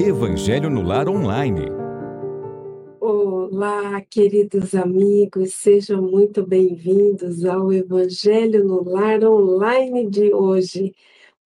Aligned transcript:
Evangelho 0.00 0.68
no 0.68 0.82
Lar 0.82 1.08
Online. 1.08 1.70
Olá, 3.00 4.00
queridos 4.02 4.74
amigos, 4.74 5.54
sejam 5.54 6.02
muito 6.02 6.44
bem-vindos 6.44 7.44
ao 7.44 7.72
Evangelho 7.72 8.64
no 8.64 8.82
Lar 8.82 9.22
Online 9.22 10.10
de 10.10 10.34
hoje, 10.34 10.94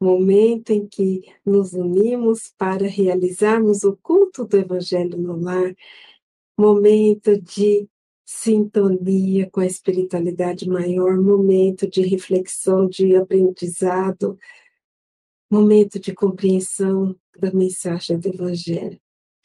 momento 0.01 0.71
em 0.71 0.87
que 0.87 1.23
nos 1.45 1.75
unimos 1.75 2.53
para 2.57 2.87
realizarmos 2.87 3.85
o 3.85 3.97
culto 4.03 4.47
do 4.47 4.57
Evangelho 4.57 5.19
no 5.19 5.39
Lar, 5.39 5.75
momento 6.59 7.41
de 7.41 7.87
sintonia 8.25 9.49
com 9.51 9.61
a 9.61 9.67
espiritualidade 9.67 10.69
maior, 10.69 11.21
momento 11.21 11.89
de 11.89 12.03
reflexão, 12.03 12.89
de 12.89 13.15
aprendizado, 13.15 14.39
momento 15.51 15.99
de 15.99 16.15
compreensão 16.15 17.17
da 17.39 17.53
mensagem 17.53 18.19
do 18.19 18.29
Evangelho. 18.29 19.01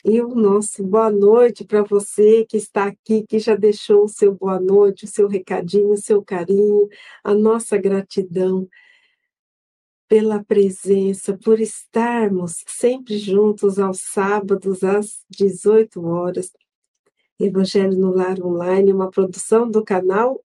E 0.06 0.22
o 0.22 0.36
nosso 0.36 0.84
boa 0.84 1.10
noite 1.10 1.64
para 1.64 1.82
você 1.82 2.46
que 2.46 2.58
está 2.58 2.88
aqui, 2.88 3.26
que 3.26 3.40
já 3.40 3.56
deixou 3.56 4.04
o 4.04 4.10
seu 4.10 4.36
boa 4.36 4.60
noite, 4.60 5.06
o 5.06 5.08
seu 5.08 5.30
recadinho, 5.30 5.92
o 5.92 5.98
seu 5.98 6.22
carinho, 6.22 6.90
a 7.24 7.34
nossa 7.34 7.78
gratidão 7.78 8.68
pela 10.10 10.44
presença, 10.44 11.38
por 11.38 11.62
estarmos 11.62 12.64
sempre 12.68 13.18
juntos 13.18 13.80
aos 13.80 14.02
sábados 14.02 14.84
às 14.84 15.24
18 15.30 16.06
horas. 16.06 16.52
Evangelho 17.40 17.98
no 17.98 18.14
Lar 18.14 18.40
Online, 18.42 18.92
uma 18.92 19.10
produção 19.10 19.72
do 19.72 19.84
canal 19.84 20.44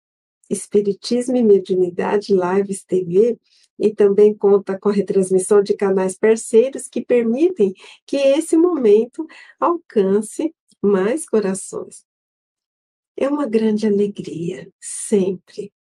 Espiritismo 0.48 1.36
e 1.36 1.42
Mediunidade 1.42 2.34
Lives 2.34 2.84
TV, 2.84 3.38
e 3.78 3.94
também 3.94 4.34
conta 4.34 4.78
com 4.78 4.88
a 4.88 4.92
retransmissão 4.92 5.62
de 5.62 5.74
canais 5.74 6.16
parceiros 6.16 6.88
que 6.88 7.04
permitem 7.04 7.74
que 8.06 8.16
esse 8.16 8.56
momento 8.56 9.26
alcance 9.58 10.54
mais 10.80 11.26
corações. 11.28 12.04
É 13.16 13.28
uma 13.28 13.46
grande 13.46 13.86
alegria, 13.86 14.70
sempre, 14.80 15.72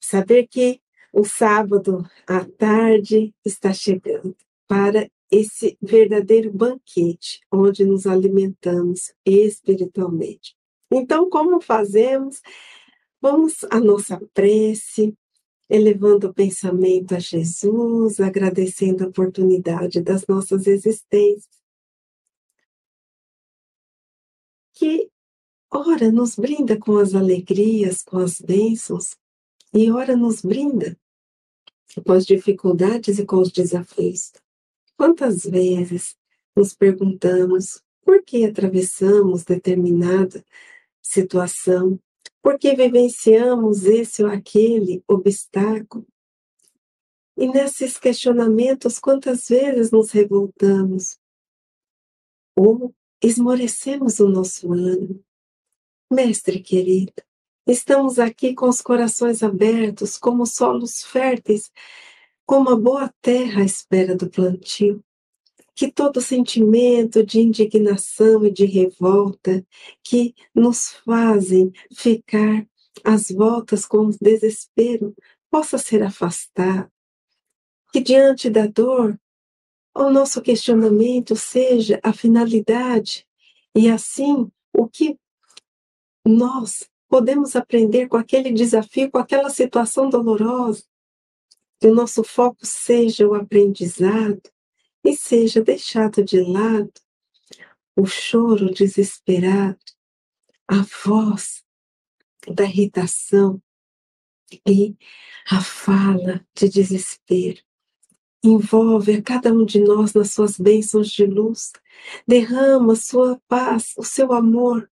saber 0.00 0.46
que 0.46 0.80
o 1.12 1.24
sábado 1.24 2.04
à 2.26 2.44
tarde 2.44 3.32
está 3.44 3.72
chegando 3.72 4.36
para 4.66 5.08
esse 5.30 5.78
verdadeiro 5.80 6.52
banquete 6.52 7.40
onde 7.52 7.84
nos 7.84 8.06
alimentamos 8.06 9.12
espiritualmente. 9.24 10.56
Então, 10.90 11.28
como 11.28 11.60
fazemos? 11.60 12.40
Vamos 13.20 13.64
à 13.70 13.80
nossa 13.80 14.20
prece, 14.34 15.16
elevando 15.68 16.28
o 16.28 16.34
pensamento 16.34 17.14
a 17.14 17.18
Jesus, 17.18 18.20
agradecendo 18.20 19.04
a 19.04 19.08
oportunidade 19.08 20.00
das 20.00 20.26
nossas 20.26 20.66
existências. 20.66 21.48
Que, 24.74 25.10
ora, 25.72 26.10
nos 26.10 26.36
brinda 26.36 26.78
com 26.78 26.98
as 26.98 27.14
alegrias, 27.14 28.02
com 28.02 28.18
as 28.18 28.40
bênçãos, 28.40 29.16
e 29.72 29.90
ora 29.90 30.16
nos 30.16 30.42
brinda 30.42 30.98
com 32.04 32.12
as 32.12 32.26
dificuldades 32.26 33.18
e 33.18 33.24
com 33.24 33.36
os 33.36 33.50
desafios. 33.50 34.32
Quantas 34.96 35.44
vezes 35.44 36.16
nos 36.56 36.74
perguntamos 36.74 37.82
por 38.04 38.22
que 38.22 38.44
atravessamos 38.44 39.44
determinada 39.44 40.44
situação, 41.02 41.98
porque 42.44 42.76
vivenciamos 42.76 43.84
esse 43.84 44.22
ou 44.22 44.28
aquele 44.30 45.02
obstáculo. 45.08 46.06
E 47.38 47.48
nesses 47.48 47.98
questionamentos, 47.98 48.98
quantas 48.98 49.48
vezes 49.48 49.90
nos 49.90 50.10
revoltamos 50.10 51.16
ou 52.54 52.94
esmorecemos 53.22 54.20
o 54.20 54.28
nosso 54.28 54.70
ânimo. 54.74 55.24
Mestre 56.12 56.60
querido, 56.60 57.14
estamos 57.66 58.18
aqui 58.18 58.54
com 58.54 58.68
os 58.68 58.82
corações 58.82 59.42
abertos, 59.42 60.18
como 60.18 60.44
solos 60.44 61.02
férteis, 61.02 61.72
como 62.44 62.68
a 62.68 62.76
boa 62.76 63.12
terra 63.22 63.62
à 63.62 63.64
espera 63.64 64.14
do 64.14 64.28
plantio 64.28 65.02
que 65.74 65.90
todo 65.90 66.20
sentimento 66.20 67.24
de 67.24 67.40
indignação 67.40 68.44
e 68.46 68.50
de 68.50 68.64
revolta 68.64 69.66
que 70.02 70.34
nos 70.54 70.92
fazem 71.04 71.72
ficar 71.92 72.66
às 73.02 73.30
voltas 73.30 73.84
com 73.84 74.06
o 74.06 74.16
desespero 74.20 75.14
possa 75.50 75.76
ser 75.76 76.02
afastado. 76.02 76.90
Que 77.92 78.00
diante 78.00 78.48
da 78.48 78.66
dor, 78.66 79.18
o 79.94 80.10
nosso 80.10 80.42
questionamento 80.42 81.36
seja 81.36 82.00
a 82.02 82.12
finalidade 82.12 83.26
e 83.74 83.88
assim 83.88 84.50
o 84.72 84.88
que 84.88 85.18
nós 86.26 86.88
podemos 87.08 87.54
aprender 87.54 88.08
com 88.08 88.16
aquele 88.16 88.52
desafio, 88.52 89.10
com 89.10 89.18
aquela 89.18 89.50
situação 89.50 90.08
dolorosa. 90.08 90.84
Que 91.80 91.88
o 91.88 91.94
nosso 91.94 92.24
foco 92.24 92.64
seja 92.64 93.28
o 93.28 93.34
aprendizado, 93.34 94.42
e 95.04 95.14
seja 95.14 95.62
deixado 95.62 96.24
de 96.24 96.40
lado 96.40 96.92
o 97.96 98.06
choro 98.06 98.72
desesperado, 98.72 99.78
a 100.66 100.82
voz 101.04 101.62
da 102.48 102.64
irritação 102.64 103.62
e 104.66 104.96
a 105.50 105.60
fala 105.62 106.44
de 106.54 106.68
desespero. 106.68 107.62
Envolve 108.42 109.14
a 109.14 109.22
cada 109.22 109.52
um 109.52 109.64
de 109.64 109.80
nós 109.80 110.12
nas 110.12 110.32
suas 110.32 110.58
bênçãos 110.58 111.10
de 111.10 111.24
luz, 111.24 111.72
derrama 112.26 112.96
sua 112.96 113.40
paz, 113.46 113.94
o 113.96 114.02
seu 114.02 114.32
amor, 114.32 114.90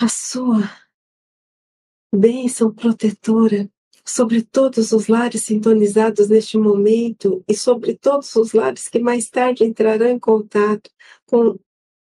a 0.00 0.08
sua 0.08 0.60
bênção 2.12 2.72
protetora 2.72 3.70
sobre 4.04 4.42
todos 4.42 4.92
os 4.92 5.08
lares 5.08 5.44
sintonizados 5.44 6.28
neste 6.28 6.58
momento 6.58 7.42
e 7.48 7.56
sobre 7.56 7.94
todos 7.94 8.34
os 8.36 8.52
lares 8.52 8.88
que 8.88 8.98
mais 8.98 9.30
tarde 9.30 9.64
entrarão 9.64 10.06
em 10.06 10.18
contato 10.18 10.90
com 11.26 11.58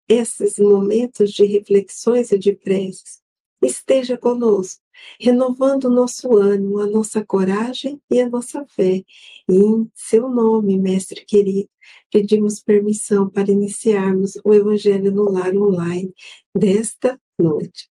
esses 0.09 0.59
momentos 0.59 1.33
de 1.33 1.45
reflexões 1.45 2.31
e 2.31 2.39
de 2.39 2.53
preces. 2.55 3.21
Esteja 3.62 4.19
conosco, 4.19 4.83
renovando 5.19 5.85
o 5.85 5.91
nosso 5.91 6.37
ânimo, 6.37 6.79
a 6.79 6.87
nossa 6.87 7.25
coragem 7.25 8.01
e 8.11 8.21
a 8.21 8.29
nossa 8.29 8.65
fé. 8.67 9.03
E 9.49 9.56
em 9.56 9.91
seu 9.95 10.29
nome, 10.29 10.79
Mestre 10.79 11.25
querido, 11.25 11.69
pedimos 12.12 12.61
permissão 12.61 13.29
para 13.29 13.51
iniciarmos 13.51 14.39
o 14.45 14.53
Evangelho 14.53 15.11
no 15.11 15.31
Lar 15.31 15.56
Online 15.56 16.12
desta 16.55 17.19
noite. 17.39 17.89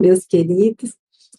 Meus 0.00 0.26
queridos, 0.26 0.94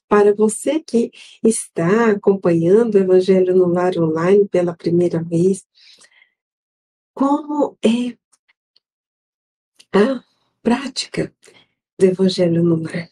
para 0.07 0.33
você 0.33 0.79
que 0.79 1.11
está 1.43 2.11
acompanhando 2.11 2.95
o 2.95 2.99
Evangelho 2.99 3.55
no 3.55 3.67
Lar 3.67 3.97
Online 3.97 4.47
pela 4.47 4.75
primeira 4.75 5.21
vez, 5.21 5.65
como 7.13 7.77
é 7.83 8.17
a 9.91 10.23
prática 10.61 11.33
do 11.99 12.05
Evangelho 12.05 12.63
no 12.63 12.81
Lar? 12.81 13.09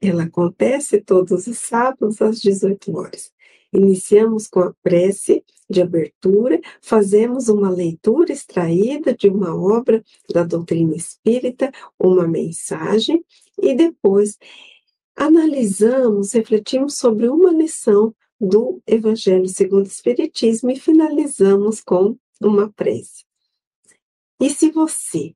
Ela 0.00 0.24
acontece 0.24 1.00
todos 1.00 1.46
os 1.46 1.58
sábados 1.58 2.20
às 2.22 2.40
18 2.40 2.96
horas. 2.96 3.32
Iniciamos 3.72 4.48
com 4.48 4.60
a 4.60 4.74
prece 4.82 5.44
de 5.68 5.80
abertura, 5.80 6.60
fazemos 6.82 7.48
uma 7.48 7.70
leitura 7.70 8.32
extraída 8.32 9.14
de 9.14 9.28
uma 9.28 9.54
obra 9.54 10.02
da 10.28 10.42
doutrina 10.42 10.96
espírita, 10.96 11.70
uma 11.96 12.26
mensagem, 12.26 13.24
e 13.62 13.74
depois 13.74 14.36
analisamos, 15.16 16.32
refletimos 16.32 16.96
sobre 16.96 17.28
uma 17.28 17.52
lição 17.52 18.14
do 18.40 18.80
Evangelho 18.86 19.48
segundo 19.48 19.84
o 19.84 19.88
Espiritismo 19.88 20.70
e 20.70 20.78
finalizamos 20.78 21.80
com 21.80 22.16
uma 22.40 22.72
prece. 22.72 23.24
E 24.40 24.48
se 24.48 24.70
você 24.70 25.34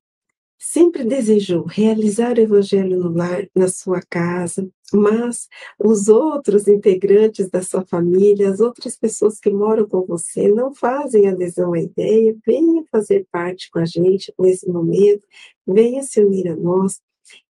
sempre 0.59 1.05
desejou 1.05 1.67
realizar 1.67 2.39
o 2.39 2.41
Evangelho 2.41 2.99
no 2.99 3.15
lar, 3.15 3.47
na 3.55 3.69
sua 3.69 4.01
casa, 4.09 4.67
mas 4.95 5.47
os 5.79 6.09
outros 6.09 6.67
integrantes 6.67 7.51
da 7.51 7.61
sua 7.63 7.85
família, 7.85 8.49
as 8.49 8.61
outras 8.61 8.97
pessoas 8.97 9.39
que 9.39 9.51
moram 9.51 9.87
com 9.87 10.07
você, 10.07 10.49
não 10.49 10.75
fazem 10.75 11.29
adesão 11.29 11.75
à 11.75 11.81
ideia, 11.81 12.35
venha 12.47 12.83
fazer 12.91 13.27
parte 13.31 13.71
com 13.71 13.79
a 13.79 13.85
gente 13.85 14.33
nesse 14.39 14.67
momento, 14.67 15.27
venha 15.67 16.03
se 16.03 16.25
unir 16.25 16.49
a 16.49 16.57
nós 16.57 16.99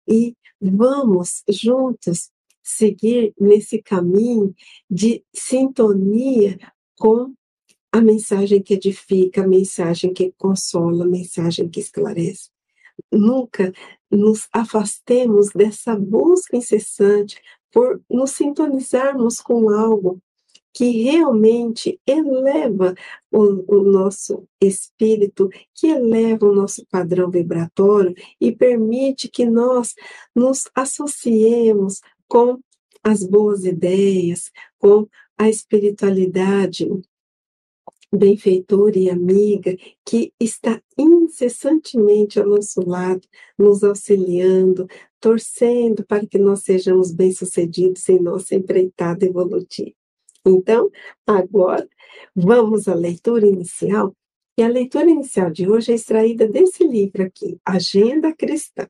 e 0.08 0.36
vamos 0.64 1.44
juntos 1.50 2.32
seguir 2.62 3.34
nesse 3.40 3.82
caminho 3.82 4.56
de 4.90 5.24
sintonia 5.34 6.58
com 6.98 7.34
a 7.92 8.02
mensagem 8.02 8.62
que 8.62 8.74
edifica, 8.74 9.44
a 9.44 9.48
mensagem 9.48 10.14
que 10.14 10.34
consola, 10.38 11.04
a 11.04 11.08
mensagem 11.08 11.70
que 11.70 11.80
esclarece. 11.80 12.50
Nunca 13.12 13.74
nos 14.10 14.48
afastemos 14.54 15.50
dessa 15.50 15.96
busca 15.96 16.58
incessante 16.58 17.40
por 17.72 18.02
nos 18.10 18.32
sintonizarmos 18.32 19.40
com 19.40 19.70
algo 19.70 20.22
que 20.74 21.04
realmente 21.04 22.00
eleva 22.06 22.96
o, 23.32 23.78
o, 23.78 23.84
nosso 23.84 24.48
espírito, 24.60 25.50
que 25.74 25.88
eleva 25.88 26.48
o 26.48 26.54
nosso 26.54 26.86
padrão 26.88 27.30
vibratório 27.30 28.16
e 28.42 28.52
permite 28.52 29.30
que 29.30 29.46
nós 29.46 29.94
nos 30.36 30.64
associemos 30.76 32.02
com 32.28 32.60
as 33.04 33.24
boas 33.24 33.66
ideias, 33.66 34.52
com 34.80 35.08
a 35.38 35.48
espiritualidade 35.48 36.90
benfeitora 38.12 38.98
e 38.98 39.10
amiga 39.10 39.76
que 40.06 40.32
está 40.40 40.82
incessantemente 40.98 42.40
ao 42.40 42.48
nosso 42.48 42.88
lado, 42.88 43.28
nos 43.58 43.84
auxiliando, 43.84 44.88
torcendo 45.20 46.06
para 46.06 46.26
que 46.26 46.38
nós 46.38 46.62
sejamos 46.62 47.12
bem-sucedidos 47.12 48.08
em 48.10 48.20
nossa 48.20 48.56
empreitada 48.56 49.26
evolutiva. 49.26 50.03
Então, 50.46 50.92
agora, 51.26 51.88
vamos 52.36 52.88
à 52.88 52.94
leitura 52.94 53.48
inicial. 53.48 54.16
E 54.58 54.62
a 54.62 54.68
leitura 54.68 55.10
inicial 55.10 55.50
de 55.50 55.68
hoje 55.68 55.92
é 55.92 55.96
extraída 55.96 56.48
desse 56.48 56.84
livro 56.86 57.24
aqui, 57.24 57.60
Agenda 57.66 58.34
Cristã. 58.36 58.88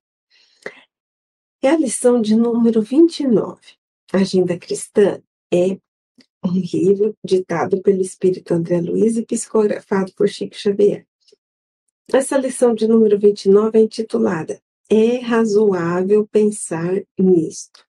É 1.62 1.70
a 1.70 1.78
lição 1.78 2.22
de 2.22 2.36
número 2.36 2.82
29. 2.82 3.62
Agenda 4.12 4.58
Cristã 4.58 5.22
é 5.54 5.78
um 6.46 6.52
livro 6.52 7.16
ditado 7.24 7.82
pelo 7.82 8.02
Espírito 8.02 8.54
André 8.54 8.82
Luiz 8.82 9.16
e 9.16 9.26
psicografado 9.26 10.12
por 10.14 10.28
Chico 10.28 10.56
Xavier. 10.56 11.08
Essa 12.12 12.38
lição 12.38 12.76
de 12.76 12.86
número 12.86 13.18
29 13.18 13.78
é 13.78 13.82
intitulada 13.82 14.62
É 14.90 15.20
razoável 15.20 16.28
pensar 16.28 17.02
nisto. 17.18 17.86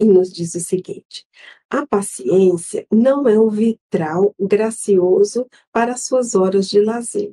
E 0.00 0.04
nos 0.04 0.32
diz 0.32 0.54
o 0.54 0.60
seguinte: 0.60 1.26
a 1.68 1.86
paciência 1.86 2.86
não 2.90 3.26
é 3.28 3.38
um 3.38 3.48
vitral 3.48 4.34
gracioso 4.38 5.46
para 5.72 5.96
suas 5.96 6.34
horas 6.34 6.68
de 6.68 6.80
lazer. 6.80 7.32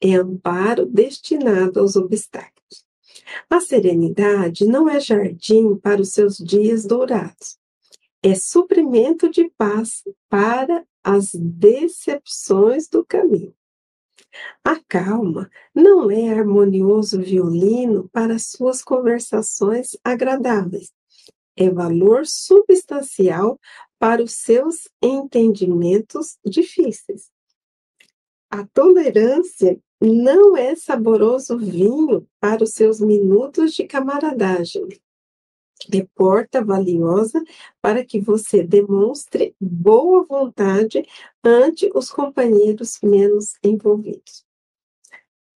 É 0.00 0.14
amparo 0.14 0.86
destinado 0.86 1.78
aos 1.78 1.94
obstáculos. 1.96 2.86
A 3.50 3.60
serenidade 3.60 4.66
não 4.66 4.88
é 4.88 4.98
jardim 4.98 5.76
para 5.76 6.00
os 6.00 6.10
seus 6.10 6.38
dias 6.38 6.84
dourados 6.84 7.60
é 8.22 8.34
suprimento 8.34 9.30
de 9.30 9.50
paz 9.56 10.02
para 10.28 10.84
as 11.02 11.30
decepções 11.34 12.88
do 12.88 13.04
caminho. 13.04 13.54
A 14.62 14.78
calma 14.86 15.50
não 15.74 16.10
é 16.10 16.28
harmonioso 16.28 17.20
violino 17.20 18.08
para 18.12 18.38
suas 18.38 18.82
conversações 18.82 19.96
agradáveis. 20.04 20.92
É 21.56 21.70
valor 21.70 22.26
substancial 22.26 23.58
para 23.98 24.22
os 24.22 24.32
seus 24.32 24.88
entendimentos 25.02 26.38
difíceis. 26.44 27.30
A 28.50 28.66
tolerância 28.66 29.78
não 30.00 30.56
é 30.56 30.74
saboroso 30.74 31.58
vinho 31.58 32.26
para 32.40 32.64
os 32.64 32.70
seus 32.70 33.00
minutos 33.00 33.74
de 33.74 33.86
camaradagem 33.86 34.88
é 35.92 36.06
porta 36.14 36.62
valiosa 36.62 37.42
para 37.80 38.04
que 38.04 38.20
você 38.20 38.62
demonstre 38.62 39.54
boa 39.60 40.24
vontade 40.24 41.02
ante 41.42 41.90
os 41.94 42.10
companheiros 42.10 42.98
menos 43.02 43.54
envolvidos. 43.62 44.44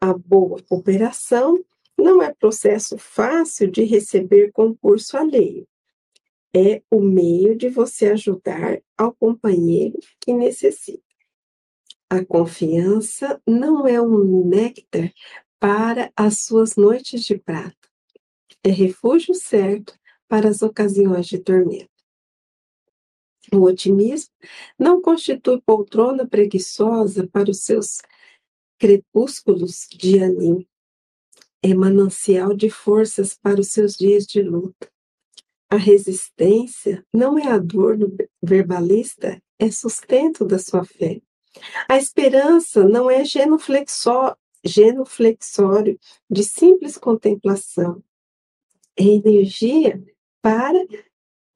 A 0.00 0.12
boa 0.14 0.62
cooperação 0.62 1.62
não 1.96 2.22
é 2.22 2.32
processo 2.32 2.96
fácil 2.98 3.70
de 3.70 3.84
receber 3.84 4.50
concurso 4.52 5.16
alheio. 5.16 5.66
É 6.56 6.82
o 6.88 7.00
meio 7.00 7.56
de 7.56 7.68
você 7.68 8.06
ajudar 8.12 8.80
ao 8.96 9.12
companheiro 9.12 9.98
que 10.20 10.32
necessita. 10.32 11.02
A 12.08 12.24
confiança 12.24 13.42
não 13.44 13.88
é 13.88 14.00
um 14.00 14.46
néctar 14.46 15.12
para 15.58 16.12
as 16.14 16.40
suas 16.40 16.76
noites 16.76 17.24
de 17.24 17.36
prata. 17.36 17.76
É 18.62 18.70
refúgio 18.70 19.34
certo 19.34 19.98
para 20.28 20.48
as 20.48 20.62
ocasiões 20.62 21.26
de 21.26 21.38
tormento. 21.38 21.90
O 23.52 23.62
otimismo 23.62 24.32
não 24.78 25.02
constitui 25.02 25.60
poltrona 25.60 26.26
preguiçosa 26.26 27.26
para 27.26 27.50
os 27.50 27.64
seus 27.64 28.00
crepúsculos 28.78 29.86
de 29.90 30.18
ânimo. 30.18 30.64
É 31.62 31.74
manancial 31.74 32.54
de 32.54 32.70
forças 32.70 33.34
para 33.34 33.60
os 33.60 33.68
seus 33.68 33.96
dias 33.96 34.24
de 34.26 34.42
luta. 34.42 34.93
A 35.74 35.76
resistência 35.76 37.04
não 37.12 37.36
é 37.36 37.48
a 37.48 37.58
dor 37.58 37.98
do 37.98 38.16
verbalista, 38.40 39.42
é 39.58 39.68
sustento 39.72 40.44
da 40.44 40.56
sua 40.56 40.84
fé. 40.84 41.20
A 41.88 41.98
esperança 41.98 42.84
não 42.88 43.10
é 43.10 43.24
genuflexório 43.24 44.38
de 46.30 46.44
simples 46.44 46.96
contemplação. 46.96 48.00
É 48.96 49.02
energia 49.02 50.00
para 50.40 50.80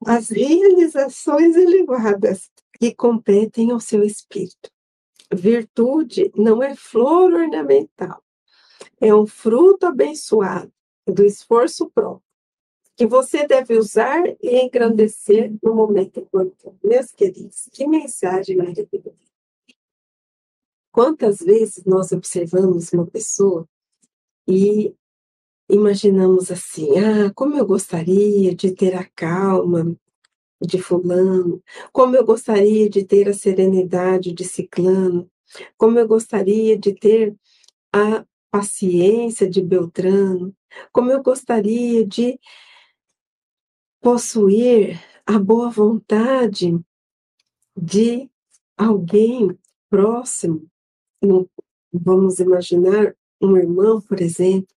as 0.05 0.27
realizações 0.27 1.55
elevadas 1.55 2.51
que 2.77 2.93
competem 2.93 3.71
ao 3.71 3.79
seu 3.79 4.03
espírito. 4.03 4.69
Virtude 5.33 6.29
não 6.35 6.61
é 6.61 6.75
flor 6.75 7.31
ornamental, 7.31 8.21
é 8.99 9.15
um 9.15 9.25
fruto 9.25 9.85
abençoado 9.85 10.73
do 11.07 11.23
esforço 11.23 11.89
próprio, 11.89 12.28
que 12.99 13.07
você 13.07 13.47
deve 13.47 13.77
usar 13.77 14.21
e 14.43 14.59
engrandecer 14.59 15.53
no 15.63 15.73
momento 15.73 16.19
importante. 16.19 16.77
Meus 16.83 17.13
queridos, 17.13 17.69
que 17.71 17.87
mensagem 17.87 18.57
maravilhosa! 18.57 19.15
Quantas 20.91 21.39
vezes 21.39 21.85
nós 21.85 22.11
observamos 22.11 22.91
uma 22.91 23.07
pessoa 23.07 23.65
e 24.45 24.93
imaginamos 25.69 26.51
assim: 26.51 26.89
ah, 26.99 27.31
como 27.33 27.55
eu 27.55 27.65
gostaria 27.65 28.53
de 28.53 28.71
ter 28.75 28.93
a 28.95 29.05
calma 29.15 29.95
de 30.61 30.81
Fulano, 30.81 31.63
como 31.93 32.17
eu 32.17 32.25
gostaria 32.25 32.89
de 32.89 33.05
ter 33.05 33.29
a 33.29 33.33
serenidade 33.33 34.33
de 34.33 34.43
Ciclano, 34.43 35.31
como 35.77 35.97
eu 35.97 36.05
gostaria 36.05 36.77
de 36.77 36.93
ter 36.93 37.33
a 37.93 38.25
paciência 38.51 39.49
de 39.49 39.61
Beltrano, 39.61 40.53
como 40.91 41.09
eu 41.13 41.23
gostaria 41.23 42.05
de 42.05 42.37
possuir 44.01 44.99
a 45.25 45.37
boa 45.37 45.69
vontade 45.69 46.79
de 47.75 48.29
alguém 48.77 49.57
próximo. 49.89 50.67
Vamos 51.91 52.39
imaginar 52.39 53.15
um 53.41 53.57
irmão, 53.57 54.01
por 54.01 54.21
exemplo, 54.21 54.67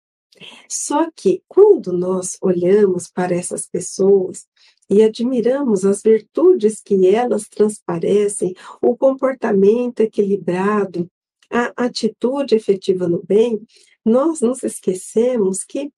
só 0.68 1.10
que 1.10 1.42
quando 1.46 1.92
nós 1.92 2.36
olhamos 2.40 3.08
para 3.08 3.34
essas 3.34 3.66
pessoas 3.66 4.46
e 4.88 5.02
admiramos 5.02 5.84
as 5.84 6.02
virtudes 6.02 6.80
que 6.80 7.06
elas 7.06 7.48
transparecem, 7.48 8.54
o 8.80 8.96
comportamento 8.96 10.00
equilibrado, 10.00 11.10
a 11.50 11.72
atitude 11.76 12.54
efetiva 12.54 13.08
no 13.08 13.22
bem, 13.22 13.60
nós 14.04 14.40
nos 14.40 14.62
esquecemos 14.62 15.62
que 15.64 15.92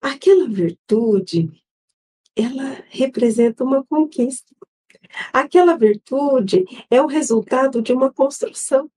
aquela 0.00 0.48
virtude 0.48 1.50
ela 2.38 2.84
representa 2.88 3.64
uma 3.64 3.84
conquista. 3.84 4.54
Aquela 5.32 5.76
virtude 5.76 6.64
é 6.90 7.02
o 7.02 7.06
resultado 7.06 7.82
de 7.82 7.92
uma 7.92 8.12
construção. 8.12 8.90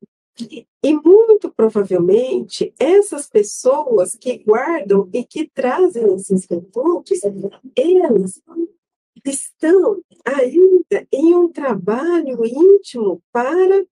E 0.84 0.94
muito 0.94 1.52
provavelmente 1.52 2.74
essas 2.80 3.28
pessoas 3.28 4.16
que 4.16 4.38
guardam 4.40 5.10
e 5.14 5.24
que 5.24 5.50
trazem 5.50 6.16
esses 6.16 6.48
recursos, 6.50 7.20
elas 7.76 8.42
estão 9.26 10.02
ainda 10.26 11.08
em 11.12 11.36
um 11.36 11.50
trabalho 11.50 12.44
íntimo 12.46 13.22
para 13.32 13.86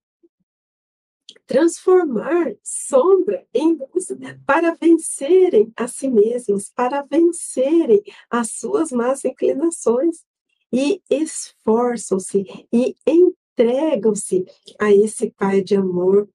transformar 1.50 2.54
sombra 2.62 3.44
em 3.52 3.74
luz, 3.74 4.06
para 4.46 4.72
vencerem 4.76 5.72
a 5.74 5.88
si 5.88 6.08
mesmos, 6.08 6.70
para 6.70 7.02
vencerem 7.02 8.00
as 8.30 8.52
suas 8.52 8.92
más 8.92 9.24
inclinações. 9.24 10.24
E 10.72 11.02
esforçam-se 11.10 12.44
e 12.72 12.94
entregam-se 13.04 14.46
a 14.78 14.92
esse 14.92 15.32
Pai 15.32 15.60
de 15.60 15.74
amor. 15.74 16.28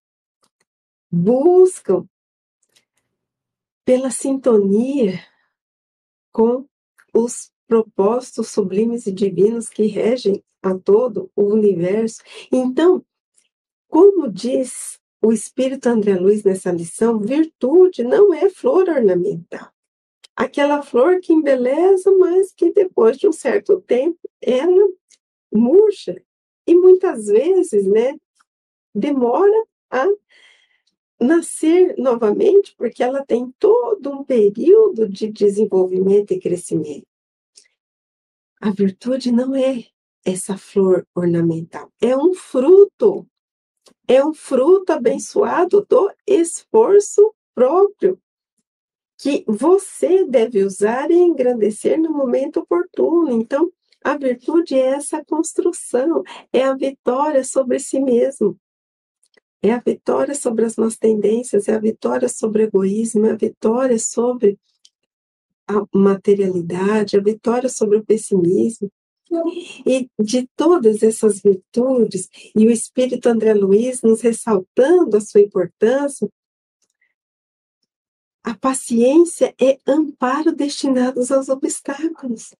Buscam 1.09 2.05
pela 3.85 4.11
sintonia 4.11 5.25
com 6.33 6.67
os 7.13 7.53
propósitos 7.65 8.49
sublimes 8.49 9.07
e 9.07 9.13
divinos 9.13 9.69
que 9.69 9.85
regem 9.85 10.43
a 10.61 10.77
todo 10.77 11.31
o 11.33 11.45
universo. 11.45 12.21
Então, 12.51 13.05
como 13.87 14.29
diz 14.29 14.99
o 15.25 15.33
Espírito 15.33 15.87
André 15.87 16.15
Luiz 16.19 16.43
nessa 16.43 16.71
lição, 16.71 17.19
virtude 17.19 18.03
não 18.03 18.31
é 18.31 18.47
flor 18.47 18.87
ornamental. 18.87 19.71
Aquela 20.35 20.83
flor 20.83 21.19
que 21.19 21.33
embeleza, 21.33 22.11
mas 22.11 22.53
que 22.53 22.71
depois 22.71 23.17
de 23.17 23.27
um 23.27 23.31
certo 23.31 23.81
tempo 23.81 24.19
ela 24.39 24.87
murcha 25.51 26.21
e 26.67 26.75
muitas 26.75 27.25
vezes, 27.25 27.87
né, 27.87 28.15
demora 28.93 29.65
a 29.89 30.05
nascer 31.19 31.95
novamente, 31.97 32.75
porque 32.77 33.01
ela 33.01 33.25
tem 33.25 33.51
todo 33.57 34.11
um 34.11 34.23
período 34.23 35.09
de 35.09 35.27
desenvolvimento 35.31 36.33
e 36.33 36.39
crescimento. 36.39 37.07
A 38.61 38.69
virtude 38.69 39.31
não 39.31 39.55
é 39.55 39.85
essa 40.23 40.55
flor 40.55 41.07
ornamental, 41.15 41.91
é 41.99 42.15
um 42.15 42.35
fruto, 42.35 43.27
é 44.07 44.23
um 44.23 44.33
fruto 44.33 44.91
abençoado 44.93 45.85
do 45.89 46.11
esforço 46.27 47.33
próprio 47.53 48.19
que 49.17 49.45
você 49.47 50.25
deve 50.25 50.63
usar 50.63 51.09
e 51.09 51.15
engrandecer 51.15 51.99
no 51.99 52.11
momento 52.11 52.59
oportuno. 52.59 53.31
Então, 53.31 53.71
a 54.03 54.17
virtude 54.17 54.75
é 54.75 54.87
essa 54.87 55.23
construção, 55.25 56.21
é 56.51 56.63
a 56.63 56.75
vitória 56.75 57.43
sobre 57.43 57.79
si 57.79 57.99
mesmo. 57.99 58.59
É 59.63 59.71
a 59.71 59.79
vitória 59.79 60.35
sobre 60.35 60.65
as 60.65 60.75
nossas 60.75 60.97
tendências, 60.97 61.67
é 61.67 61.73
a 61.73 61.79
vitória 61.79 62.29
sobre 62.29 62.63
o 62.63 62.67
egoísmo, 62.67 63.25
é 63.25 63.31
a 63.31 63.35
vitória 63.35 63.97
sobre 63.97 64.59
a 65.67 65.83
materialidade, 65.91 67.17
a 67.17 67.21
vitória 67.21 67.67
sobre 67.67 67.97
o 67.97 68.05
pessimismo. 68.05 68.91
E 69.85 70.09
de 70.19 70.47
todas 70.55 71.01
essas 71.01 71.41
virtudes, 71.41 72.29
e 72.55 72.67
o 72.67 72.71
Espírito 72.71 73.27
André 73.27 73.53
Luiz 73.53 74.01
nos 74.01 74.21
ressaltando 74.21 75.17
a 75.17 75.21
sua 75.21 75.41
importância, 75.41 76.29
a 78.43 78.55
paciência 78.55 79.55
é 79.59 79.79
amparo 79.87 80.51
destinados 80.51 81.31
aos 81.31 81.49
obstáculos. 81.49 82.53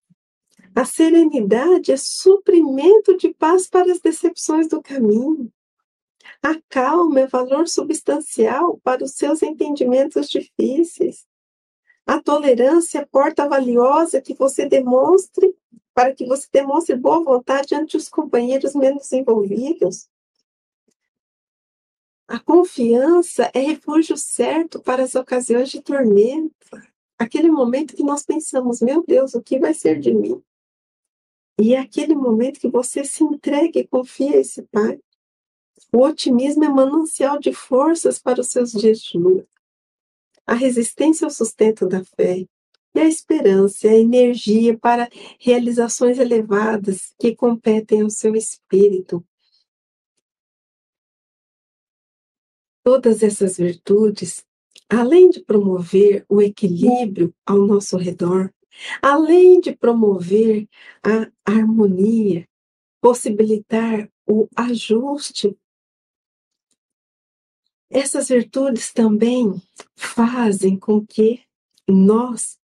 A 0.75 0.83
serenidade 0.83 1.91
é 1.91 1.97
suprimento 1.97 3.15
de 3.15 3.33
paz 3.33 3.67
para 3.67 3.91
as 3.91 3.99
decepções 3.99 4.67
do 4.67 4.81
caminho. 4.81 5.51
A 6.41 6.59
calma 6.69 7.21
é 7.21 7.27
valor 7.27 7.67
substancial 7.67 8.79
para 8.83 9.03
os 9.03 9.11
seus 9.11 9.43
entendimentos 9.43 10.27
difíceis. 10.27 11.25
A 12.05 12.21
tolerância 12.21 12.99
é 12.99 13.05
porta 13.05 13.47
valiosa 13.47 14.21
que 14.21 14.33
você 14.33 14.67
demonstre, 14.67 15.55
para 15.95 16.13
que 16.13 16.25
você 16.25 16.45
demonstre 16.51 16.93
boa 16.93 17.23
vontade 17.23 17.73
ante 17.73 17.95
os 17.95 18.09
companheiros 18.09 18.75
menos 18.75 19.09
envolvidos. 19.13 20.09
A 22.27 22.37
confiança 22.37 23.49
é 23.53 23.59
refúgio 23.59 24.17
certo 24.17 24.81
para 24.81 25.03
as 25.03 25.15
ocasiões 25.15 25.69
de 25.69 25.81
tormenta. 25.81 26.85
Aquele 27.17 27.49
momento 27.49 27.95
que 27.95 28.03
nós 28.03 28.25
pensamos, 28.25 28.81
meu 28.81 29.05
Deus, 29.07 29.35
o 29.35 29.41
que 29.41 29.57
vai 29.57 29.73
ser 29.73 29.97
de 29.97 30.13
mim? 30.13 30.43
E 31.57 31.73
é 31.73 31.79
aquele 31.79 32.13
momento 32.13 32.59
que 32.59 32.67
você 32.67 33.05
se 33.05 33.23
entrega 33.23 33.79
e 33.79 33.87
confia 33.87 34.31
a 34.31 34.39
esse 34.41 34.63
Pai. 34.63 34.99
O 35.93 36.01
otimismo 36.01 36.65
é 36.65 36.69
manancial 36.69 37.39
de 37.39 37.53
forças 37.53 38.19
para 38.19 38.41
os 38.41 38.49
seus 38.49 38.73
dias 38.73 38.99
de 38.99 39.17
luta. 39.17 39.47
A 40.45 40.55
resistência 40.55 41.23
é 41.23 41.27
o 41.27 41.31
sustento 41.31 41.87
da 41.87 42.03
fé. 42.03 42.45
E 42.95 42.99
a 42.99 43.05
esperança 43.05 43.89
a 43.89 43.93
energia 43.93 44.77
para 44.77 45.09
realizações 45.37 46.17
elevadas 46.17 47.13
que 47.19 47.35
competem 47.35 48.01
ao 48.01 48.09
seu 48.09 48.35
espírito. 48.35 49.23
Todas 52.83 53.21
essas 53.21 53.57
virtudes, 53.57 54.45
além 54.89 55.29
de 55.29 55.41
promover 55.43 56.25
o 56.29 56.41
equilíbrio 56.41 57.35
ao 57.45 57.57
nosso 57.57 57.97
redor, 57.97 58.53
além 59.01 59.59
de 59.59 59.75
promover 59.75 60.67
a 61.03 61.29
harmonia, 61.45 62.47
possibilitar 63.01 64.09
o 64.25 64.47
ajuste 64.55 65.57
essas 67.89 68.27
virtudes 68.27 68.91
também 68.91 69.53
fazem 69.95 70.77
com 70.77 71.05
que 71.05 71.41
nós 71.87 72.59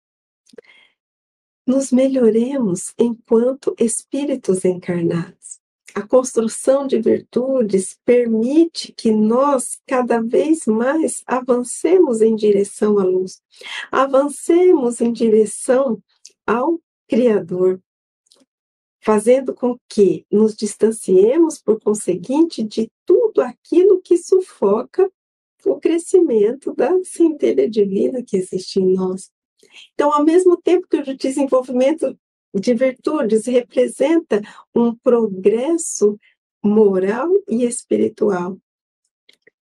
nos 1.66 1.92
melhoremos 1.92 2.94
enquanto 2.98 3.76
espíritos 3.80 4.66
encarnados. 4.66 5.60
A 5.94 6.02
construção 6.08 6.88
de 6.88 7.02
virtudes 7.02 7.98
permite 8.06 8.94
que 8.94 9.12
nós 9.12 9.78
cada 9.86 10.22
vez 10.22 10.66
mais 10.66 11.22
avancemos 11.26 12.22
em 12.22 12.34
direção 12.34 12.98
à 12.98 13.04
luz, 13.04 13.42
avancemos 13.92 15.02
em 15.02 15.12
direção 15.12 16.02
ao 16.48 16.80
Criador, 17.10 17.82
fazendo 19.02 19.54
com 19.54 19.78
que 19.90 20.26
nos 20.32 20.56
distanciemos, 20.56 21.60
por 21.60 21.82
conseguinte, 21.82 22.64
de 22.64 22.90
tudo 23.06 23.42
aquilo 23.42 24.02
que 24.02 24.18
sufoca 24.18 25.12
o 25.66 25.78
crescimento 25.78 26.74
da 26.74 26.92
centelha 27.04 27.70
divina 27.70 28.24
que 28.24 28.38
existe 28.38 28.80
em 28.80 28.94
nós. 28.94 29.30
Então, 29.94 30.14
ao 30.14 30.24
mesmo 30.24 30.58
tempo 30.58 30.88
que 30.88 30.98
o 30.98 31.18
desenvolvimento 31.18 32.18
de 32.54 32.74
virtudes 32.74 33.46
representa 33.46 34.42
um 34.76 34.96
progresso 34.96 36.20
moral 36.64 37.30
e 37.50 37.64
espiritual, 37.64 38.58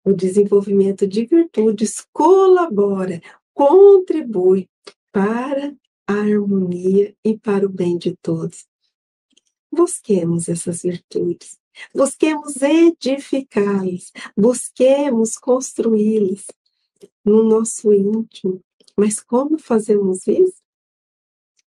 o 0.04 0.12
desenvolvimento 0.12 1.07
de 1.07 1.26
virtudes 1.26 2.07
colabora, 2.12 3.21
contribui 3.52 4.68
para 5.12 5.75
a 6.07 6.12
harmonia 6.14 7.14
e 7.25 7.37
para 7.37 7.66
o 7.66 7.68
bem 7.68 7.99
de 7.99 8.16
todos. 8.23 8.66
Busquemos 9.71 10.49
essas 10.49 10.83
virtudes, 10.83 11.59
busquemos 11.95 12.57
edificá-las, 12.62 14.12
busquemos 14.37 15.37
construí-las 15.37 16.47
no 17.23 17.42
nosso 17.42 17.92
íntimo. 17.92 18.62
Mas 18.99 19.21
como 19.21 19.59
fazemos 19.59 20.26
isso? 20.26 20.62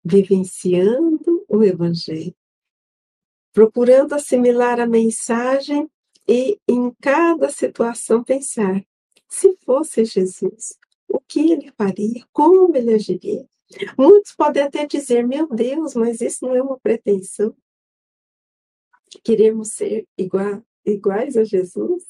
Vivenciando 0.03 1.43
o 1.49 1.63
Evangelho, 1.63 2.35
procurando 3.51 4.13
assimilar 4.13 4.79
a 4.79 4.85
mensagem 4.85 5.89
e, 6.27 6.59
em 6.67 6.93
cada 7.01 7.49
situação, 7.49 8.23
pensar: 8.23 8.85
se 9.27 9.57
fosse 9.65 10.05
Jesus, 10.05 10.77
o 11.07 11.19
que 11.19 11.51
ele 11.51 11.71
faria? 11.75 12.23
Como 12.31 12.75
ele 12.75 12.93
agiria? 12.93 13.49
Muitos 13.97 14.35
podem 14.35 14.63
até 14.63 14.85
dizer: 14.85 15.25
meu 15.25 15.47
Deus, 15.47 15.95
mas 15.95 16.21
isso 16.21 16.45
não 16.45 16.55
é 16.55 16.61
uma 16.61 16.79
pretensão 16.79 17.55
queremos 19.23 19.73
ser 19.73 20.07
iguais 20.17 21.37
a 21.37 21.43
Jesus? 21.43 22.03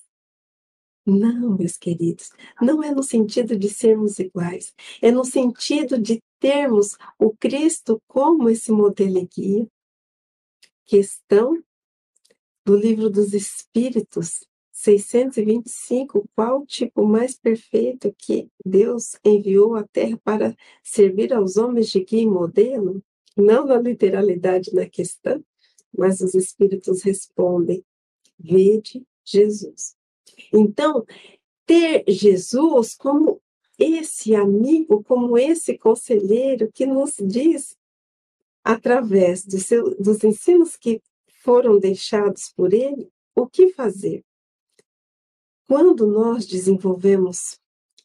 Não, 1.06 1.56
meus 1.56 1.78
queridos, 1.78 2.32
não 2.60 2.82
é 2.82 2.92
no 2.92 3.04
sentido 3.04 3.56
de 3.56 3.70
sermos 3.70 4.18
iguais, 4.18 4.74
é 5.00 5.12
no 5.12 5.24
sentido 5.24 6.00
de 6.00 6.20
termos 6.40 6.98
o 7.20 7.32
Cristo 7.38 8.02
como 8.08 8.50
esse 8.50 8.72
modelo 8.72 9.20
e 9.20 9.28
guia. 9.28 9.68
Questão 10.84 11.64
do 12.66 12.76
livro 12.76 13.08
dos 13.10 13.34
Espíritos, 13.34 14.48
625, 14.72 16.28
qual 16.36 16.62
o 16.62 16.66
tipo 16.66 17.06
mais 17.06 17.38
perfeito 17.38 18.14
que 18.18 18.50
Deus 18.66 19.16
enviou 19.24 19.76
à 19.76 19.84
Terra 19.84 20.20
para 20.24 20.56
servir 20.84 21.32
aos 21.34 21.56
homens 21.56 21.90
de 21.90 22.04
guia 22.04 22.24
e 22.24 22.28
modelo? 22.28 23.04
Não 23.38 23.66
na 23.68 23.78
literalidade 23.78 24.74
na 24.74 24.90
questão, 24.90 25.44
mas 25.96 26.20
os 26.20 26.34
espíritos 26.34 27.04
respondem: 27.04 27.86
Vede 28.40 29.06
Jesus. 29.24 29.96
Então, 30.53 31.05
ter 31.65 32.03
Jesus 32.08 32.96
como 32.96 33.41
esse 33.77 34.36
amigo, 34.36 35.03
como 35.03 35.38
esse 35.38 35.77
conselheiro 35.77 36.72
que 36.72 36.86
nos 36.86 37.15
diz, 37.20 37.77
através 38.63 39.46
do 39.46 39.60
seu, 39.60 39.96
dos 40.00 40.24
ensinos 40.24 40.75
que 40.75 41.01
foram 41.44 41.77
deixados 41.77 42.51
por 42.55 42.74
ele, 42.74 43.10
o 43.36 43.48
que 43.48 43.70
fazer. 43.74 44.24
Quando 45.67 46.08
nós 46.08 46.46
desenvolvemos 46.46 47.60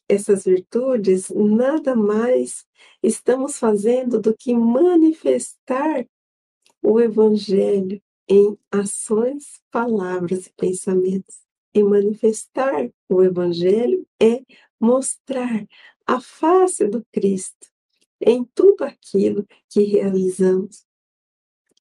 essas 0.07 0.43
virtudes, 0.43 1.29
nada 1.29 1.95
mais 1.95 2.65
estamos 3.01 3.57
fazendo 3.57 4.19
do 4.19 4.35
que 4.35 4.53
manifestar 4.53 6.05
o 6.81 6.99
Evangelho 6.99 8.01
em 8.27 8.57
ações, 8.71 9.61
palavras 9.71 10.47
e 10.47 10.53
pensamentos. 10.53 11.50
E 11.73 11.83
manifestar 11.83 12.91
o 13.09 13.23
Evangelho 13.23 14.05
é 14.21 14.41
mostrar 14.79 15.65
a 16.05 16.19
face 16.19 16.87
do 16.87 17.05
Cristo 17.11 17.67
em 18.19 18.43
tudo 18.53 18.83
aquilo 18.83 19.45
que 19.69 19.83
realizamos. 19.83 20.85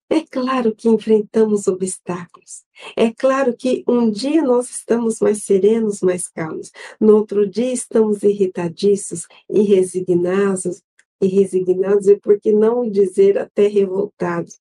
É 0.08 0.22
claro 0.22 0.74
que 0.74 0.88
enfrentamos 0.88 1.68
obstáculos. 1.68 2.64
É 2.96 3.12
claro 3.12 3.56
que 3.56 3.84
um 3.86 4.10
dia 4.10 4.42
nós 4.42 4.68
estamos 4.68 5.20
mais 5.20 5.44
serenos, 5.44 6.00
mais 6.00 6.26
calmos. 6.26 6.72
No 7.00 7.14
outro 7.14 7.48
dia 7.48 7.72
estamos 7.72 8.24
irritadiços 8.24 9.26
e 9.48 9.62
resignados, 9.62 10.82
e 11.20 11.28
resignados, 11.28 12.08
e 12.08 12.16
por 12.16 12.40
que 12.40 12.50
não 12.50 12.90
dizer 12.90 13.38
até 13.38 13.68
revoltados. 13.68 14.58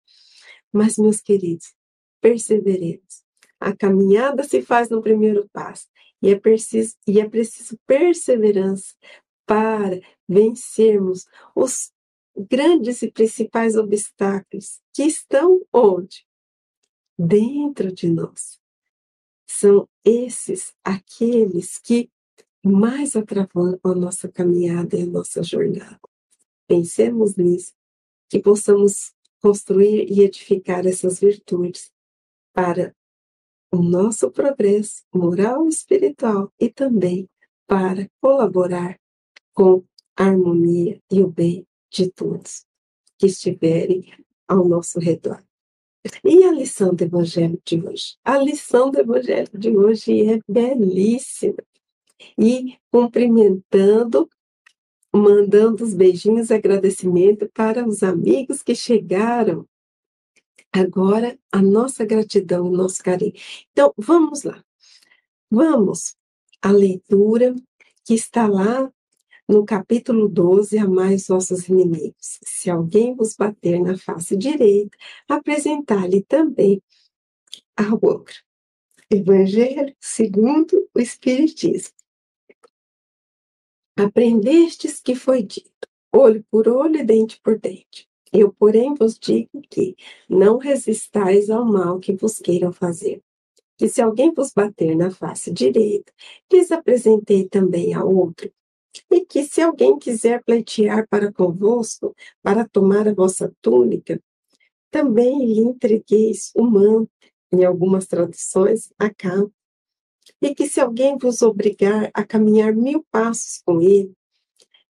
Mas, 0.71 0.97
meus 0.97 1.19
queridos, 1.19 1.73
perseveremos. 2.21 3.23
A 3.59 3.75
caminhada 3.75 4.43
se 4.43 4.61
faz 4.61 4.89
no 4.89 5.01
primeiro 5.01 5.49
passo 5.51 5.87
e 6.21 6.29
é 6.29 6.39
preciso, 6.39 6.95
e 7.07 7.19
é 7.19 7.27
preciso 7.27 7.77
perseverança 7.85 8.93
para 9.45 9.99
vencermos 10.27 11.25
os 11.55 11.91
grandes 12.37 13.01
e 13.01 13.11
principais 13.11 13.75
obstáculos 13.75 14.79
que 14.93 15.03
estão 15.03 15.61
onde? 15.73 16.25
Dentro 17.17 17.91
de 17.91 18.09
nós. 18.09 18.59
São 19.47 19.89
esses 20.05 20.73
aqueles 20.83 21.77
que 21.79 22.09
mais 22.63 23.15
atravam 23.15 23.79
a 23.83 23.95
nossa 23.95 24.29
caminhada 24.29 24.97
e 24.97 25.03
a 25.03 25.05
nossa 25.05 25.41
jornada. 25.41 25.99
Pensemos 26.67 27.35
nisso, 27.35 27.73
que 28.29 28.39
possamos 28.39 29.13
construir 29.41 30.11
e 30.11 30.21
edificar 30.21 30.85
essas 30.85 31.19
virtudes 31.19 31.91
para 32.53 32.95
o 33.71 33.77
nosso 33.77 34.31
progresso 34.31 35.03
moral 35.13 35.65
e 35.65 35.69
espiritual 35.69 36.51
e 36.59 36.69
também 36.69 37.29
para 37.67 38.09
colaborar 38.21 38.99
com 39.53 39.83
a 40.15 40.25
harmonia 40.25 40.99
e 41.11 41.21
o 41.21 41.27
bem 41.27 41.65
de 41.91 42.11
todos 42.11 42.65
que 43.17 43.27
estiverem 43.27 44.11
ao 44.47 44.67
nosso 44.67 44.99
redor. 44.99 45.43
E 46.23 46.43
a 46.45 46.51
lição 46.51 46.95
do 46.95 47.03
Evangelho 47.03 47.61
de 47.63 47.85
hoje? 47.85 48.15
A 48.23 48.37
lição 48.37 48.89
do 48.89 48.99
Evangelho 48.99 49.49
de 49.53 49.69
hoje 49.69 50.25
é 50.27 50.39
belíssima. 50.47 51.57
E 52.37 52.77
cumprimentando, 52.91 54.29
mandando 55.13 55.83
os 55.83 55.93
beijinhos 55.93 56.49
e 56.49 56.53
agradecimento 56.53 57.49
para 57.53 57.87
os 57.87 58.01
amigos 58.01 58.63
que 58.63 58.75
chegaram 58.75 59.65
Agora, 60.71 61.37
a 61.51 61.61
nossa 61.61 62.05
gratidão, 62.05 62.67
o 62.67 62.75
nosso 62.75 63.03
carinho. 63.03 63.33
Então, 63.71 63.93
vamos 63.97 64.43
lá. 64.43 64.63
Vamos 65.49 66.15
à 66.61 66.71
leitura 66.71 67.55
que 68.05 68.13
está 68.13 68.47
lá 68.47 68.91
no 69.47 69.65
capítulo 69.65 70.29
12, 70.29 70.77
amai 70.77 71.15
os 71.15 71.27
vossos 71.27 71.67
inimigos. 71.67 72.39
Se 72.43 72.69
alguém 72.69 73.15
vos 73.15 73.35
bater 73.35 73.79
na 73.79 73.97
face 73.97 74.37
direita, 74.37 74.95
apresentar-lhe 75.27 76.23
também 76.23 76.83
ao 77.75 77.99
outro. 78.01 78.35
Evangelho 79.09 79.95
segundo 79.99 80.87
o 80.93 80.99
Espiritismo. 80.99 81.95
Aprendestes 83.97 84.99
que 84.99 85.15
foi 85.15 85.43
dito, 85.43 85.87
olho 86.13 86.45
por 86.51 86.67
olho 86.67 86.97
e 86.97 87.03
dente 87.03 87.39
por 87.41 87.59
dente. 87.59 88.08
Eu, 88.31 88.53
porém, 88.53 88.93
vos 88.93 89.17
digo 89.17 89.61
que 89.69 89.95
não 90.29 90.57
resistais 90.57 91.49
ao 91.49 91.65
mal 91.65 91.99
que 91.99 92.13
vos 92.13 92.37
queiram 92.37 92.71
fazer. 92.71 93.21
Que 93.77 93.87
se 93.87 94.01
alguém 94.01 94.33
vos 94.33 94.53
bater 94.53 94.95
na 94.95 95.09
face 95.09 95.51
direita, 95.51 96.11
lhes 96.51 96.71
apresentei 96.71 97.47
também 97.47 97.93
a 97.93 98.03
outro. 98.03 98.51
E 99.09 99.25
que 99.25 99.43
se 99.43 99.61
alguém 99.61 99.97
quiser 99.97 100.43
pleitear 100.43 101.07
para 101.07 101.31
convosco, 101.31 102.15
para 102.43 102.67
tomar 102.67 103.07
a 103.07 103.13
vossa 103.13 103.53
túnica, 103.61 104.21
também 104.91 105.45
lhe 105.45 105.59
entregueis 105.59 106.51
o 106.55 106.63
manto, 106.63 107.11
em 107.51 107.63
algumas 107.63 108.05
traduções, 108.05 108.91
a 108.99 109.09
capa. 109.09 109.51
E 110.41 110.53
que 110.53 110.67
se 110.67 110.79
alguém 110.79 111.17
vos 111.17 111.41
obrigar 111.41 112.11
a 112.13 112.23
caminhar 112.23 112.75
mil 112.75 113.03
passos 113.11 113.61
com 113.65 113.81
ele, 113.81 114.13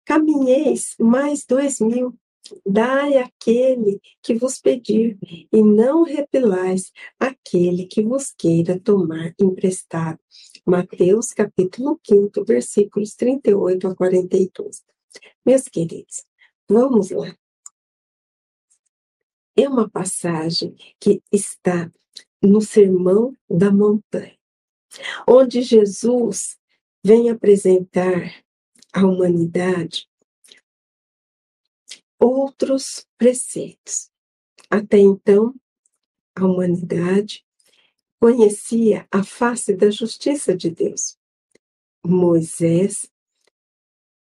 caminheis 0.03 0.95
mais 0.99 1.45
dois 1.45 1.79
mil 1.79 2.17
Dai 2.65 3.17
aquele 3.17 4.01
que 4.21 4.35
vos 4.35 4.59
pedir, 4.59 5.17
e 5.51 5.61
não 5.61 6.03
repelais 6.03 6.91
aquele 7.19 7.85
que 7.85 8.01
vos 8.01 8.31
queira 8.31 8.79
tomar 8.79 9.33
emprestado. 9.39 10.19
Mateus 10.65 11.31
capítulo 11.31 11.99
5, 12.05 12.43
versículos 12.45 13.15
38 13.15 13.87
a 13.87 13.95
42. 13.95 14.83
Meus 15.45 15.63
queridos, 15.63 16.25
vamos 16.67 17.11
lá. 17.11 17.35
É 19.55 19.67
uma 19.67 19.89
passagem 19.89 20.75
que 20.99 21.21
está 21.31 21.91
no 22.41 22.61
Sermão 22.61 23.35
da 23.49 23.71
Montanha, 23.71 24.37
onde 25.27 25.61
Jesus 25.61 26.57
vem 27.03 27.29
apresentar 27.29 28.43
à 28.93 29.05
humanidade 29.05 30.08
outros 32.19 33.07
preceitos. 33.17 34.11
Até 34.69 34.97
então, 34.97 35.55
a 36.35 36.45
humanidade 36.45 37.45
conhecia 38.19 39.07
a 39.09 39.23
face 39.23 39.73
da 39.73 39.89
justiça 39.89 40.55
de 40.55 40.69
Deus. 40.69 41.17
Moisés 42.05 43.09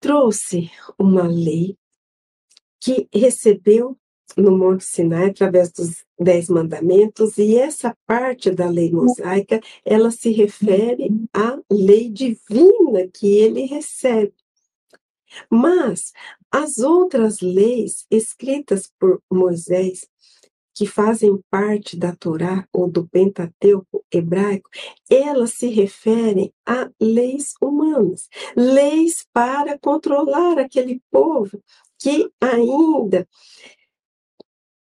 trouxe 0.00 0.70
uma 0.98 1.26
lei 1.26 1.76
que 2.80 3.08
recebeu 3.12 3.98
no 4.36 4.56
Monte 4.56 4.84
Sinai 4.84 5.30
através 5.30 5.70
dos 5.72 6.04
Dez 6.18 6.48
Mandamentos, 6.48 7.38
e 7.38 7.56
essa 7.56 7.96
parte 8.06 8.50
da 8.50 8.68
lei 8.68 8.90
mosaica, 8.90 9.60
ela 9.84 10.10
se 10.10 10.30
refere 10.30 11.08
à 11.32 11.58
lei 11.70 12.10
divina 12.10 13.06
que 13.12 13.26
ele 13.26 13.66
recebe. 13.66 14.34
Mas 15.50 16.12
as 16.56 16.78
outras 16.78 17.40
leis 17.42 18.06
escritas 18.10 18.90
por 18.98 19.20
Moisés, 19.30 20.08
que 20.74 20.86
fazem 20.86 21.38
parte 21.50 21.98
da 21.98 22.16
Torá 22.16 22.66
ou 22.72 22.90
do 22.90 23.06
Pentateuco 23.06 24.02
hebraico, 24.10 24.70
elas 25.10 25.52
se 25.52 25.66
referem 25.66 26.50
a 26.64 26.90
leis 26.98 27.52
humanas, 27.60 28.26
leis 28.56 29.26
para 29.34 29.78
controlar 29.78 30.58
aquele 30.58 31.02
povo 31.10 31.62
que 31.98 32.30
ainda 32.40 33.28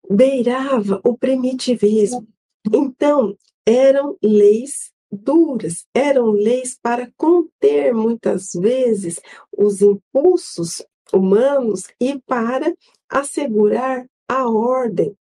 beirava 0.09 0.99
o 1.05 1.17
primitivismo. 1.17 2.27
Então, 2.73 3.37
eram 3.65 4.17
leis 4.21 4.91
duras, 5.09 5.85
eram 5.93 6.31
leis 6.31 6.77
para 6.81 7.09
conter 7.15 7.93
muitas 7.93 8.51
vezes 8.51 9.21
os 9.57 9.81
impulsos 9.81 10.83
humanos 11.11 11.87
e 11.99 12.19
para 12.19 12.75
assegurar 13.09 14.07
a 14.27 14.47
ordem, 14.49 15.17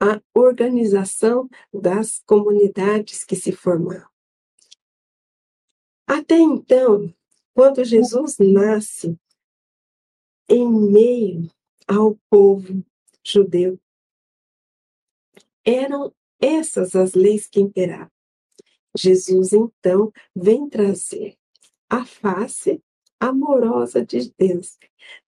a 0.00 0.20
organização 0.34 1.48
das 1.72 2.22
comunidades 2.26 3.24
que 3.24 3.34
se 3.34 3.52
formavam. 3.52 4.08
Até 6.06 6.38
então, 6.38 7.12
quando 7.52 7.84
Jesus 7.84 8.36
nasce 8.38 9.18
em 10.48 10.68
meio 10.68 11.50
ao 11.88 12.16
povo 12.30 12.84
judeu, 13.24 13.80
eram 15.64 16.14
essas 16.40 16.94
as 16.94 17.14
leis 17.14 17.48
que 17.48 17.60
imperavam. 17.60 18.10
Jesus, 18.96 19.52
então, 19.52 20.12
vem 20.34 20.68
trazer 20.68 21.36
a 21.90 22.04
face 22.04 22.82
amorosa 23.20 24.04
de 24.04 24.32
Deus. 24.38 24.78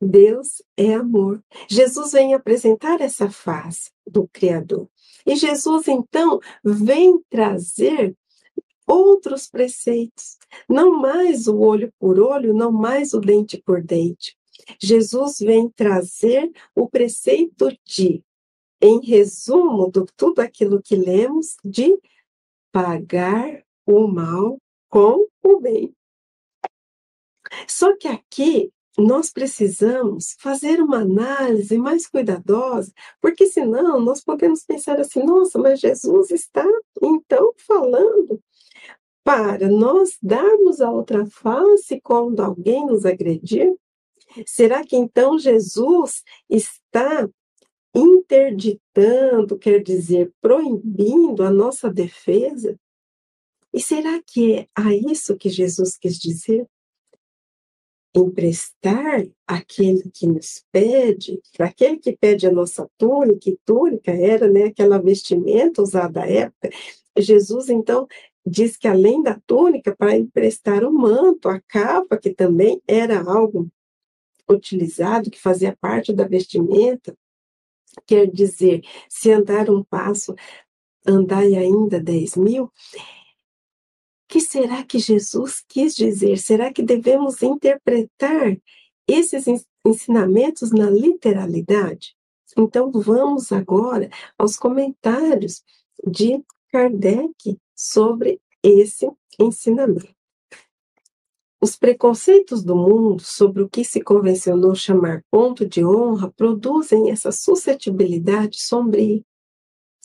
Deus 0.01 0.63
é 0.77 0.95
amor. 0.95 1.43
Jesus 1.69 2.13
vem 2.13 2.35
apresentar 2.35 3.01
essa 3.01 3.31
face 3.31 3.91
do 4.07 4.29
Criador. 4.29 4.89
E 5.27 5.37
Jesus, 5.37 5.89
então, 5.89 6.41
vem 6.65 7.21
trazer 7.29 8.17
outros 8.87 9.47
preceitos. 9.47 10.39
Não 10.69 10.99
mais 10.99 11.47
o 11.47 11.59
olho 11.59 11.93
por 11.99 12.19
olho, 12.19 12.55
não 12.55 12.73
mais 12.73 13.13
o 13.13 13.21
dente 13.21 13.59
por 13.59 13.83
dente. 13.83 14.37
Jesus 14.81 15.39
vem 15.39 15.69
trazer 15.69 16.51
o 16.75 16.89
preceito 16.89 17.69
de, 17.85 18.23
em 18.81 19.01
resumo 19.01 19.91
de 19.91 20.05
tudo 20.17 20.41
aquilo 20.41 20.83
que 20.83 20.97
lemos, 20.97 21.57
de 21.65 21.99
pagar 22.73 23.63
o 23.87 24.07
mal 24.07 24.59
com 24.89 25.27
o 25.43 25.61
bem. 25.61 25.95
Só 27.67 27.97
que 27.97 28.09
aqui 28.09 28.73
nós 28.99 29.31
precisamos 29.31 30.35
fazer 30.41 30.81
uma 30.81 30.99
análise 30.99 31.79
mais 31.79 32.07
cuidadosa, 32.09 32.93
porque 33.21 33.47
senão 33.47 34.01
nós 34.01 34.23
podemos 34.23 34.65
pensar 34.65 34.99
assim: 35.01 35.23
nossa, 35.23 35.59
mas 35.59 35.79
Jesus 35.79 36.31
está 36.31 36.67
então 37.01 37.53
falando 37.57 38.41
para 39.23 39.69
nós 39.69 40.17
darmos 40.23 40.81
a 40.81 40.91
outra 40.91 41.27
face 41.27 42.01
quando 42.01 42.41
alguém 42.41 42.87
nos 42.87 43.05
agredir? 43.05 43.73
Será 44.47 44.85
que 44.85 44.97
então 44.97 45.39
Jesus 45.39 46.23
está 46.51 47.29
interditando, 47.95 49.59
quer 49.59 49.83
dizer, 49.83 50.33
proibindo 50.41 51.43
a 51.43 51.51
nossa 51.51 51.91
defesa? 51.91 52.79
E 53.73 53.81
será 53.81 54.21
que 54.27 54.55
é 54.55 54.69
a 54.75 54.95
isso 54.95 55.37
que 55.37 55.49
Jesus 55.49 55.97
quis 55.97 56.19
dizer? 56.19 56.67
Emprestar 58.19 59.27
aquele 59.47 60.11
que 60.13 60.27
nos 60.27 60.65
pede, 60.71 61.41
aquele 61.59 61.99
que 61.99 62.17
pede 62.17 62.47
a 62.47 62.53
nossa 62.53 62.89
túnica, 62.99 63.49
e 63.49 63.59
túnica 63.65 64.11
era 64.11 64.49
né, 64.49 64.65
aquela 64.65 64.99
vestimenta 64.99 65.83
usada 65.83 66.23
à 66.23 66.29
época, 66.29 66.71
Jesus 67.17 67.69
então 67.69 68.07
diz 68.47 68.77
que 68.77 68.89
além 68.89 69.23
da 69.23 69.39
túnica, 69.47 69.95
para 69.95 70.17
emprestar 70.17 70.85
o 70.85 70.93
manto, 70.93 71.49
a 71.49 71.61
capa, 71.61 72.17
que 72.17 72.31
também 72.31 72.81
era 72.87 73.21
algo 73.21 73.69
utilizado, 74.49 75.31
que 75.31 75.39
fazia 75.39 75.77
parte 75.79 76.13
da 76.13 76.27
vestimenta, 76.27 77.17
quer 78.07 78.27
dizer, 78.31 78.83
se 79.09 79.31
andar 79.31 79.69
um 79.69 79.83
passo, 79.85 80.35
andai 81.07 81.55
ainda 81.55 82.01
dez 82.01 82.37
mil, 82.37 82.73
que 84.29 84.41
será 84.41 84.85
que 84.85 84.99
Jesus 84.99 85.65
quis 85.67 85.97
dizer? 85.97 86.39
Será 86.39 86.73
que 86.73 86.83
devemos 86.83 87.43
interpretar 87.43 88.57
esses 89.09 89.47
ensinamentos 89.85 90.71
na 90.71 90.91
literalidade? 90.91 92.15
Então, 92.57 92.91
vamos 92.93 93.51
agora 93.53 94.11
aos 94.39 94.57
comentários 94.57 95.63
de 96.07 96.45
Kardec 96.71 97.59
sobre 97.75 98.41
esse 98.63 99.11
ensinamento. 99.41 100.15
Os 101.61 101.75
preconceitos 101.75 102.63
do 102.63 102.77
mundo 102.77 103.21
sobre 103.23 103.63
o 103.63 103.69
que 103.69 103.85
se 103.85 104.01
convencionou 104.01 104.75
chamar 104.75 105.25
ponto 105.31 105.67
de 105.67 105.85
honra 105.85 106.31
produzem 106.37 107.11
essa 107.11 107.33
suscetibilidade 107.33 108.61
sombria, 108.61 109.23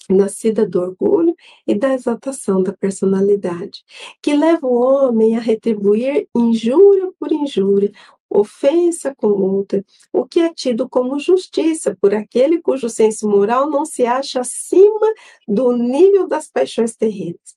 nascida 0.09 0.65
do 0.65 0.81
orgulho 0.81 1.35
e 1.67 1.75
da 1.75 1.93
exaltação 1.93 2.61
da 2.61 2.73
personalidade, 2.73 3.83
que 4.21 4.35
leva 4.35 4.67
o 4.67 4.81
homem 4.81 5.37
a 5.37 5.39
retribuir 5.39 6.27
injúria 6.35 7.11
por 7.19 7.31
injúria, 7.31 7.91
ofensa 8.29 9.13
com 9.15 9.27
outra, 9.27 9.85
o 10.11 10.25
que 10.25 10.39
é 10.39 10.53
tido 10.53 10.89
como 10.89 11.19
justiça 11.19 11.95
por 12.01 12.13
aquele 12.15 12.61
cujo 12.61 12.89
senso 12.89 13.29
moral 13.29 13.69
não 13.69 13.85
se 13.85 14.05
acha 14.05 14.41
acima 14.41 15.13
do 15.47 15.71
nível 15.77 16.27
das 16.27 16.49
paixões 16.49 16.95
terrenas. 16.95 17.55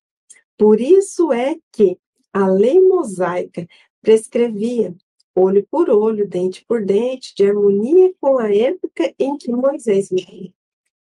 Por 0.58 0.80
isso 0.80 1.32
é 1.32 1.56
que 1.72 1.98
a 2.32 2.46
lei 2.46 2.78
mosaica 2.80 3.66
prescrevia 4.02 4.94
olho 5.34 5.66
por 5.70 5.90
olho, 5.90 6.26
dente 6.26 6.64
por 6.66 6.84
dente, 6.84 7.34
de 7.34 7.46
harmonia 7.46 8.12
com 8.20 8.38
a 8.38 8.54
época 8.54 9.14
em 9.18 9.36
que 9.36 9.50
Moisés 9.50 10.08
vivia. 10.08 10.52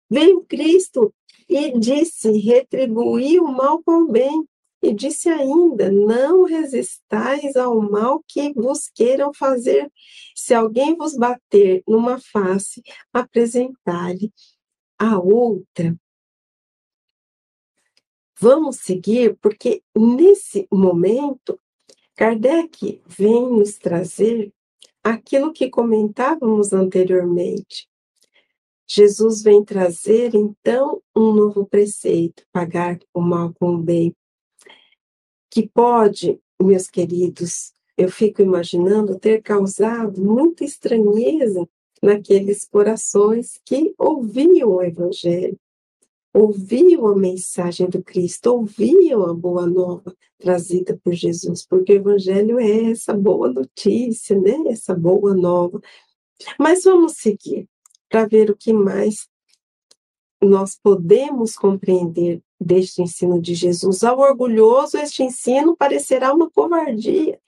Veio 0.10 0.44
Cristo 0.44 1.14
e 1.52 1.78
disse: 1.78 2.32
retribuí 2.32 3.38
o 3.38 3.48
mal 3.52 3.84
com 3.84 4.04
o 4.04 4.08
bem. 4.12 4.48
E 4.82 4.94
disse 4.94 5.30
ainda: 5.30 5.92
Não 5.92 6.46
resistais 6.46 7.56
ao 7.56 7.80
mal 7.82 8.24
que 8.26 8.54
vos 8.54 8.90
queiram 8.90 9.32
fazer. 9.34 9.92
Se 10.34 10.54
alguém 10.54 10.96
vos 10.96 11.16
bater 11.16 11.84
numa 11.86 12.20
face, 12.20 12.82
apresentai-lhe 13.14 14.32
a 14.98 15.20
outra. 15.20 15.96
Vamos 18.40 18.78
seguir, 18.78 19.38
porque 19.40 19.84
nesse 19.96 20.68
momento, 20.72 21.60
Kardec 22.16 23.04
vem 23.06 23.52
nos 23.52 23.78
trazer 23.78 24.52
aquilo 25.04 25.54
que 25.54 25.70
comentávamos 25.70 26.74
anteriormente. 26.74 27.91
Jesus 28.94 29.42
vem 29.42 29.64
trazer, 29.64 30.36
então, 30.36 31.02
um 31.16 31.32
novo 31.32 31.66
preceito: 31.66 32.44
pagar 32.52 33.00
o 33.14 33.22
mal 33.22 33.54
com 33.58 33.76
o 33.76 33.78
bem. 33.78 34.14
Que 35.50 35.66
pode, 35.66 36.38
meus 36.62 36.90
queridos, 36.90 37.74
eu 37.98 38.12
fico 38.12 38.42
imaginando 38.42 39.18
ter 39.18 39.42
causado 39.42 40.22
muita 40.22 40.66
estranheza 40.66 41.66
naqueles 42.04 42.66
corações 42.66 43.62
que 43.64 43.96
ouviam 43.98 44.72
o 44.72 44.84
Evangelho, 44.84 45.58
ouviam 46.34 47.08
a 47.08 47.16
mensagem 47.16 47.88
do 47.88 48.04
Cristo, 48.04 48.48
ouviam 48.48 49.24
a 49.24 49.34
boa 49.34 49.66
nova 49.66 50.14
trazida 50.38 51.00
por 51.02 51.14
Jesus, 51.14 51.66
porque 51.66 51.94
o 51.94 51.96
Evangelho 51.96 52.60
é 52.60 52.92
essa 52.92 53.14
boa 53.14 53.50
notícia, 53.50 54.38
né? 54.38 54.64
essa 54.68 54.94
boa 54.94 55.34
nova. 55.34 55.80
Mas 56.60 56.84
vamos 56.84 57.14
seguir 57.14 57.70
para 58.12 58.28
ver 58.28 58.52
o 58.52 58.58
que 58.58 58.74
mais 58.74 59.30
nós 60.44 60.78
podemos 60.78 61.56
compreender 61.56 62.44
deste 62.60 63.02
ensino 63.02 63.42
de 63.42 63.56
Jesus. 63.56 64.04
Ao 64.04 64.20
orgulhoso, 64.20 64.98
este 64.98 65.24
ensino 65.24 65.78
parecerá 65.78 66.34
uma 66.34 66.50
covardia, 66.50 67.40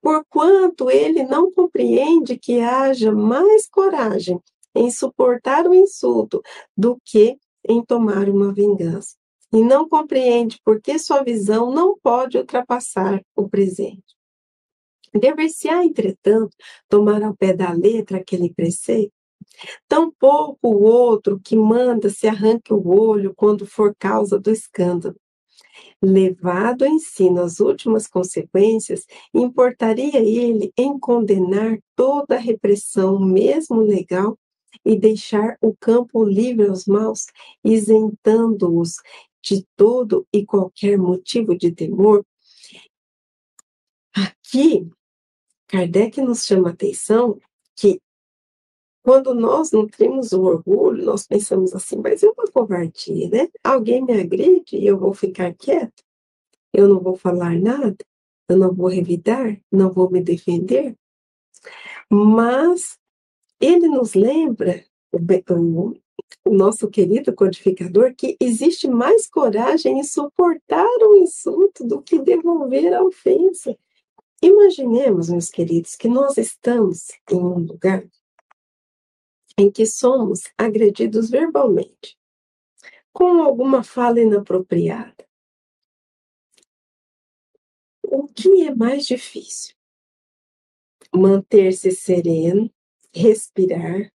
porquanto 0.00 0.90
ele 0.90 1.24
não 1.24 1.50
compreende 1.50 2.38
que 2.38 2.60
haja 2.60 3.10
mais 3.10 3.66
coragem 3.66 4.40
em 4.74 4.90
suportar 4.90 5.66
o 5.66 5.74
insulto 5.74 6.40
do 6.76 6.96
que 7.04 7.36
em 7.68 7.84
tomar 7.84 8.28
uma 8.28 8.52
vingança. 8.52 9.16
E 9.52 9.60
não 9.60 9.88
compreende 9.88 10.58
porque 10.64 10.98
sua 10.98 11.22
visão 11.22 11.70
não 11.70 11.98
pode 11.98 12.38
ultrapassar 12.38 13.22
o 13.36 13.48
presente. 13.48 14.16
Dever-se-á, 15.12 15.84
entretanto, 15.84 16.56
tomar 16.88 17.22
ao 17.22 17.36
pé 17.36 17.52
da 17.52 17.70
letra 17.72 18.18
aquele 18.18 18.50
preceito 18.52 19.12
Tampouco 19.88 20.68
o 20.68 20.82
outro 20.82 21.40
que 21.40 21.56
manda 21.56 22.08
se 22.10 22.26
arranque 22.26 22.72
o 22.72 22.88
olho 22.88 23.32
quando 23.34 23.66
for 23.66 23.94
causa 23.98 24.38
do 24.38 24.50
escândalo. 24.50 25.16
Levado 26.02 26.84
em 26.84 26.98
si 26.98 27.30
nas 27.30 27.60
últimas 27.60 28.06
consequências, 28.06 29.06
importaria 29.32 30.18
ele 30.18 30.72
em 30.76 30.98
condenar 30.98 31.78
toda 31.94 32.36
a 32.36 32.40
repressão, 32.40 33.20
mesmo 33.20 33.80
legal, 33.80 34.36
e 34.84 34.98
deixar 34.98 35.56
o 35.60 35.74
campo 35.78 36.24
livre 36.24 36.66
aos 36.66 36.86
maus, 36.86 37.26
isentando-os 37.62 38.96
de 39.42 39.64
todo 39.76 40.26
e 40.32 40.44
qualquer 40.44 40.98
motivo 40.98 41.56
de 41.56 41.72
temor? 41.72 42.24
Aqui, 44.14 44.88
Kardec 45.66 46.20
nos 46.20 46.44
chama 46.44 46.70
a 46.70 46.72
atenção 46.72 47.38
que 47.76 48.00
quando 49.02 49.34
nós 49.34 49.72
nutrimos 49.72 50.32
o 50.32 50.42
orgulho, 50.42 51.04
nós 51.04 51.26
pensamos 51.26 51.74
assim, 51.74 51.96
mas 51.96 52.22
é 52.22 52.28
uma 52.28 52.46
covardia, 52.46 53.28
né? 53.28 53.48
Alguém 53.64 54.02
me 54.04 54.12
agride 54.12 54.76
e 54.76 54.86
eu 54.86 54.96
vou 54.96 55.12
ficar 55.12 55.52
quieto? 55.54 56.04
Eu 56.72 56.88
não 56.88 57.00
vou 57.00 57.16
falar 57.16 57.58
nada? 57.58 57.96
Eu 58.48 58.56
não 58.56 58.72
vou 58.72 58.88
revidar? 58.88 59.60
Não 59.70 59.90
vou 59.90 60.10
me 60.10 60.22
defender? 60.22 60.96
Mas 62.08 62.98
ele 63.60 63.88
nos 63.88 64.14
lembra, 64.14 64.84
o, 65.12 65.94
o 66.44 66.54
nosso 66.54 66.88
querido 66.88 67.32
codificador, 67.34 68.14
que 68.14 68.36
existe 68.40 68.88
mais 68.88 69.26
coragem 69.26 69.98
em 69.98 70.04
suportar 70.04 70.86
o 71.02 71.16
insulto 71.16 71.84
do 71.84 72.00
que 72.00 72.20
devolver 72.20 72.92
a 72.94 73.02
ofensa. 73.02 73.76
Imaginemos, 74.40 75.28
meus 75.28 75.50
queridos, 75.50 75.94
que 75.96 76.08
nós 76.08 76.36
estamos 76.36 77.08
em 77.30 77.36
um 77.36 77.58
lugar 77.58 78.04
em 79.62 79.70
que 79.70 79.86
somos 79.86 80.50
agredidos 80.58 81.30
verbalmente, 81.30 82.18
com 83.12 83.40
alguma 83.40 83.84
fala 83.84 84.20
inapropriada. 84.20 85.24
O 88.04 88.26
que 88.26 88.66
é 88.66 88.74
mais 88.74 89.06
difícil? 89.06 89.76
Manter-se 91.14 91.92
sereno, 91.92 92.68
respirar, 93.14 94.12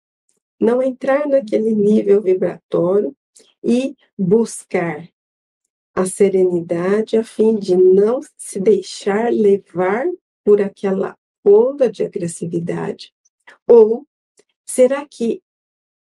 não 0.59 0.81
entrar 0.81 1.27
naquele 1.27 1.75
nível 1.75 2.21
vibratório 2.21 3.15
e 3.63 3.95
buscar 4.17 5.07
a 5.93 6.05
serenidade 6.07 7.17
a 7.17 7.23
fim 7.23 7.55
de 7.55 7.77
não 7.77 8.19
se 8.35 8.59
deixar 8.59 9.31
levar 9.31 10.07
por 10.43 10.59
aquela 10.59 11.15
onda 11.45 11.91
de 11.91 12.03
agressividade 12.03 13.13
ou 13.67 14.07
Será 14.65 15.07
que 15.07 15.41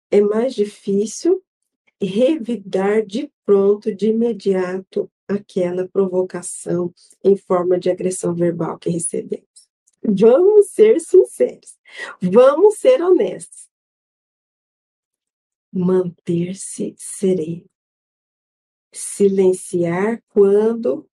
é 0.10 0.22
mais 0.22 0.56
difícil 0.56 1.44
revidar 2.02 3.06
de 3.06 3.32
pronto, 3.46 3.94
de 3.94 4.08
imediato, 4.08 5.12
aquela 5.28 5.88
provocação 5.88 6.94
em 7.24 7.36
forma 7.36 7.80
de 7.80 7.90
agressão 7.90 8.34
verbal 8.34 8.78
que 8.78 8.90
recebemos? 8.90 9.70
Vamos 10.02 10.70
ser 10.70 11.00
sinceros, 11.00 11.78
vamos 12.22 12.78
ser 12.78 13.02
honestos. 13.02 13.68
Manter-se 15.74 16.96
sereno. 16.98 17.66
Silenciar 18.94 20.24
quando 20.30 21.10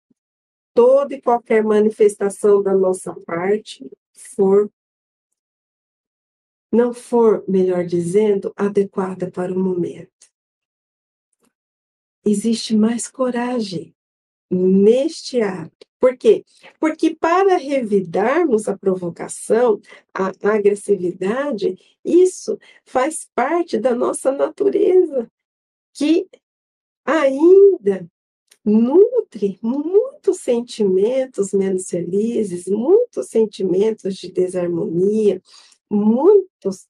toda 0.73 1.15
e 1.15 1.21
qualquer 1.21 1.63
manifestação 1.63 2.63
da 2.63 2.73
nossa 2.73 3.15
parte 3.27 3.91
for 4.15 4.71
não 6.73 6.93
for, 6.93 7.45
melhor 7.49 7.85
dizendo, 7.85 8.53
adequada 8.57 9.31
para 9.31 9.53
o 9.53 9.59
momento. 9.59 10.11
Existe 12.25 12.77
mais 12.77 13.09
coragem 13.09 13.95
neste 14.51 15.41
ato, 15.41 15.87
Por 15.99 16.17
quê? 16.17 16.45
Porque 16.79 17.17
para 17.17 17.57
revidarmos 17.57 18.69
a 18.69 18.77
provocação, 18.77 19.81
a 20.15 20.31
agressividade, 20.43 21.77
isso 22.05 22.59
faz 22.85 23.29
parte 23.35 23.79
da 23.79 23.95
nossa 23.95 24.31
natureza, 24.31 25.31
que 25.95 26.29
ainda 27.05 28.07
nutre 28.65 29.59
muitos 29.63 30.41
sentimentos 30.41 31.53
menos 31.53 31.89
felizes, 31.89 32.67
muitos 32.67 33.29
sentimentos 33.29 34.17
de 34.17 34.31
desarmonia, 34.31 35.41
muitos 35.91 36.89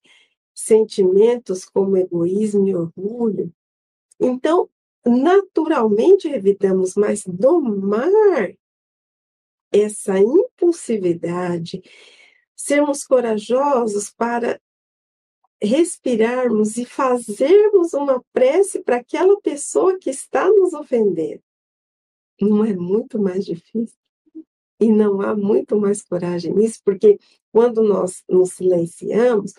sentimentos 0.55 1.65
como 1.65 1.97
egoísmo 1.97 2.67
e 2.69 2.75
orgulho. 2.75 3.53
Então, 4.21 4.69
naturalmente 5.05 6.29
revidamos, 6.29 6.95
mas 6.95 7.25
domar 7.27 8.55
essa 9.73 10.19
impulsividade, 10.19 11.83
sermos 12.55 13.05
corajosos 13.05 14.11
para 14.11 14.61
respirarmos 15.63 16.77
e 16.77 16.85
fazermos 16.85 17.93
uma 17.93 18.23
prece 18.33 18.83
para 18.83 18.97
aquela 18.97 19.41
pessoa 19.41 19.99
que 19.99 20.11
está 20.11 20.49
nos 20.49 20.73
ofendendo 20.73 21.43
não 22.41 22.65
é 22.65 22.75
muito 22.75 23.19
mais 23.19 23.45
difícil? 23.45 23.97
E 24.79 24.93
não 24.93 25.23
há 25.23 25.35
muito 25.35 25.79
mais 25.79 26.03
coragem 26.03 26.53
nisso, 26.53 26.81
porque 26.85 27.19
quando 27.57 27.83
nós 27.83 28.23
nos 28.29 28.53
silenciamos, 28.53 29.55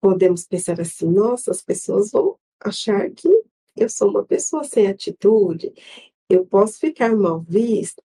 podemos 0.00 0.44
pensar 0.44 0.80
assim: 0.80 1.06
nossa, 1.06 1.52
as 1.52 1.62
pessoas 1.62 2.10
vão 2.10 2.36
achar 2.58 3.08
que 3.12 3.28
eu 3.76 3.88
sou 3.88 4.10
uma 4.10 4.24
pessoa 4.24 4.64
sem 4.64 4.88
atitude, 4.88 5.72
eu 6.28 6.44
posso 6.44 6.80
ficar 6.80 7.14
mal 7.14 7.42
vista. 7.42 8.02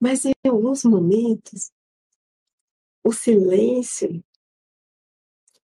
Mas 0.00 0.24
em 0.24 0.32
alguns 0.46 0.84
momentos, 0.84 1.72
o 3.02 3.12
silêncio 3.12 4.22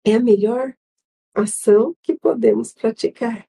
é 0.03 0.15
a 0.15 0.19
melhor 0.19 0.75
ação 1.31 1.95
que 2.01 2.15
podemos 2.15 2.73
praticar. 2.73 3.47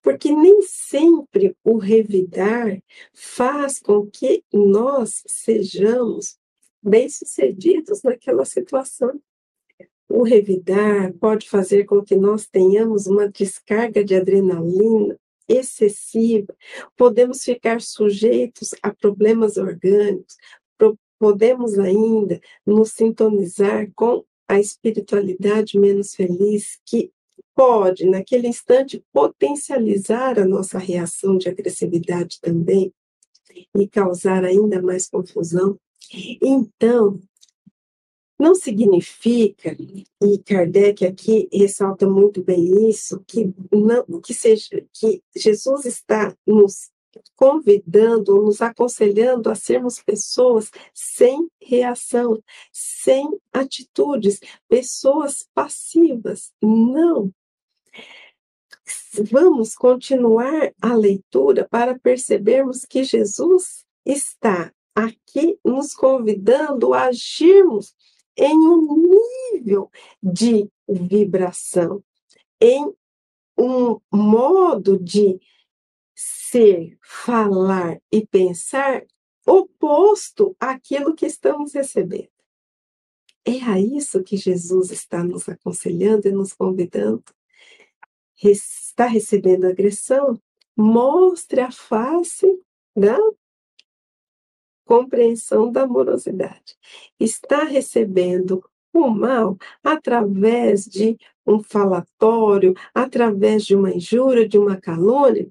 Porque 0.00 0.32
nem 0.32 0.62
sempre 0.62 1.54
o 1.62 1.76
revidar 1.76 2.82
faz 3.12 3.78
com 3.78 4.10
que 4.10 4.42
nós 4.50 5.22
sejamos 5.26 6.38
bem-sucedidos 6.88 8.02
naquela 8.02 8.44
situação. 8.44 9.20
O 10.08 10.22
revidar 10.22 11.12
pode 11.14 11.48
fazer 11.48 11.84
com 11.84 12.02
que 12.02 12.16
nós 12.16 12.46
tenhamos 12.46 13.06
uma 13.06 13.28
descarga 13.28 14.02
de 14.02 14.14
adrenalina 14.14 15.18
excessiva, 15.46 16.54
podemos 16.96 17.42
ficar 17.42 17.80
sujeitos 17.80 18.74
a 18.82 18.92
problemas 18.92 19.56
orgânicos, 19.56 20.36
podemos 21.18 21.78
ainda 21.78 22.40
nos 22.66 22.92
sintonizar 22.92 23.90
com 23.94 24.24
a 24.46 24.60
espiritualidade 24.60 25.78
menos 25.78 26.14
feliz 26.14 26.78
que 26.86 27.10
pode, 27.54 28.06
naquele 28.06 28.46
instante, 28.46 29.04
potencializar 29.12 30.38
a 30.38 30.46
nossa 30.46 30.78
reação 30.78 31.36
de 31.36 31.48
agressividade 31.48 32.38
também 32.40 32.92
e 33.76 33.88
causar 33.88 34.44
ainda 34.44 34.80
mais 34.80 35.08
confusão. 35.08 35.78
Então, 36.42 37.20
não 38.38 38.54
significa, 38.54 39.76
e 40.22 40.38
Kardec 40.38 41.04
aqui 41.04 41.48
ressalta 41.52 42.08
muito 42.08 42.42
bem 42.42 42.88
isso, 42.88 43.22
que, 43.26 43.52
não, 43.72 44.20
que, 44.20 44.32
seja, 44.32 44.86
que 44.92 45.22
Jesus 45.36 45.84
está 45.84 46.36
nos 46.46 46.90
convidando, 47.34 48.40
nos 48.42 48.62
aconselhando 48.62 49.50
a 49.50 49.56
sermos 49.56 50.00
pessoas 50.00 50.70
sem 50.94 51.48
reação, 51.60 52.40
sem 52.72 53.28
atitudes, 53.52 54.40
pessoas 54.68 55.48
passivas. 55.52 56.52
Não. 56.62 57.32
Vamos 59.30 59.74
continuar 59.74 60.72
a 60.80 60.94
leitura 60.94 61.66
para 61.68 61.98
percebermos 61.98 62.84
que 62.84 63.02
Jesus 63.02 63.84
está 64.06 64.72
aqui 64.98 65.58
nos 65.64 65.94
convidando 65.94 66.92
a 66.92 67.04
agirmos 67.04 67.94
em 68.36 68.56
um 68.56 69.18
nível 69.52 69.90
de 70.20 70.68
vibração, 70.88 72.02
em 72.60 72.92
um 73.56 74.00
modo 74.12 74.98
de 74.98 75.40
ser, 76.16 76.98
falar 77.00 78.00
e 78.10 78.26
pensar 78.26 79.04
oposto 79.46 80.56
àquilo 80.58 81.14
que 81.14 81.26
estamos 81.26 81.74
recebendo. 81.74 82.30
É 83.44 83.62
a 83.62 83.80
isso 83.80 84.22
que 84.22 84.36
Jesus 84.36 84.90
está 84.90 85.22
nos 85.22 85.48
aconselhando 85.48 86.26
e 86.26 86.32
nos 86.32 86.52
convidando. 86.52 87.24
Está 88.42 89.06
recebendo 89.06 89.66
agressão, 89.66 90.40
mostre 90.76 91.60
a 91.60 91.70
face 91.70 92.46
da 92.96 93.16
compreensão 94.88 95.70
da 95.70 95.82
amorosidade. 95.82 96.74
Está 97.20 97.62
recebendo 97.62 98.64
o 98.90 99.10
mal 99.10 99.58
através 99.84 100.86
de 100.86 101.18
um 101.46 101.62
falatório, 101.62 102.74
através 102.94 103.66
de 103.66 103.76
uma 103.76 103.92
injúria, 103.92 104.48
de 104.48 104.58
uma 104.58 104.80
calúnia. 104.80 105.46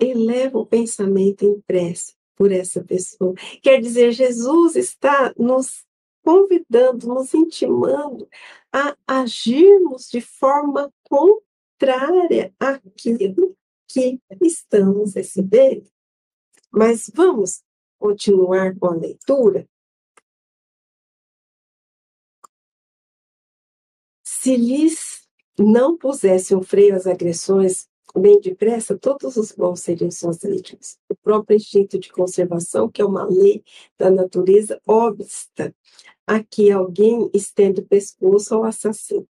Eleva 0.00 0.58
o 0.58 0.66
pensamento 0.66 1.44
impresso 1.44 2.14
por 2.34 2.50
essa 2.50 2.82
pessoa. 2.82 3.34
Quer 3.62 3.80
dizer, 3.80 4.10
Jesus 4.10 4.74
está 4.74 5.32
nos 5.38 5.84
convidando, 6.24 7.06
nos 7.06 7.32
intimando 7.32 8.28
a 8.72 8.96
agirmos 9.06 10.10
de 10.10 10.20
forma 10.20 10.92
contrária 11.04 12.52
àquilo 12.58 13.56
que 13.88 14.20
estamos 14.42 15.14
recebendo. 15.14 15.88
Mas 16.70 17.10
vamos 17.14 17.62
continuar 17.98 18.76
com 18.78 18.86
a 18.86 18.94
leitura? 18.94 19.68
Se 24.22 24.56
lhes 24.56 25.26
não 25.58 25.96
pusesse 25.96 26.54
um 26.54 26.62
freio 26.62 26.94
às 26.94 27.06
agressões 27.06 27.88
bem 28.16 28.40
depressa, 28.40 28.96
todos 28.96 29.36
os 29.36 29.52
bons 29.52 29.80
seriam 29.80 30.10
suas 30.10 30.38
vítimas. 30.40 30.98
O 31.08 31.16
próprio 31.16 31.56
instinto 31.56 31.98
de 31.98 32.10
conservação, 32.10 32.88
que 32.88 33.02
é 33.02 33.04
uma 33.04 33.24
lei 33.24 33.62
da 33.98 34.10
natureza, 34.10 34.80
obsta 34.86 35.74
a 36.26 36.42
que 36.42 36.70
alguém 36.70 37.30
estende 37.34 37.80
o 37.80 37.86
pescoço 37.86 38.54
ao 38.54 38.64
assassino. 38.64 39.26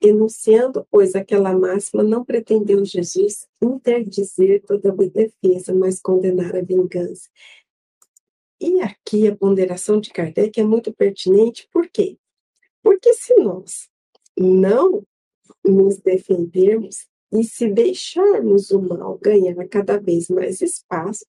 Enunciando, 0.00 0.86
pois, 0.90 1.14
aquela 1.14 1.52
máxima, 1.52 2.02
não 2.02 2.24
pretendeu 2.24 2.84
Jesus 2.84 3.46
interdizer 3.60 4.62
toda 4.64 4.90
a 4.90 4.94
defesa, 4.94 5.74
mas 5.74 6.00
condenar 6.00 6.56
a 6.56 6.62
vingança. 6.62 7.28
E 8.60 8.80
aqui 8.80 9.28
a 9.28 9.36
ponderação 9.36 10.00
de 10.00 10.10
Kardec 10.10 10.60
é 10.60 10.64
muito 10.64 10.92
pertinente, 10.92 11.68
por 11.72 11.88
quê? 11.88 12.18
Porque 12.82 13.12
se 13.14 13.34
nós 13.36 13.88
não 14.36 15.04
nos 15.64 15.98
defendermos 15.98 17.06
e 17.32 17.44
se 17.44 17.68
deixarmos 17.68 18.70
o 18.70 18.80
mal 18.80 19.18
ganhar 19.18 19.56
cada 19.68 19.98
vez 19.98 20.28
mais 20.28 20.60
espaço, 20.60 21.26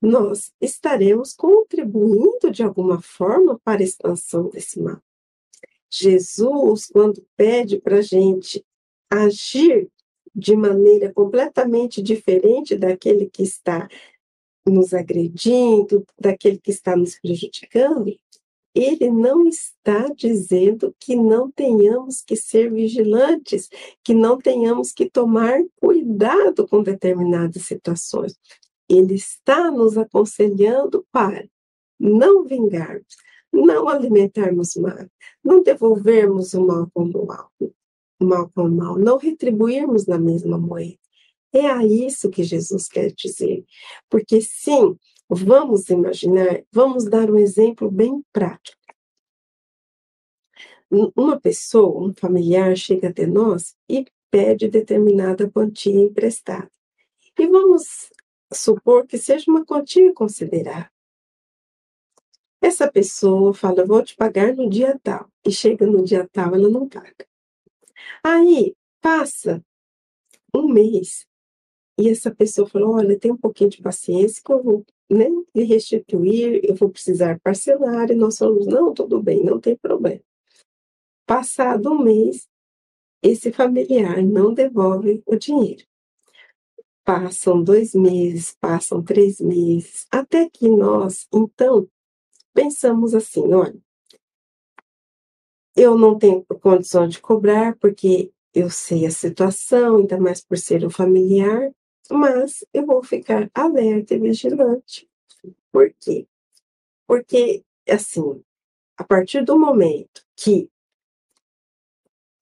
nós 0.00 0.52
estaremos 0.60 1.32
contribuindo 1.32 2.50
de 2.50 2.62
alguma 2.62 3.00
forma 3.00 3.58
para 3.60 3.80
a 3.80 3.84
expansão 3.84 4.48
desse 4.48 4.80
mal. 4.80 5.00
Jesus, 5.96 6.86
quando 6.86 7.24
pede 7.36 7.78
para 7.78 7.98
a 7.98 8.02
gente 8.02 8.64
agir 9.10 9.88
de 10.34 10.56
maneira 10.56 11.12
completamente 11.12 12.02
diferente 12.02 12.76
daquele 12.76 13.30
que 13.30 13.42
está 13.42 13.88
nos 14.66 14.92
agredindo, 14.92 16.04
daquele 16.18 16.58
que 16.58 16.70
está 16.70 16.96
nos 16.96 17.18
prejudicando, 17.20 18.16
ele 18.74 19.08
não 19.08 19.46
está 19.46 20.08
dizendo 20.08 20.92
que 20.98 21.14
não 21.14 21.48
tenhamos 21.48 22.20
que 22.20 22.34
ser 22.34 22.72
vigilantes, 22.72 23.68
que 24.02 24.12
não 24.12 24.36
tenhamos 24.36 24.90
que 24.90 25.08
tomar 25.08 25.60
cuidado 25.76 26.66
com 26.66 26.82
determinadas 26.82 27.62
situações. 27.62 28.36
Ele 28.88 29.14
está 29.14 29.70
nos 29.70 29.96
aconselhando 29.96 31.06
para 31.12 31.48
não 32.00 32.44
vingarmos, 32.44 33.16
não 33.54 33.88
alimentarmos 33.88 34.74
mal, 34.76 35.06
não 35.42 35.62
devolvermos 35.62 36.54
o 36.54 36.66
mal 36.66 36.90
com 36.92 37.04
o 37.04 37.26
mal, 37.26 37.50
o 37.60 38.24
mal 38.24 38.50
com 38.54 38.68
mal, 38.68 38.98
não 38.98 39.16
retribuirmos 39.16 40.06
na 40.06 40.18
mesma 40.18 40.58
moeda. 40.58 40.98
É 41.52 41.66
a 41.66 41.84
isso 41.86 42.30
que 42.30 42.42
Jesus 42.42 42.88
quer 42.88 43.12
dizer. 43.12 43.64
Porque 44.10 44.40
sim, 44.40 44.96
vamos 45.30 45.88
imaginar, 45.88 46.64
vamos 46.72 47.04
dar 47.04 47.30
um 47.30 47.36
exemplo 47.36 47.90
bem 47.90 48.24
prático. 48.32 48.82
Uma 50.90 51.40
pessoa, 51.40 52.08
um 52.08 52.14
familiar, 52.14 52.76
chega 52.76 53.08
até 53.08 53.26
nós 53.26 53.76
e 53.88 54.04
pede 54.30 54.68
determinada 54.68 55.48
quantia 55.48 56.00
emprestada. 56.00 56.70
E 57.38 57.46
vamos 57.46 58.12
supor 58.52 59.06
que 59.06 59.18
seja 59.18 59.50
uma 59.50 59.64
quantia 59.64 60.12
considerável. 60.12 60.93
Essa 62.64 62.90
pessoa 62.90 63.52
fala, 63.52 63.80
eu 63.80 63.86
vou 63.86 64.02
te 64.02 64.16
pagar 64.16 64.56
no 64.56 64.70
dia 64.70 64.98
tal, 65.02 65.30
e 65.46 65.52
chega 65.52 65.86
no 65.86 66.02
dia 66.02 66.26
tal, 66.32 66.54
ela 66.54 66.66
não 66.66 66.88
paga. 66.88 67.26
Aí, 68.24 68.74
passa 69.02 69.62
um 70.56 70.66
mês, 70.66 71.26
e 72.00 72.08
essa 72.08 72.34
pessoa 72.34 72.66
falou, 72.66 72.94
olha, 72.94 73.18
tem 73.18 73.30
um 73.30 73.36
pouquinho 73.36 73.68
de 73.68 73.82
paciência 73.82 74.40
que 74.42 74.50
eu 74.50 74.62
vou 74.62 74.82
né, 75.10 75.26
lhe 75.54 75.64
restituir, 75.64 76.62
eu 76.64 76.74
vou 76.74 76.88
precisar 76.88 77.38
parcelar, 77.40 78.10
e 78.10 78.14
nós 78.14 78.38
falamos, 78.38 78.66
não, 78.66 78.94
tudo 78.94 79.22
bem, 79.22 79.44
não 79.44 79.60
tem 79.60 79.76
problema. 79.76 80.22
Passado 81.26 81.92
um 81.92 82.02
mês, 82.02 82.48
esse 83.22 83.52
familiar 83.52 84.22
não 84.22 84.54
devolve 84.54 85.22
o 85.26 85.36
dinheiro. 85.36 85.84
Passam 87.04 87.62
dois 87.62 87.94
meses, 87.94 88.56
passam 88.58 89.02
três 89.02 89.38
meses, 89.38 90.06
até 90.10 90.48
que 90.48 90.66
nós, 90.66 91.28
então, 91.30 91.86
pensamos 92.54 93.14
assim: 93.14 93.52
olha, 93.52 93.78
eu 95.76 95.98
não 95.98 96.16
tenho 96.16 96.44
condição 96.62 97.06
de 97.08 97.20
cobrar, 97.20 97.76
porque 97.76 98.32
eu 98.54 98.70
sei 98.70 99.04
a 99.06 99.10
situação, 99.10 99.98
ainda 99.98 100.18
mais 100.18 100.40
por 100.40 100.56
ser 100.56 100.86
um 100.86 100.90
familiar, 100.90 101.72
mas 102.10 102.64
eu 102.72 102.86
vou 102.86 103.02
ficar 103.02 103.50
alerta 103.52 104.14
e 104.14 104.18
vigilante. 104.18 105.08
Por 105.72 105.92
quê? 106.00 106.26
Porque, 107.06 107.64
assim, 107.88 108.42
a 108.96 109.04
partir 109.04 109.44
do 109.44 109.58
momento 109.58 110.24
que 110.36 110.70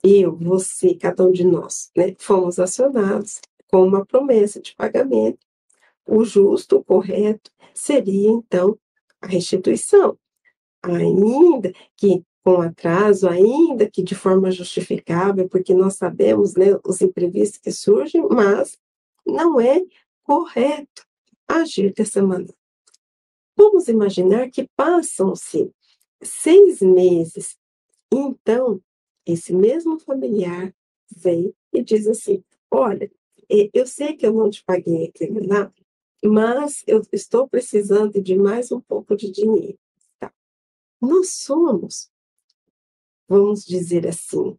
eu, 0.04 0.36
você, 0.36 0.94
cada 0.94 1.24
um 1.24 1.32
de 1.32 1.44
nós, 1.44 1.90
né, 1.96 2.14
fomos 2.18 2.58
acionados, 2.58 3.40
com 3.70 3.86
uma 3.86 4.04
promessa 4.04 4.60
de 4.60 4.74
pagamento, 4.74 5.38
o 6.06 6.24
justo, 6.24 6.76
o 6.76 6.84
correto, 6.84 7.50
seria 7.72 8.30
então 8.30 8.78
a 9.22 9.26
restituição. 9.26 10.18
Ainda 10.82 11.72
que 11.96 12.24
com 12.44 12.60
atraso, 12.60 13.28
ainda 13.28 13.88
que 13.88 14.02
de 14.02 14.14
forma 14.14 14.50
justificável, 14.50 15.48
porque 15.48 15.72
nós 15.72 15.94
sabemos 15.94 16.54
né, 16.54 16.78
os 16.84 17.00
imprevistos 17.00 17.58
que 17.58 17.70
surgem, 17.70 18.26
mas 18.28 18.76
não 19.24 19.60
é 19.60 19.80
correto 20.24 21.06
agir 21.46 21.92
dessa 21.92 22.20
maneira. 22.20 22.54
Vamos 23.56 23.86
imaginar 23.86 24.50
que 24.50 24.68
passam-se 24.76 25.70
seis 26.20 26.80
meses, 26.80 27.56
então 28.12 28.80
esse 29.24 29.52
mesmo 29.52 30.00
familiar 30.00 30.74
vem 31.16 31.54
e 31.72 31.82
diz 31.82 32.08
assim: 32.08 32.42
Olha, 32.70 33.10
eu 33.48 33.86
sei 33.86 34.16
que 34.16 34.26
eu 34.26 34.32
não 34.32 34.50
te 34.50 34.64
paguei 34.64 35.06
aquele 35.06 35.46
lá, 35.46 35.72
mas 36.24 36.84
eu 36.86 37.02
estou 37.12 37.48
precisando 37.48 38.22
de 38.22 38.36
mais 38.36 38.70
um 38.70 38.80
pouco 38.80 39.16
de 39.16 39.30
dinheiro. 39.30 39.78
Tá. 40.18 40.32
Nós 41.00 41.30
somos, 41.30 42.10
vamos 43.28 43.64
dizer 43.64 44.06
assim, 44.06 44.56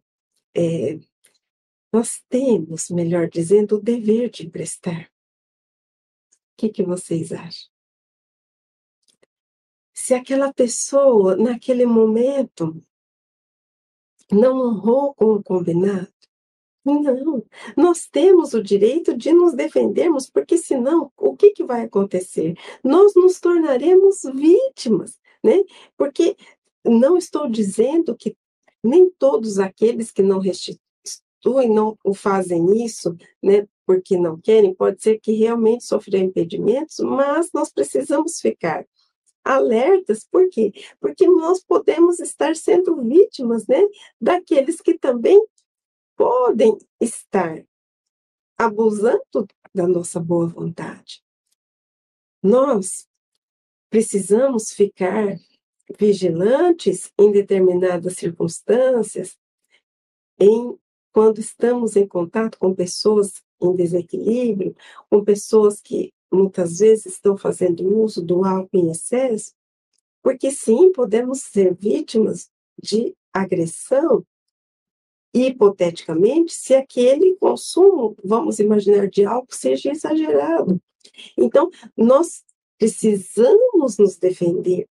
é, 0.54 0.98
nós 1.92 2.22
temos, 2.28 2.90
melhor 2.90 3.28
dizendo, 3.28 3.76
o 3.76 3.80
dever 3.80 4.28
de 4.28 4.46
emprestar. 4.46 5.10
O 6.52 6.56
que, 6.56 6.68
que 6.68 6.82
vocês 6.82 7.32
acham? 7.32 7.72
Se 9.92 10.12
aquela 10.12 10.52
pessoa, 10.52 11.36
naquele 11.36 11.86
momento, 11.86 12.84
não 14.30 14.58
honrou 14.58 15.14
com 15.14 15.34
o 15.34 15.42
combinado, 15.42 16.12
não, 16.84 17.44
nós 17.76 18.06
temos 18.06 18.52
o 18.52 18.62
direito 18.62 19.16
de 19.16 19.32
nos 19.32 19.54
defendermos, 19.54 20.28
porque 20.28 20.58
senão 20.58 21.10
o 21.16 21.34
que, 21.34 21.50
que 21.50 21.64
vai 21.64 21.82
acontecer? 21.82 22.54
Nós 22.82 23.14
nos 23.14 23.40
tornaremos 23.40 24.20
vítimas, 24.34 25.18
né? 25.42 25.62
Porque 25.96 26.36
não 26.84 27.16
estou 27.16 27.48
dizendo 27.48 28.14
que 28.14 28.36
nem 28.82 29.10
todos 29.18 29.58
aqueles 29.58 30.10
que 30.10 30.22
não 30.22 30.38
restituem, 30.38 31.70
não 31.70 31.98
o 32.04 32.12
fazem 32.12 32.84
isso, 32.84 33.16
né? 33.42 33.66
Porque 33.86 34.18
não 34.18 34.38
querem, 34.38 34.74
pode 34.74 35.02
ser 35.02 35.18
que 35.20 35.32
realmente 35.32 35.84
sofreram 35.84 36.26
impedimentos, 36.26 36.98
mas 37.00 37.50
nós 37.52 37.72
precisamos 37.72 38.40
ficar 38.40 38.86
alertas, 39.42 40.26
por 40.30 40.48
quê? 40.48 40.72
Porque 40.98 41.26
nós 41.26 41.62
podemos 41.62 42.18
estar 42.18 42.56
sendo 42.56 43.02
vítimas, 43.02 43.66
né? 43.66 43.82
Daqueles 44.20 44.80
que 44.80 44.98
também 44.98 45.42
podem 46.16 46.76
estar 47.00 47.64
abusando 48.56 49.48
da 49.74 49.86
nossa 49.86 50.20
boa 50.20 50.46
vontade. 50.46 51.22
Nós 52.42 53.08
precisamos 53.90 54.72
ficar 54.72 55.36
vigilantes 55.98 57.12
em 57.18 57.30
determinadas 57.32 58.16
circunstâncias, 58.16 59.36
em 60.38 60.78
quando 61.12 61.38
estamos 61.38 61.96
em 61.96 62.06
contato 62.06 62.58
com 62.58 62.74
pessoas 62.74 63.42
em 63.60 63.74
desequilíbrio, 63.74 64.74
com 65.08 65.24
pessoas 65.24 65.80
que 65.80 66.12
muitas 66.32 66.78
vezes 66.78 67.06
estão 67.06 67.36
fazendo 67.36 67.86
uso 68.02 68.22
do 68.22 68.44
álcool 68.44 68.76
em 68.76 68.90
excesso, 68.90 69.52
porque 70.22 70.50
sim, 70.50 70.90
podemos 70.92 71.42
ser 71.42 71.74
vítimas 71.74 72.50
de 72.82 73.14
agressão 73.32 74.24
hipoteticamente, 75.34 76.52
se 76.52 76.74
aquele 76.74 77.34
consumo, 77.36 78.16
vamos 78.22 78.60
imaginar, 78.60 79.08
de 79.08 79.24
álcool 79.24 79.52
seja 79.52 79.90
exagerado. 79.90 80.80
Então, 81.36 81.68
nós 81.96 82.44
precisamos 82.78 83.98
nos 83.98 84.16
defender, 84.16 84.86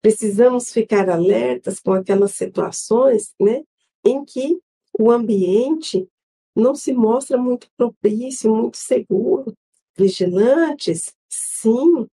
precisamos 0.00 0.72
ficar 0.72 1.10
alertas 1.10 1.80
com 1.80 1.92
aquelas 1.92 2.32
situações 2.32 3.34
né, 3.40 3.64
em 4.04 4.24
que 4.24 4.58
o 4.98 5.10
ambiente 5.10 6.08
não 6.54 6.74
se 6.74 6.92
mostra 6.92 7.36
muito 7.36 7.68
propício, 7.76 8.54
muito 8.54 8.76
seguro. 8.76 9.54
Vigilantes, 9.96 11.12
sim. 11.28 12.06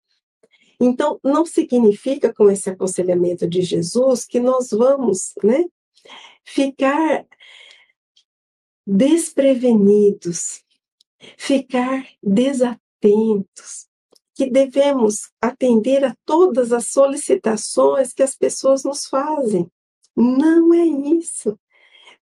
Então, 0.80 1.18
não 1.22 1.44
significa 1.44 2.32
com 2.32 2.50
esse 2.50 2.70
aconselhamento 2.70 3.46
de 3.46 3.62
Jesus 3.62 4.24
que 4.24 4.40
nós 4.40 4.70
vamos 4.70 5.32
né, 5.42 5.64
ficar 6.44 7.26
desprevenidos, 8.86 10.62
ficar 11.38 12.06
desatentos, 12.22 13.88
que 14.34 14.50
devemos 14.50 15.30
atender 15.40 16.04
a 16.04 16.14
todas 16.24 16.72
as 16.72 16.88
solicitações 16.88 18.12
que 18.12 18.22
as 18.22 18.34
pessoas 18.36 18.84
nos 18.84 19.06
fazem. 19.06 19.70
Não 20.16 20.74
é 20.74 20.84
isso. 20.84 21.58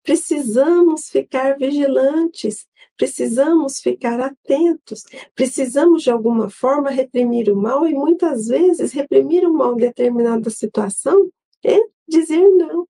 Precisamos 0.03 1.09
ficar 1.09 1.57
vigilantes, 1.57 2.65
precisamos 2.97 3.79
ficar 3.79 4.19
atentos, 4.19 5.03
precisamos 5.35 6.03
de 6.03 6.11
alguma 6.11 6.49
forma 6.49 6.89
reprimir 6.89 7.49
o 7.51 7.55
mal 7.55 7.87
e 7.87 7.93
muitas 7.93 8.47
vezes 8.47 8.91
reprimir 8.91 9.47
o 9.47 9.53
mal 9.53 9.73
em 9.73 9.77
determinada 9.77 10.49
situação 10.49 11.29
é 11.63 11.77
dizer 12.07 12.47
não. 12.49 12.87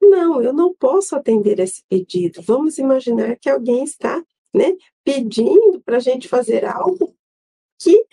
Não, 0.00 0.42
eu 0.42 0.52
não 0.52 0.74
posso 0.74 1.14
atender 1.14 1.58
esse 1.60 1.84
pedido. 1.88 2.40
Vamos 2.42 2.78
imaginar 2.78 3.36
que 3.36 3.48
alguém 3.48 3.84
está 3.84 4.24
né, 4.54 4.76
pedindo 5.04 5.80
para 5.82 5.98
a 5.98 6.00
gente 6.00 6.28
fazer 6.28 6.64
algo 6.64 7.14
que 7.78 8.06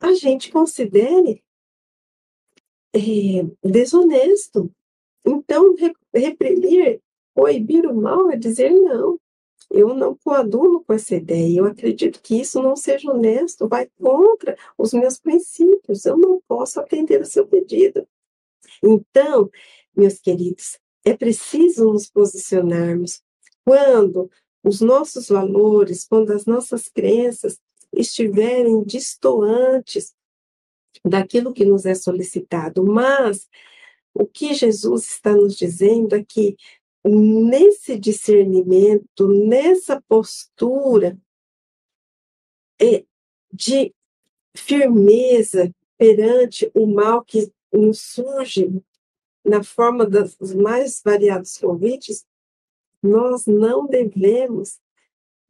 a 0.00 0.14
gente 0.14 0.50
considere 0.50 1.42
é, 2.94 3.00
desonesto. 3.62 4.70
Então, 5.26 5.74
reprimir, 6.14 7.00
proibir 7.34 7.86
o 7.86 7.94
mal 7.94 8.30
é 8.30 8.36
dizer 8.36 8.70
não. 8.70 9.18
Eu 9.70 9.94
não 9.94 10.16
coaduno 10.16 10.82
com 10.82 10.94
essa 10.94 11.14
ideia. 11.14 11.58
Eu 11.58 11.66
acredito 11.66 12.22
que 12.22 12.40
isso 12.40 12.62
não 12.62 12.74
seja 12.74 13.10
honesto, 13.10 13.68
vai 13.68 13.86
contra 14.00 14.56
os 14.78 14.94
meus 14.94 15.18
princípios. 15.18 16.06
Eu 16.06 16.16
não 16.16 16.40
posso 16.48 16.80
atender 16.80 17.20
o 17.20 17.26
seu 17.26 17.46
pedido. 17.46 18.06
Então, 18.82 19.50
meus 19.96 20.18
queridos, 20.18 20.78
é 21.04 21.16
preciso 21.16 21.92
nos 21.92 22.08
posicionarmos 22.08 23.22
quando 23.64 24.30
os 24.62 24.80
nossos 24.80 25.28
valores, 25.28 26.06
quando 26.06 26.32
as 26.32 26.44
nossas 26.44 26.88
crenças 26.88 27.58
estiverem 27.92 28.82
distoantes 28.82 30.14
daquilo 31.04 31.52
que 31.52 31.64
nos 31.64 31.86
é 31.86 31.94
solicitado. 31.94 32.84
Mas 32.84 33.48
o 34.14 34.26
que 34.26 34.54
Jesus 34.54 35.06
está 35.06 35.34
nos 35.34 35.56
dizendo 35.56 36.14
é 36.14 36.24
que 36.24 36.56
nesse 37.04 37.98
discernimento, 37.98 39.28
nessa 39.28 40.02
postura 40.08 41.18
é, 42.80 43.04
de 43.52 43.94
firmeza 44.54 45.72
perante 45.96 46.70
o 46.74 46.86
mal 46.86 47.24
que 47.24 47.50
nos 47.78 48.00
surge 48.00 48.70
na 49.44 49.62
forma 49.62 50.04
dos 50.04 50.36
mais 50.54 51.00
variados 51.02 51.56
convites, 51.58 52.26
nós 53.02 53.46
não 53.46 53.86
devemos 53.86 54.78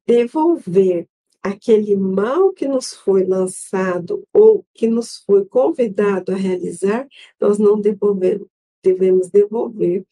devolver 0.07 1.09
aquele 1.43 1.97
mal 1.97 2.53
que 2.53 2.69
nos 2.69 2.95
foi 2.95 3.25
lançado 3.25 4.27
ou 4.33 4.65
que 4.75 4.87
nos 4.87 5.19
foi 5.19 5.45
convidado 5.47 6.33
a 6.33 6.37
realizar, 6.37 7.07
nós 7.41 7.59
não 7.59 7.81
devolvemos, 7.81 8.47
devemos 8.83 9.31
devolver 9.31 10.05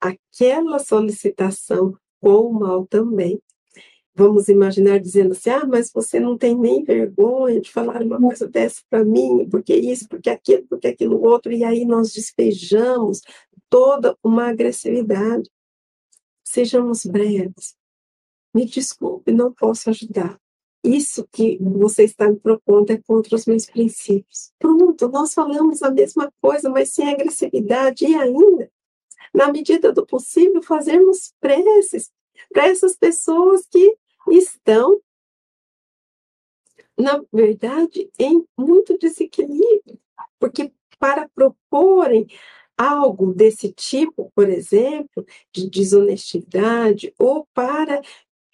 aquela 0.00 0.78
solicitação 0.78 1.96
com 2.20 2.48
o 2.48 2.52
mal 2.52 2.86
também. 2.86 3.40
Vamos 4.16 4.48
imaginar 4.48 5.00
dizendo 5.00 5.32
assim: 5.32 5.50
ah, 5.50 5.66
mas 5.66 5.90
você 5.92 6.20
não 6.20 6.38
tem 6.38 6.56
nem 6.56 6.84
vergonha 6.84 7.60
de 7.60 7.70
falar 7.70 8.02
uma 8.02 8.20
coisa 8.20 8.46
dessa 8.48 8.80
para 8.88 9.04
mim, 9.04 9.48
porque 9.50 9.74
isso, 9.74 10.08
porque 10.08 10.30
aquilo, 10.30 10.66
porque 10.68 10.86
aquilo 10.86 11.20
outro, 11.20 11.52
e 11.52 11.64
aí 11.64 11.84
nós 11.84 12.12
despejamos 12.12 13.20
toda 13.68 14.16
uma 14.22 14.48
agressividade. 14.48 15.50
Sejamos 16.44 17.04
breves. 17.04 17.74
Me 18.54 18.64
desculpe, 18.64 19.32
não 19.32 19.52
posso 19.52 19.90
ajudar. 19.90 20.38
Isso 20.84 21.26
que 21.32 21.58
você 21.60 22.04
está 22.04 22.30
me 22.30 22.36
propondo 22.36 22.90
é 22.90 22.98
contra 22.98 23.34
os 23.34 23.46
meus 23.46 23.66
princípios. 23.66 24.52
Pronto, 24.58 25.08
nós 25.08 25.34
falamos 25.34 25.82
a 25.82 25.90
mesma 25.90 26.30
coisa, 26.40 26.68
mas 26.68 26.90
sem 26.92 27.08
agressividade 27.08 28.04
e 28.04 28.14
ainda, 28.14 28.70
na 29.34 29.50
medida 29.50 29.90
do 29.92 30.06
possível, 30.06 30.62
fazermos 30.62 31.32
preces 31.40 32.12
para 32.52 32.68
essas 32.68 32.96
pessoas 32.96 33.66
que 33.66 33.96
estão, 34.30 35.00
na 36.98 37.22
verdade, 37.32 38.10
em 38.18 38.44
muito 38.56 38.96
desequilíbrio, 38.98 39.98
porque 40.38 40.72
para 40.98 41.28
proporem 41.28 42.26
algo 42.76 43.32
desse 43.32 43.72
tipo, 43.72 44.32
por 44.34 44.48
exemplo, 44.48 45.24
de 45.52 45.68
desonestidade, 45.68 47.12
ou 47.18 47.46
para 47.54 48.00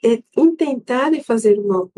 é, 0.04 0.22
intentarem 0.36 1.22
fazer 1.22 1.58
o 1.58 1.66
mal 1.66 1.90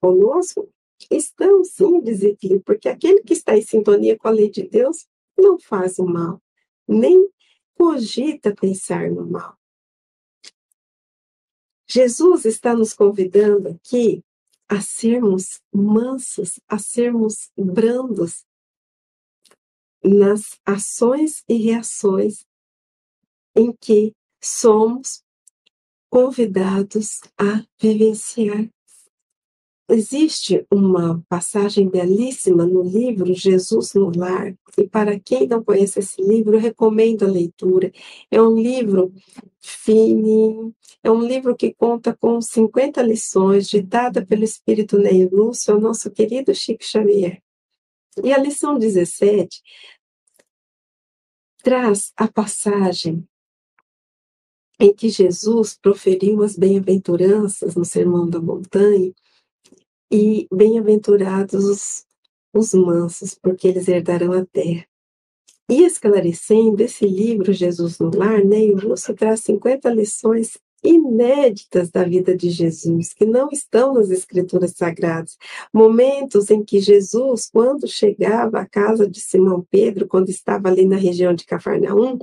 conosco, 0.00 0.68
estão 1.10 1.64
sim 1.64 2.00
desequilíbrio, 2.00 2.64
porque 2.64 2.88
aquele 2.88 3.22
que 3.22 3.32
está 3.32 3.56
em 3.56 3.62
sintonia 3.62 4.16
com 4.16 4.28
a 4.28 4.32
lei 4.32 4.50
de 4.50 4.62
Deus 4.62 5.06
não 5.38 5.58
faz 5.58 5.98
o 5.98 6.04
mal, 6.04 6.40
nem 6.86 7.28
cogita 7.74 8.54
pensar 8.54 9.10
no 9.10 9.26
mal. 9.26 9.56
Jesus 11.94 12.46
está 12.46 12.74
nos 12.74 12.94
convidando 12.94 13.68
aqui 13.68 14.24
a 14.66 14.80
sermos 14.80 15.60
mansos, 15.70 16.58
a 16.66 16.78
sermos 16.78 17.50
brandos 17.54 18.46
nas 20.02 20.58
ações 20.64 21.44
e 21.46 21.54
reações 21.58 22.46
em 23.54 23.76
que 23.78 24.14
somos 24.42 25.22
convidados 26.08 27.20
a 27.36 27.62
vivenciar. 27.78 28.70
Existe 29.88 30.64
uma 30.72 31.22
passagem 31.28 31.88
belíssima 31.88 32.64
no 32.64 32.82
livro 32.82 33.34
Jesus 33.34 33.92
no 33.94 34.10
Lar, 34.16 34.54
e 34.78 34.88
para 34.88 35.18
quem 35.18 35.46
não 35.46 35.62
conhece 35.62 35.98
esse 35.98 36.22
livro, 36.22 36.56
recomendo 36.56 37.24
a 37.24 37.28
leitura. 37.28 37.92
É 38.30 38.40
um 38.40 38.54
livro 38.54 39.12
fininho, 39.60 40.74
é 41.02 41.10
um 41.10 41.20
livro 41.20 41.54
que 41.56 41.74
conta 41.74 42.16
com 42.16 42.40
50 42.40 43.02
lições, 43.02 43.68
ditada 43.68 44.24
pelo 44.24 44.44
Espírito 44.44 44.98
Ney 44.98 45.28
Lúcio, 45.28 45.76
o 45.76 45.80
nosso 45.80 46.10
querido 46.10 46.54
Chico 46.54 46.84
Xavier. 46.84 47.42
E 48.22 48.32
a 48.32 48.38
lição 48.38 48.78
17 48.78 49.62
traz 51.62 52.12
a 52.16 52.28
passagem 52.28 53.26
em 54.78 54.92
que 54.92 55.08
Jesus 55.08 55.78
proferiu 55.80 56.42
as 56.42 56.56
bem-aventuranças 56.56 57.76
no 57.76 57.84
Sermão 57.84 58.28
da 58.28 58.40
Montanha, 58.40 59.12
e 60.12 60.46
bem-aventurados 60.52 61.64
os, 61.64 62.06
os 62.54 62.74
mansos, 62.74 63.34
porque 63.34 63.66
eles 63.66 63.88
herdarão 63.88 64.32
a 64.32 64.44
terra. 64.44 64.86
E 65.70 65.84
esclarecendo 65.84 66.82
esse 66.82 67.06
livro, 67.06 67.52
Jesus 67.52 67.98
no 67.98 68.10
Lar, 68.14 68.44
né, 68.44 68.58
o 68.58 68.88
Lúcio 68.88 69.14
traz 69.14 69.40
50 69.40 69.88
lições 69.88 70.58
inéditas 70.82 71.90
da 71.90 72.02
vida 72.04 72.36
de 72.36 72.50
Jesus, 72.50 73.12
que 73.12 73.24
não 73.24 73.48
estão 73.52 73.94
nas 73.94 74.10
escrituras 74.10 74.72
sagradas. 74.72 75.36
Momentos 75.72 76.50
em 76.50 76.64
que 76.64 76.80
Jesus, 76.80 77.48
quando 77.52 77.86
chegava 77.86 78.60
à 78.60 78.66
casa 78.66 79.08
de 79.08 79.20
Simão 79.20 79.66
Pedro, 79.70 80.08
quando 80.08 80.28
estava 80.28 80.68
ali 80.68 80.84
na 80.84 80.96
região 80.96 81.34
de 81.34 81.44
Cafarnaum, 81.44 82.18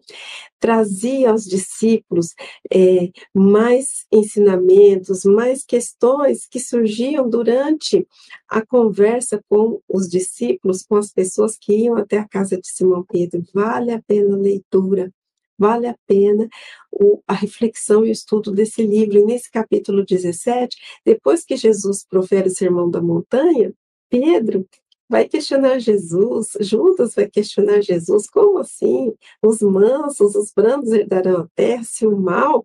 trazia 0.60 1.32
aos 1.32 1.46
discípulos 1.46 2.36
é, 2.72 3.10
mais 3.34 4.06
ensinamentos, 4.12 5.24
mais 5.24 5.64
questões 5.64 6.46
que 6.46 6.60
surgiam 6.60 7.30
durante 7.30 8.06
a 8.50 8.66
conversa 8.66 9.42
com 9.48 9.82
os 9.88 10.10
discípulos, 10.10 10.84
com 10.84 10.98
as 10.98 11.12
pessoas 11.12 11.58
que 11.58 11.74
iam 11.74 11.96
até 11.96 12.18
a 12.18 12.28
casa 12.28 12.58
de 12.58 12.68
Simão 12.68 13.06
Pedro. 13.08 13.44
Vale 13.54 13.92
a 13.92 14.02
pena 14.02 14.36
a 14.36 14.40
leitura 14.40 15.14
vale 15.60 15.88
a 15.88 15.96
pena 16.08 16.48
o, 16.92 17.22
a 17.28 17.34
reflexão 17.34 18.06
e 18.06 18.10
o 18.10 18.12
estudo 18.12 18.52
desse 18.52 18.82
livro. 18.82 19.20
E 19.20 19.26
nesse 19.26 19.52
capítulo 19.52 20.06
17, 20.06 20.78
depois 21.06 21.44
que 21.44 21.58
Jesus 21.58 22.06
profere 22.10 22.48
o 22.48 22.56
sermão 22.56 22.90
da 22.90 23.02
montanha, 23.02 23.74
Pedro 24.10 24.66
vai 25.10 25.28
questionar 25.28 25.80
Jesus, 25.80 26.50
Judas 26.62 27.16
vai 27.16 27.28
questionar 27.28 27.82
Jesus, 27.82 28.30
como 28.30 28.60
assim? 28.60 29.14
Os 29.44 29.60
mansos, 29.62 30.36
os 30.36 30.52
brandos 30.54 30.92
herdarão 30.92 31.42
a 31.42 31.48
terra, 31.56 31.84
se 31.84 32.06
o 32.06 32.16
mal, 32.16 32.64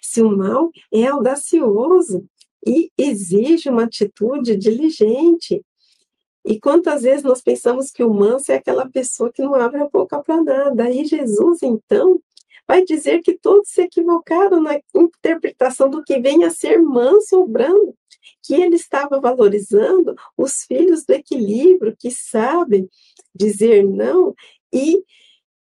se 0.00 0.22
o 0.22 0.36
mal 0.36 0.70
é 0.92 1.06
audacioso 1.06 2.24
e 2.64 2.90
exige 2.96 3.68
uma 3.68 3.84
atitude 3.84 4.56
diligente. 4.56 5.60
E 6.44 6.58
quantas 6.58 7.02
vezes 7.02 7.22
nós 7.22 7.40
pensamos 7.40 7.90
que 7.90 8.02
o 8.02 8.12
manso 8.12 8.50
é 8.50 8.56
aquela 8.56 8.88
pessoa 8.88 9.32
que 9.32 9.42
não 9.42 9.54
abre 9.54 9.80
a 9.80 9.88
boca 9.88 10.20
para 10.22 10.42
nada. 10.42 10.84
Aí 10.84 11.04
Jesus, 11.04 11.62
então, 11.62 12.20
vai 12.66 12.84
dizer 12.84 13.20
que 13.22 13.38
todos 13.38 13.68
se 13.68 13.82
equivocaram 13.82 14.60
na 14.60 14.80
interpretação 14.94 15.88
do 15.88 16.02
que 16.02 16.18
vem 16.18 16.44
a 16.44 16.50
ser 16.50 16.80
manso 16.80 17.38
ou 17.38 17.46
brando, 17.46 17.94
que 18.42 18.54
ele 18.54 18.76
estava 18.76 19.20
valorizando 19.20 20.14
os 20.36 20.62
filhos 20.64 21.04
do 21.04 21.12
equilíbrio, 21.12 21.96
que 21.96 22.10
sabem 22.10 22.88
dizer 23.34 23.84
não 23.84 24.34
e 24.72 25.02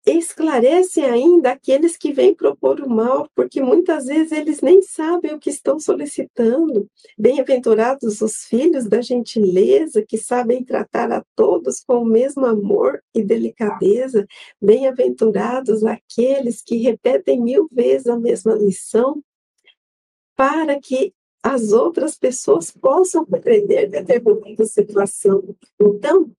esclarece 0.05 1.01
ainda 1.01 1.51
aqueles 1.51 1.97
que 1.97 2.13
vêm 2.13 2.33
propor 2.33 2.79
o 2.79 2.89
mal, 2.89 3.27
porque 3.33 3.61
muitas 3.61 4.05
vezes 4.05 4.31
eles 4.31 4.61
nem 4.61 4.81
sabem 4.81 5.33
o 5.33 5.39
que 5.39 5.49
estão 5.49 5.79
solicitando. 5.79 6.87
Bem-aventurados 7.17 8.21
os 8.21 8.43
filhos 8.43 8.85
da 8.85 9.01
gentileza, 9.01 10.05
que 10.07 10.17
sabem 10.17 10.63
tratar 10.63 11.11
a 11.11 11.23
todos 11.35 11.79
com 11.79 12.03
o 12.03 12.05
mesmo 12.05 12.45
amor 12.45 13.01
e 13.13 13.23
delicadeza. 13.23 14.27
Bem-aventurados 14.61 15.83
aqueles 15.83 16.61
que 16.61 16.77
repetem 16.77 17.41
mil 17.41 17.67
vezes 17.71 18.07
a 18.07 18.19
mesma 18.19 18.53
lição, 18.53 19.23
para 20.35 20.79
que 20.79 21.13
as 21.41 21.71
outras 21.71 22.17
pessoas 22.17 22.71
possam 22.71 23.25
compreender 23.25 23.87
determinada 23.87 24.65
situação. 24.65 25.55
Então, 25.79 26.31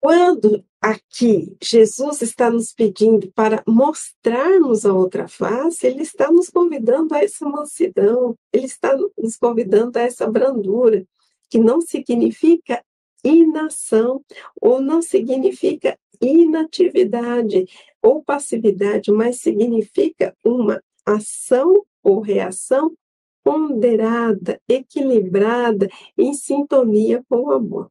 quando 0.00 0.64
aqui 0.80 1.56
Jesus 1.60 2.22
está 2.22 2.50
nos 2.50 2.72
pedindo 2.72 3.30
para 3.32 3.62
mostrarmos 3.66 4.86
a 4.86 4.92
outra 4.92 5.26
face, 5.26 5.86
ele 5.86 6.02
está 6.02 6.30
nos 6.30 6.48
convidando 6.48 7.14
a 7.14 7.22
essa 7.22 7.48
mansidão, 7.48 8.36
ele 8.52 8.66
está 8.66 8.96
nos 9.16 9.36
convidando 9.36 9.98
a 9.98 10.02
essa 10.02 10.30
brandura, 10.30 11.04
que 11.50 11.58
não 11.58 11.80
significa 11.80 12.82
inação 13.24 14.22
ou 14.60 14.80
não 14.80 15.02
significa 15.02 15.98
inatividade 16.20 17.66
ou 18.02 18.22
passividade, 18.22 19.10
mas 19.10 19.40
significa 19.40 20.34
uma 20.44 20.82
ação 21.04 21.84
ou 22.02 22.20
reação 22.20 22.94
ponderada, 23.42 24.60
equilibrada, 24.68 25.88
em 26.16 26.34
sintonia 26.34 27.24
com 27.28 27.44
o 27.44 27.50
amor. 27.50 27.90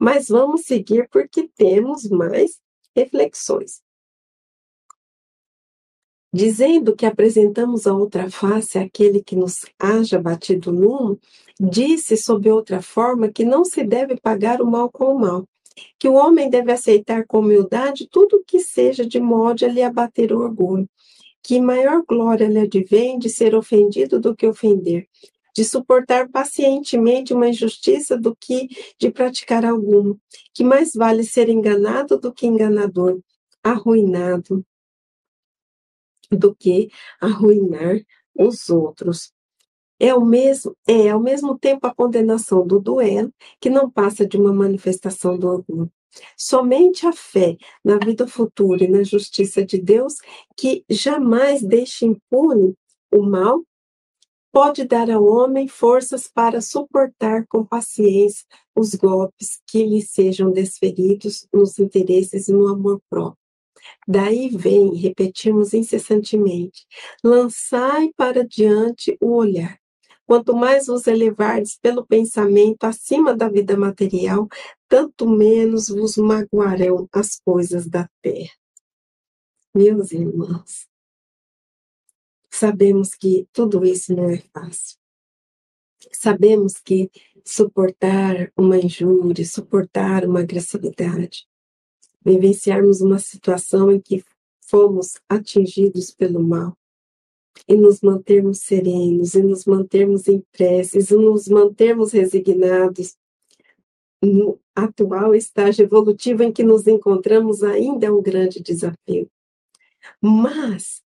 Mas 0.00 0.28
vamos 0.28 0.62
seguir 0.62 1.08
porque 1.10 1.48
temos 1.56 2.08
mais 2.08 2.60
reflexões. 2.94 3.82
Dizendo 6.32 6.94
que 6.94 7.06
apresentamos 7.06 7.86
a 7.86 7.94
outra 7.94 8.30
face 8.30 8.78
àquele 8.78 9.22
que 9.22 9.36
nos 9.36 9.64
haja 9.78 10.20
batido 10.20 10.70
num, 10.70 11.16
disse 11.58 12.16
sob 12.16 12.50
outra 12.50 12.82
forma 12.82 13.30
que 13.30 13.44
não 13.44 13.64
se 13.64 13.82
deve 13.82 14.16
pagar 14.20 14.60
o 14.60 14.66
mal 14.66 14.90
com 14.90 15.14
o 15.14 15.18
mal, 15.18 15.48
que 15.98 16.08
o 16.08 16.14
homem 16.14 16.50
deve 16.50 16.72
aceitar 16.72 17.24
com 17.26 17.38
humildade 17.38 18.08
tudo 18.10 18.44
que 18.46 18.60
seja 18.60 19.06
de 19.06 19.20
modo 19.20 19.64
a 19.64 19.68
lhe 19.68 19.82
abater 19.82 20.32
o 20.32 20.40
orgulho, 20.40 20.88
que 21.42 21.60
maior 21.60 22.02
glória 22.06 22.48
lhe 22.48 22.58
advém 22.58 23.18
de 23.18 23.30
ser 23.30 23.54
ofendido 23.54 24.20
do 24.20 24.34
que 24.34 24.46
ofender, 24.46 25.08
de 25.56 25.64
suportar 25.64 26.28
pacientemente 26.28 27.32
uma 27.32 27.48
injustiça 27.48 28.14
do 28.14 28.36
que 28.36 28.68
de 29.00 29.10
praticar 29.10 29.64
alguma, 29.64 30.14
que 30.52 30.62
mais 30.62 30.92
vale 30.92 31.24
ser 31.24 31.48
enganado 31.48 32.18
do 32.18 32.30
que 32.30 32.46
enganador, 32.46 33.18
arruinado 33.64 34.62
do 36.30 36.54
que 36.54 36.90
arruinar 37.18 38.04
os 38.34 38.68
outros. 38.68 39.32
é 39.98 40.14
o 40.14 40.22
mesmo, 40.22 40.76
é 40.86 41.08
ao 41.08 41.20
mesmo 41.20 41.58
tempo 41.58 41.86
a 41.86 41.94
condenação 41.94 42.66
do 42.66 42.78
duelo, 42.78 43.32
que 43.58 43.70
não 43.70 43.90
passa 43.90 44.26
de 44.26 44.36
uma 44.36 44.52
manifestação 44.52 45.38
do 45.38 45.48
orgulho. 45.48 45.90
Somente 46.36 47.06
a 47.06 47.12
fé 47.12 47.56
na 47.82 47.96
vida 47.96 48.26
futura 48.26 48.84
e 48.84 48.88
na 48.88 49.02
justiça 49.02 49.64
de 49.64 49.80
Deus, 49.80 50.16
que 50.54 50.84
jamais 50.90 51.62
deixa 51.62 52.04
impune 52.04 52.74
o 53.10 53.22
mal, 53.22 53.64
pode 54.56 54.84
dar 54.86 55.10
ao 55.10 55.22
homem 55.22 55.68
forças 55.68 56.28
para 56.32 56.62
suportar 56.62 57.46
com 57.46 57.62
paciência 57.62 58.42
os 58.74 58.94
golpes 58.94 59.60
que 59.66 59.84
lhe 59.84 60.00
sejam 60.00 60.50
desferidos 60.50 61.46
nos 61.52 61.78
interesses 61.78 62.48
e 62.48 62.52
no 62.54 62.66
amor 62.66 63.02
próprio. 63.10 63.36
Daí 64.08 64.48
vem, 64.48 64.94
repetimos 64.94 65.74
incessantemente, 65.74 66.86
lançai 67.22 68.10
para 68.16 68.46
diante 68.46 69.14
o 69.20 69.36
olhar. 69.36 69.78
Quanto 70.24 70.56
mais 70.56 70.86
vos 70.86 71.06
elevardes 71.06 71.78
pelo 71.78 72.06
pensamento 72.06 72.84
acima 72.84 73.36
da 73.36 73.50
vida 73.50 73.76
material, 73.76 74.48
tanto 74.88 75.28
menos 75.28 75.90
vos 75.90 76.16
magoarão 76.16 77.06
as 77.12 77.38
coisas 77.44 77.86
da 77.86 78.08
terra. 78.22 78.54
Meus 79.74 80.12
irmãos, 80.12 80.88
sabemos 82.56 83.14
que 83.14 83.46
tudo 83.52 83.84
isso 83.84 84.14
não 84.14 84.30
é 84.30 84.38
fácil. 84.38 84.96
Sabemos 86.12 86.78
que 86.78 87.10
suportar 87.44 88.50
uma 88.56 88.78
injúria, 88.78 89.44
suportar 89.44 90.24
uma 90.24 90.40
agressividade, 90.40 91.46
vivenciarmos 92.24 93.00
uma 93.00 93.18
situação 93.18 93.92
em 93.92 94.00
que 94.00 94.24
fomos 94.62 95.14
atingidos 95.28 96.10
pelo 96.10 96.42
mal, 96.42 96.76
e 97.68 97.76
nos 97.76 98.00
mantermos 98.00 98.60
serenos, 98.60 99.34
e 99.34 99.42
nos 99.42 99.64
mantermos 99.64 100.26
em 100.26 100.42
preces, 100.52 101.10
e 101.10 101.16
nos 101.16 101.48
mantermos 101.48 102.12
resignados, 102.12 103.16
no 104.22 104.58
atual 104.74 105.34
estágio 105.34 105.84
evolutivo 105.84 106.42
em 106.42 106.52
que 106.52 106.64
nos 106.64 106.86
encontramos 106.86 107.62
ainda 107.62 108.06
é 108.06 108.10
um 108.10 108.22
grande 108.22 108.60
desafio. 108.60 109.30
Mas 110.20 111.05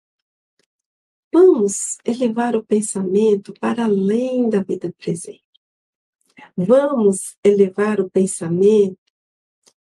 vamos 1.34 1.98
elevar 2.06 2.56
o 2.56 2.64
pensamento 2.64 3.54
para 3.60 3.86
além 3.86 4.50
da 4.50 4.62
vida 4.62 4.94
presente. 4.94 5.44
Vamos 6.56 7.36
elevar 7.44 8.00
o 8.00 8.10
pensamento 8.10 8.98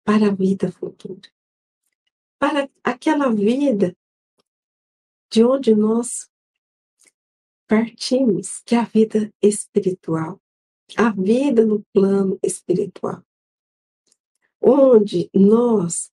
para 0.03 0.27
a 0.27 0.35
vida 0.35 0.71
futura. 0.71 1.29
Para 2.39 2.69
aquela 2.83 3.29
vida 3.29 3.95
de 5.29 5.43
onde 5.43 5.75
nós 5.75 6.29
partimos, 7.67 8.61
que 8.65 8.75
é 8.75 8.79
a 8.79 8.85
vida 8.85 9.31
espiritual 9.41 10.41
a 10.97 11.09
vida 11.11 11.65
no 11.65 11.83
plano 11.93 12.39
espiritual, 12.43 13.23
onde 14.61 15.29
nós 15.33 16.11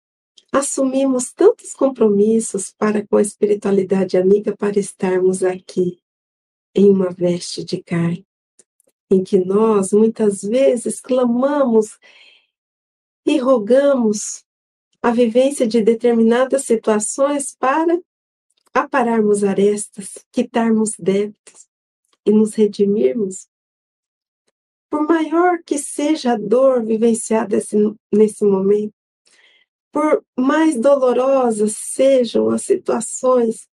assumimos 0.53 1.33
tantos 1.33 1.73
compromissos 1.73 2.73
para 2.77 3.07
com 3.07 3.17
a 3.17 3.23
espiritualidade 3.23 4.17
amiga 4.17 4.57
para 4.57 4.79
estarmos 4.79 5.43
aqui 5.43 6.01
em 6.75 6.91
uma 6.91 7.11
veste 7.11 7.65
de 7.65 7.83
carne, 7.83 8.27
em 9.11 9.23
que 9.23 9.39
nós 9.39 9.93
muitas 9.93 10.43
vezes 10.43 11.01
clamamos 11.01 11.99
e 13.27 13.39
rogamos 13.39 14.45
a 15.03 15.11
vivência 15.11 15.67
de 15.67 15.83
determinadas 15.83 16.65
situações 16.65 17.55
para 17.55 17.99
apararmos 18.73 19.45
arestas, 19.45 20.25
quitarmos 20.33 20.93
débitos 20.99 21.69
e 22.25 22.31
nos 22.31 22.55
redimirmos. 22.55 23.49
Por 24.91 25.07
maior 25.07 25.63
que 25.65 25.79
seja 25.79 26.33
a 26.33 26.39
dor 26.39 26.85
vivenciada 26.85 27.57
esse, 27.57 27.77
nesse 28.13 28.45
momento, 28.45 28.95
por 29.99 30.25
mais 30.39 30.81
dolorosas 30.81 31.75
sejam 31.77 32.51
as 32.51 32.63
situações 32.63 33.69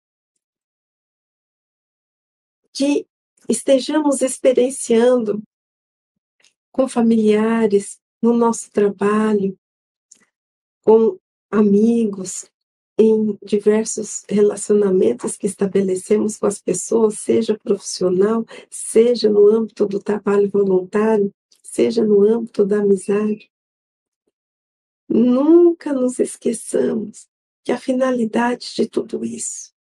que 2.72 3.06
estejamos 3.46 4.22
experienciando 4.22 5.42
com 6.72 6.88
familiares, 6.88 8.00
no 8.22 8.32
nosso 8.32 8.70
trabalho, 8.70 9.54
com 10.82 11.18
amigos, 11.50 12.50
em 12.98 13.38
diversos 13.44 14.24
relacionamentos 14.26 15.36
que 15.36 15.46
estabelecemos 15.46 16.38
com 16.38 16.46
as 16.46 16.58
pessoas, 16.58 17.18
seja 17.18 17.58
profissional, 17.58 18.46
seja 18.70 19.28
no 19.28 19.46
âmbito 19.46 19.84
do 19.84 20.00
trabalho 20.00 20.48
voluntário, 20.48 21.30
seja 21.62 22.02
no 22.02 22.22
âmbito 22.26 22.64
da 22.64 22.78
amizade. 22.78 23.52
Nunca 25.08 25.92
nos 25.92 26.18
esqueçamos 26.18 27.28
que 27.62 27.72
a 27.72 27.78
finalidade 27.78 28.74
de 28.74 28.88
tudo 28.88 29.24
isso 29.24 29.72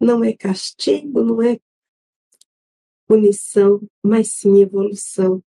não 0.00 0.22
é 0.22 0.32
castigo, 0.32 1.22
não 1.22 1.42
é 1.42 1.60
punição, 3.06 3.80
mas 4.02 4.32
sim 4.32 4.60
evolução. 4.60 5.42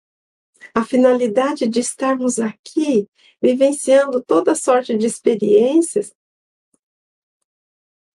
A 0.74 0.84
finalidade 0.84 1.68
de 1.68 1.80
estarmos 1.80 2.40
aqui 2.40 3.10
vivenciando 3.42 4.22
toda 4.24 4.56
sorte 4.56 4.98
de 4.98 5.06
experiências 5.06 6.14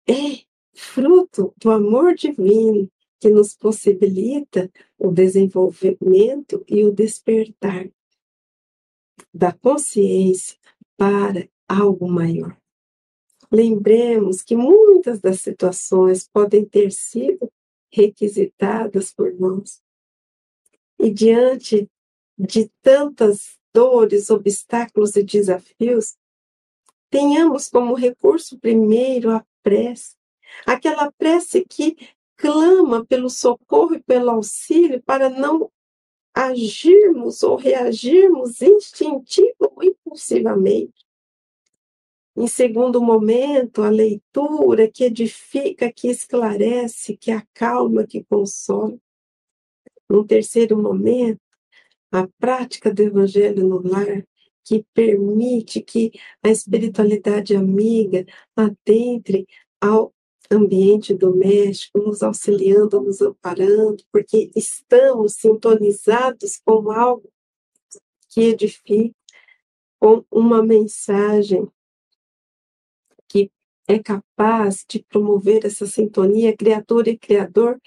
é 0.09 0.45
fruto 0.75 1.55
do 1.59 1.71
amor 1.71 2.15
divino 2.15 2.91
que 3.21 3.29
nos 3.29 3.55
possibilita 3.55 4.71
o 4.99 5.11
desenvolvimento 5.11 6.65
e 6.69 6.85
o 6.85 6.93
despertar 6.93 7.89
da 9.33 9.53
consciência 9.53 10.59
para 11.03 11.49
algo 11.67 12.09
maior. 12.09 12.57
Lembremos 13.51 14.41
que 14.41 14.55
muitas 14.55 15.21
das 15.21 15.41
situações 15.41 16.29
podem 16.33 16.65
ter 16.65 16.93
sido 16.93 17.51
requisitadas 17.93 19.13
por 19.13 19.35
nós. 19.35 19.83
E 21.01 21.11
diante 21.11 21.91
de 22.39 22.71
tantas 22.81 23.59
dores, 23.75 24.31
obstáculos 24.31 25.17
e 25.17 25.25
desafios, 25.25 26.17
tenhamos 27.11 27.69
como 27.69 27.95
recurso 27.95 28.57
primeiro 28.61 29.33
a 29.33 29.45
prece, 29.61 30.15
aquela 30.65 31.11
prece 31.11 31.65
que 31.69 31.97
clama 32.37 33.05
pelo 33.05 33.29
socorro 33.29 33.97
e 33.97 34.03
pelo 34.05 34.31
auxílio 34.31 35.03
para 35.03 35.29
não 35.29 35.69
agirmos 36.35 37.43
ou 37.43 37.57
reagirmos 37.57 38.63
instintivo 38.63 39.55
ou 39.61 39.83
impulsivamente. 39.83 41.07
Em 42.35 42.47
segundo 42.47 43.01
momento, 43.01 43.83
a 43.83 43.91
leitura 43.91 44.91
que 44.91 45.05
edifica, 45.05 45.93
que 45.93 46.09
esclarece, 46.09 47.17
que 47.17 47.31
acalma, 47.31 48.07
que 48.07 48.25
consola. 48.25 48.99
Num 50.09 50.27
terceiro 50.27 50.77
momento, 50.81 51.41
a 52.11 52.27
prática 52.39 52.93
do 52.93 53.03
Evangelho 53.03 53.67
no 53.67 53.83
lar, 53.83 54.25
que 54.65 54.85
permite 54.95 55.83
que 55.83 56.13
a 56.43 56.49
espiritualidade 56.49 57.55
amiga 57.55 58.25
adentre 58.57 59.47
ao 59.81 60.15
ambiente 60.51 61.15
doméstico, 61.15 61.99
nos 61.99 62.23
auxiliando, 62.23 63.01
nos 63.01 63.21
amparando, 63.21 64.05
porque 64.11 64.51
estamos 64.55 65.35
sintonizados 65.35 66.61
com 66.65 66.91
algo 66.91 67.31
que 68.29 68.43
edifica, 68.43 69.15
com 70.01 70.25
uma 70.31 70.63
mensagem 70.63 71.69
que 73.29 73.51
é 73.89 73.99
capaz 73.99 74.85
de 74.89 75.03
promover 75.03 75.65
essa 75.65 75.87
sintonia, 75.87 76.57
criatura 76.57 77.11
e 77.11 77.19
criador, 77.19 77.81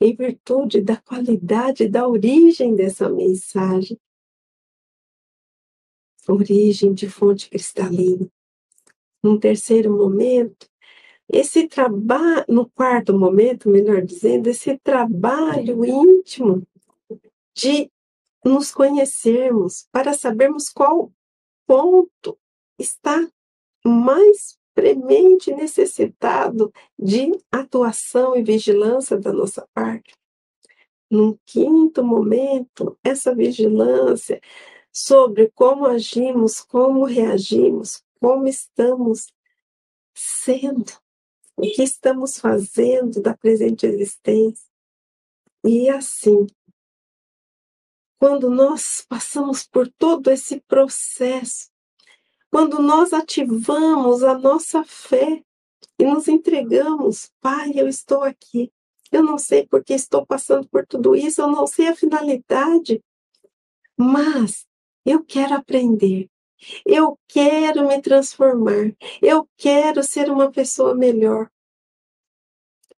em 0.00 0.14
virtude 0.14 0.80
da 0.80 0.96
qualidade, 0.96 1.88
da 1.88 2.08
origem 2.08 2.74
dessa 2.74 3.08
mensagem 3.08 3.98
origem 6.30 6.94
de 6.94 7.08
fonte 7.08 7.50
cristalina. 7.50 8.28
Num 9.22 9.38
terceiro 9.38 9.96
momento, 9.96 10.68
esse 11.28 11.66
trabalho, 11.68 12.44
no 12.48 12.68
quarto 12.70 13.18
momento, 13.18 13.68
melhor 13.68 14.02
dizendo, 14.02 14.48
esse 14.48 14.78
trabalho 14.78 15.84
íntimo 15.84 16.62
de 17.54 17.90
nos 18.44 18.72
conhecermos 18.72 19.86
para 19.92 20.14
sabermos 20.14 20.68
qual 20.68 21.12
ponto 21.66 22.38
está 22.78 23.26
mais 23.84 24.58
premente 24.74 25.52
necessitado 25.52 26.72
de 26.98 27.30
atuação 27.50 28.36
e 28.36 28.42
vigilância 28.42 29.16
da 29.18 29.32
nossa 29.32 29.66
parte. 29.74 30.14
Num 31.10 31.36
quinto 31.44 32.02
momento, 32.02 32.98
essa 33.04 33.34
vigilância 33.34 34.40
sobre 34.90 35.50
como 35.54 35.86
agimos, 35.86 36.60
como 36.60 37.04
reagimos, 37.04 38.02
como 38.18 38.46
estamos 38.46 39.26
sendo, 40.14 40.92
o 41.62 41.72
que 41.72 41.82
estamos 41.84 42.38
fazendo 42.38 43.22
da 43.22 43.36
presente 43.36 43.86
existência. 43.86 44.66
E 45.64 45.88
assim, 45.88 46.44
quando 48.18 48.50
nós 48.50 49.06
passamos 49.08 49.64
por 49.64 49.88
todo 49.92 50.28
esse 50.28 50.60
processo, 50.62 51.70
quando 52.50 52.82
nós 52.82 53.12
ativamos 53.12 54.24
a 54.24 54.36
nossa 54.36 54.82
fé 54.82 55.44
e 55.96 56.04
nos 56.04 56.26
entregamos, 56.26 57.30
Pai, 57.40 57.70
eu 57.76 57.86
estou 57.86 58.24
aqui. 58.24 58.72
Eu 59.12 59.22
não 59.22 59.38
sei 59.38 59.64
porque 59.64 59.94
estou 59.94 60.26
passando 60.26 60.68
por 60.68 60.84
tudo 60.84 61.14
isso, 61.14 61.40
eu 61.42 61.46
não 61.46 61.64
sei 61.66 61.86
a 61.86 61.94
finalidade, 61.94 63.00
mas 63.96 64.66
eu 65.06 65.24
quero 65.24 65.54
aprender. 65.54 66.28
Eu 66.84 67.18
quero 67.28 67.86
me 67.88 68.00
transformar. 68.00 68.94
Eu 69.20 69.48
quero 69.56 70.02
ser 70.02 70.30
uma 70.30 70.50
pessoa 70.50 70.94
melhor. 70.94 71.50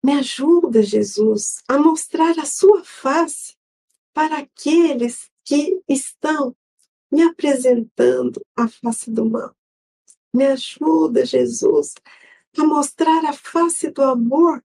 Me 0.02 0.14
ajuda, 0.14 0.82
Jesus, 0.82 1.62
a 1.68 1.78
mostrar 1.78 2.38
a 2.38 2.44
sua 2.44 2.82
face 2.82 3.54
para 4.12 4.38
aqueles 4.38 5.30
que 5.44 5.80
estão 5.88 6.56
me 7.10 7.22
apresentando 7.22 8.44
a 8.56 8.66
face 8.66 9.10
do 9.10 9.24
mal. 9.24 9.54
Me 10.34 10.46
ajuda, 10.46 11.24
Jesus, 11.24 11.94
a 12.56 12.64
mostrar 12.64 13.24
a 13.26 13.32
face 13.32 13.90
do 13.90 14.02
amor 14.02 14.64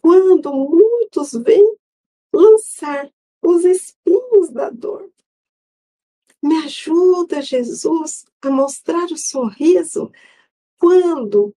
quando 0.00 0.52
muitos 0.52 1.32
vêm 1.32 1.76
lançar 2.32 3.10
os 3.42 3.64
espinhos 3.64 4.50
da 4.50 4.70
dor. 4.70 5.10
Me 6.44 6.56
ajuda, 6.58 7.40
Jesus, 7.40 8.26
a 8.42 8.50
mostrar 8.50 9.06
o 9.06 9.16
sorriso 9.16 10.12
quando 10.78 11.56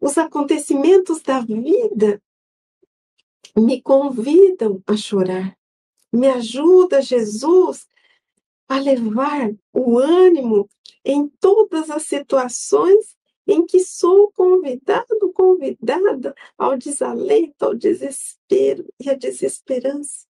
os 0.00 0.16
acontecimentos 0.16 1.20
da 1.20 1.40
vida 1.40 2.22
me 3.56 3.82
convidam 3.82 4.80
a 4.86 4.96
chorar. 4.96 5.58
Me 6.12 6.28
ajuda, 6.28 7.02
Jesus, 7.02 7.88
a 8.68 8.78
levar 8.78 9.52
o 9.72 9.98
ânimo 9.98 10.70
em 11.04 11.26
todas 11.40 11.90
as 11.90 12.04
situações 12.04 13.16
em 13.48 13.66
que 13.66 13.80
sou 13.80 14.30
convidado, 14.30 15.32
convidada 15.34 16.36
ao 16.56 16.78
desalento, 16.78 17.64
ao 17.64 17.74
desespero 17.74 18.86
e 19.00 19.10
à 19.10 19.14
desesperança. 19.14 20.27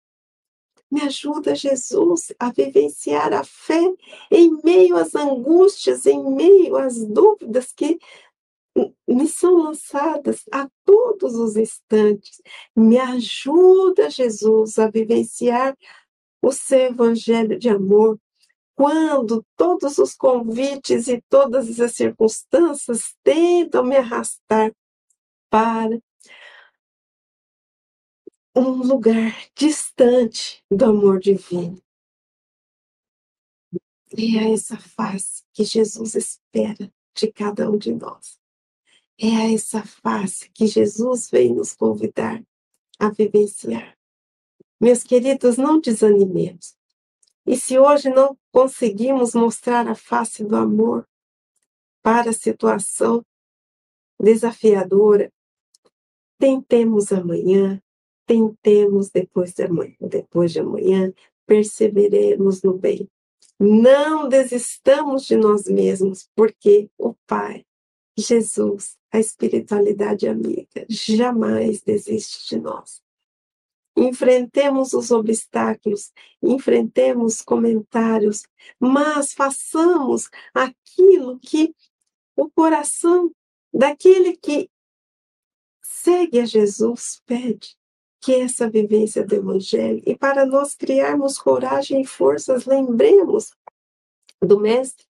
Me 0.91 1.03
ajuda, 1.03 1.55
Jesus, 1.55 2.33
a 2.39 2.51
vivenciar 2.51 3.33
a 3.33 3.43
fé 3.43 3.83
em 4.31 4.57
meio 4.63 4.97
às 4.97 5.15
angústias, 5.15 6.07
em 6.07 6.23
meio 6.31 6.77
às 6.77 7.05
dúvidas 7.05 7.73
que 7.73 7.99
me 9.07 9.27
são 9.27 9.63
lançadas 9.63 10.45
a 10.53 10.69
todos 10.85 11.35
os 11.35 11.57
instantes. 11.57 12.41
Me 12.75 12.99
ajuda, 12.99 14.11
Jesus, 14.11 14.79
a 14.79 14.89
vivenciar 14.89 15.77
o 16.43 16.53
seu 16.53 16.81
evangelho 16.81 17.59
de 17.59 17.69
amor, 17.69 18.19
quando 18.77 19.45
todos 19.57 19.99
os 19.99 20.15
convites 20.15 21.09
e 21.09 21.23
todas 21.29 21.81
as 21.81 21.93
circunstâncias 21.93 23.15
tentam 23.25 23.83
me 23.83 23.97
arrastar 23.97 24.71
para 25.51 25.99
um 28.57 28.83
lugar 28.83 29.37
distante 29.55 30.65
do 30.71 30.87
amor 30.87 31.21
divino. 31.21 31.79
E 34.17 34.39
é 34.39 34.53
essa 34.53 34.79
face 34.79 35.45
que 35.53 35.63
Jesus 35.63 36.15
espera 36.15 36.91
de 37.15 37.31
cada 37.31 37.71
um 37.71 37.77
de 37.77 37.93
nós. 37.93 38.39
É 39.19 39.29
a 39.29 39.53
essa 39.53 39.83
face 39.85 40.51
que 40.51 40.67
Jesus 40.67 41.29
vem 41.31 41.55
nos 41.55 41.75
convidar 41.75 42.43
a 42.99 43.11
vivenciar. 43.11 43.97
Meus 44.81 45.03
queridos, 45.03 45.59
não 45.59 45.79
desanimemos. 45.79 46.77
E 47.47 47.57
se 47.57 47.79
hoje 47.79 48.09
não 48.09 48.39
conseguimos 48.51 49.35
mostrar 49.35 49.87
a 49.87 49.95
face 49.95 50.45
do 50.45 50.57
amor 50.57 51.07
para 52.03 52.31
a 52.31 52.35
situação 52.35 53.25
desafiadora, 54.19 55.31
tentemos 56.39 57.13
amanhã, 57.13 57.83
tentemos 58.27 59.11
depois 59.11 59.53
de 59.53 59.63
amanhã, 59.63 59.97
depois 60.01 60.53
de 60.53 60.61
amanhã, 60.61 61.13
perseveremos 61.47 62.63
no 62.63 62.77
bem. 62.77 63.09
Não 63.59 64.29
desistamos 64.29 65.25
de 65.27 65.37
nós 65.37 65.65
mesmos, 65.67 66.29
porque 66.35 66.91
o 66.99 67.15
Pai, 67.27 67.65
Jesus, 68.19 68.97
a 69.11 69.19
espiritualidade 69.19 70.29
amiga, 70.29 70.85
jamais 70.89 71.81
desiste 71.81 72.49
de 72.49 72.61
nós 72.61 73.01
enfrentemos 73.97 74.93
os 74.93 75.11
obstáculos, 75.11 76.13
enfrentemos 76.43 77.41
comentários, 77.41 78.43
mas 78.79 79.33
façamos 79.33 80.29
aquilo 80.53 81.39
que 81.39 81.75
o 82.37 82.51
coração 82.51 83.35
daquele 83.73 84.37
que 84.37 84.71
segue 85.83 86.41
a 86.41 86.45
Jesus 86.45 87.23
pede, 87.25 87.76
que 88.27 88.35
essa 88.35 88.69
vivência 88.69 89.25
do 89.25 89.37
Evangelho. 89.37 90.03
E 90.05 90.17
para 90.17 90.45
nós 90.45 90.75
criarmos 90.75 91.39
coragem 91.39 92.01
e 92.01 92.05
forças, 92.05 92.67
lembremos 92.67 93.55
do 94.43 94.59
Mestre 94.59 95.07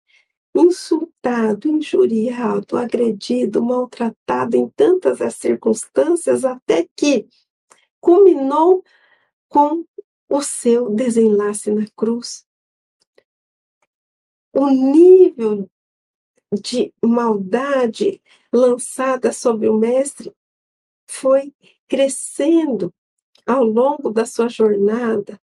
insultado, 0.55 1.67
injuriado, 1.67 2.77
agredido, 2.77 3.65
maltratado 3.65 4.55
em 4.55 4.69
tantas 4.69 5.23
as 5.23 5.35
circunstâncias, 5.35 6.45
até 6.45 6.87
que 6.95 7.27
culminou 8.01 8.85
com 9.49 9.87
o 10.29 10.43
seu 10.43 10.91
desenlace 10.91 11.71
na 11.71 11.87
cruz. 11.97 12.47
O 14.53 14.69
nível 14.69 15.71
de 16.53 16.93
maldade 17.03 18.21
lançada 18.53 19.33
sobre 19.33 19.71
o 19.71 19.79
Mestre 19.79 20.35
foi 21.07 21.55
crescendo 21.89 22.93
ao 23.47 23.65
longo 23.65 24.11
da 24.11 24.27
sua 24.27 24.49
jornada 24.49 25.41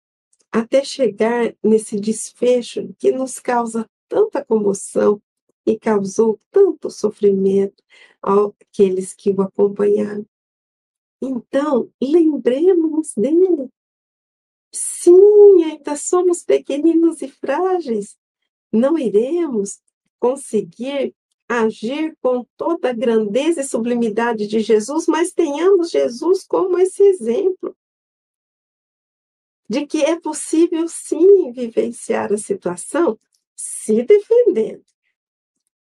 até 0.50 0.82
chegar 0.82 1.54
nesse 1.62 2.00
desfecho 2.00 2.92
que 2.98 3.12
nos 3.12 3.38
causa 3.38 3.88
tanta 4.08 4.44
comoção 4.44 5.22
e 5.64 5.78
causou 5.78 6.40
tanto 6.50 6.90
sofrimento 6.90 7.84
àqueles 8.20 9.12
que 9.12 9.30
o 9.30 9.42
acompanharam. 9.42 10.26
Então, 11.22 11.90
lembremos 12.02 13.12
dele. 13.14 13.68
Sim, 14.72 15.64
ainda 15.64 15.94
somos 15.96 16.42
pequeninos 16.42 17.20
e 17.22 17.28
frágeis. 17.28 18.16
Não 18.72 18.98
iremos 18.98 19.80
conseguir 20.18 21.14
agir 21.48 22.16
com 22.22 22.46
toda 22.56 22.90
a 22.90 22.94
grandeza 22.94 23.60
e 23.60 23.64
sublimidade 23.64 24.46
de 24.46 24.60
Jesus, 24.60 25.06
mas 25.06 25.32
tenhamos 25.32 25.90
Jesus 25.90 26.44
como 26.44 26.78
esse 26.78 27.02
exemplo 27.02 27.76
de 29.70 29.86
que 29.86 29.98
é 29.98 30.18
possível 30.18 30.88
sim 30.88 31.52
vivenciar 31.52 32.32
a 32.32 32.36
situação 32.36 33.16
se 33.54 34.02
defendendo, 34.02 34.84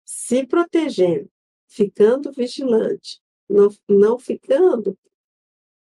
se 0.06 0.48
protegendo, 0.48 1.30
ficando 1.68 2.32
vigilante, 2.32 3.22
não, 3.50 3.68
não 3.86 4.18
ficando 4.18 4.98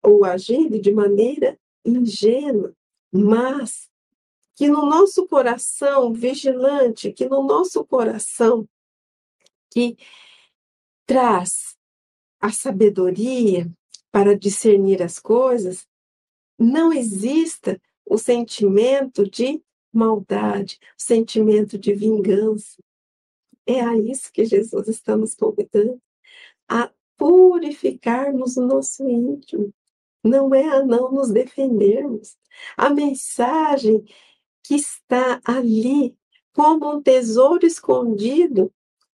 ou 0.04 0.26
agindo 0.26 0.78
de 0.78 0.91
maneira 0.91 1.58
ingênua, 1.86 2.76
mas 3.10 3.89
que 4.56 4.68
no 4.68 4.86
nosso 4.86 5.26
coração 5.26 6.12
vigilante, 6.12 7.14
que 7.14 7.30
no 7.30 7.43
nosso 7.43 7.86
coração 7.86 8.68
que 9.72 9.96
traz 11.06 11.78
a 12.41 12.52
sabedoria 12.52 13.72
para 14.12 14.38
discernir 14.38 15.02
as 15.02 15.18
coisas, 15.18 15.88
não 16.58 16.91
exista 16.91 17.80
o 18.06 18.18
sentimento 18.18 19.30
de 19.30 19.62
maldade, 19.91 20.80
o 20.97 21.01
sentimento 21.01 21.78
de 21.78 21.93
vingança. 21.93 22.82
É 23.66 23.82
a 23.82 23.97
isso 23.97 24.32
que 24.32 24.45
Jesus 24.45 24.88
está 24.88 25.18
nos 25.18 25.34
convidando, 25.34 25.99
a 26.68 26.91
purificarmos 27.18 28.58
o 28.58 28.66
nosso 28.66 29.08
íntimo, 29.08 29.74
não 30.24 30.53
é 30.53 30.68
a 30.68 30.84
não 30.84 31.12
nos 31.12 31.32
defendermos. 31.32 32.38
A 32.78 32.89
mensagem 32.89 34.03
que 34.64 34.76
está 34.76 35.41
ali 35.43 36.16
como 36.53 36.95
um 36.95 37.01
tesouro 37.01 37.66
escondido 37.66 38.72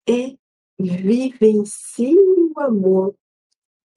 é 0.09 0.37
vivencie 0.79 2.17
o 2.17 2.61
amor. 2.61 3.15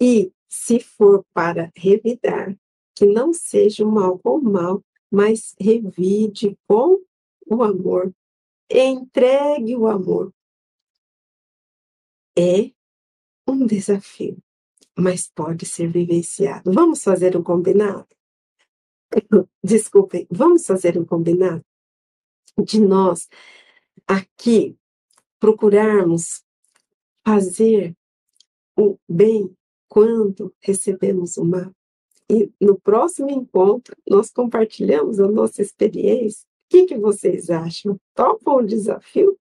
E, 0.02 0.32
se 0.50 0.80
for 0.80 1.26
para 1.34 1.72
revidar, 1.76 2.58
que 2.96 3.06
não 3.06 3.34
seja 3.34 3.86
o 3.86 3.92
mal 3.92 4.20
com 4.20 4.38
o 4.38 4.44
mal, 4.44 4.84
mas 5.12 5.56
revide 5.60 6.58
com 6.68 7.02
o 7.46 7.64
amor. 7.64 8.14
Entregue 8.70 9.76
o 9.76 9.88
amor. 9.88 10.34
É 12.38 12.72
um 13.48 13.66
desafio 13.66 14.42
mas 14.98 15.28
pode 15.28 15.66
ser 15.66 15.88
vivenciado. 15.88 16.72
Vamos 16.72 17.04
fazer 17.04 17.36
um 17.36 17.44
combinado? 17.44 18.08
Desculpem, 19.64 20.28
vamos 20.30 20.66
fazer 20.66 20.98
um 20.98 21.06
combinado 21.06 21.64
de 22.64 22.80
nós 22.80 23.28
aqui 24.08 24.78
procurarmos 25.40 26.44
fazer 27.26 27.96
o 28.78 28.98
bem 29.08 29.56
quando 29.88 30.54
recebemos 30.60 31.38
o 31.38 31.46
mal. 31.46 31.74
E 32.30 32.52
no 32.60 32.80
próximo 32.80 33.30
encontro, 33.30 33.96
nós 34.08 34.32
compartilhamos 34.32 35.20
a 35.20 35.28
nossa 35.28 35.62
experiência. 35.62 36.46
O 36.46 36.70
que, 36.70 36.86
que 36.86 36.98
vocês 36.98 37.50
acham? 37.50 37.98
Topam 38.16 38.58
o 38.58 38.66
desafio? 38.66 39.38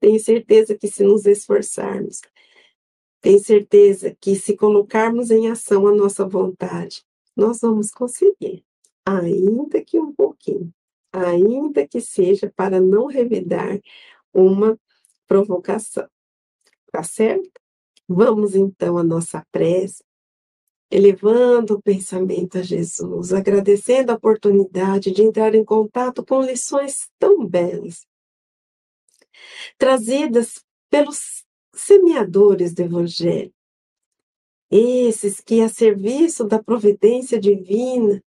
Tenho 0.00 0.20
certeza 0.20 0.76
que 0.76 0.88
se 0.88 1.02
nos 1.02 1.24
esforçarmos, 1.26 2.20
tenho 3.20 3.40
certeza 3.40 4.16
que 4.20 4.36
se 4.36 4.56
colocarmos 4.56 5.30
em 5.30 5.48
ação 5.48 5.86
a 5.88 5.92
nossa 5.92 6.24
vontade, 6.28 7.02
nós 7.34 7.60
vamos 7.60 7.90
conseguir, 7.90 8.64
ainda 9.04 9.82
que 9.82 9.98
um 9.98 10.12
pouquinho, 10.12 10.72
ainda 11.12 11.88
que 11.88 12.00
seja 12.00 12.52
para 12.54 12.80
não 12.80 13.06
revidar 13.06 13.80
uma 14.32 14.78
provocação. 15.26 16.08
Tá 16.92 17.02
certo? 17.02 17.50
Vamos 18.08 18.54
então 18.54 18.96
à 18.96 19.02
nossa 19.02 19.44
prece, 19.50 20.04
elevando 20.90 21.74
o 21.74 21.82
pensamento 21.82 22.58
a 22.58 22.62
Jesus, 22.62 23.32
agradecendo 23.32 24.12
a 24.12 24.14
oportunidade 24.14 25.10
de 25.10 25.22
entrar 25.22 25.54
em 25.54 25.64
contato 25.64 26.24
com 26.24 26.40
lições 26.40 27.08
tão 27.18 27.44
belas, 27.44 28.06
trazidas 29.76 30.64
pelos 30.88 31.44
semeadores 31.74 32.72
do 32.72 32.82
Evangelho. 32.82 33.52
Esses 34.70 35.40
que, 35.40 35.60
a 35.60 35.68
serviço 35.68 36.44
da 36.44 36.62
providência 36.62 37.38
divina, 37.38 38.22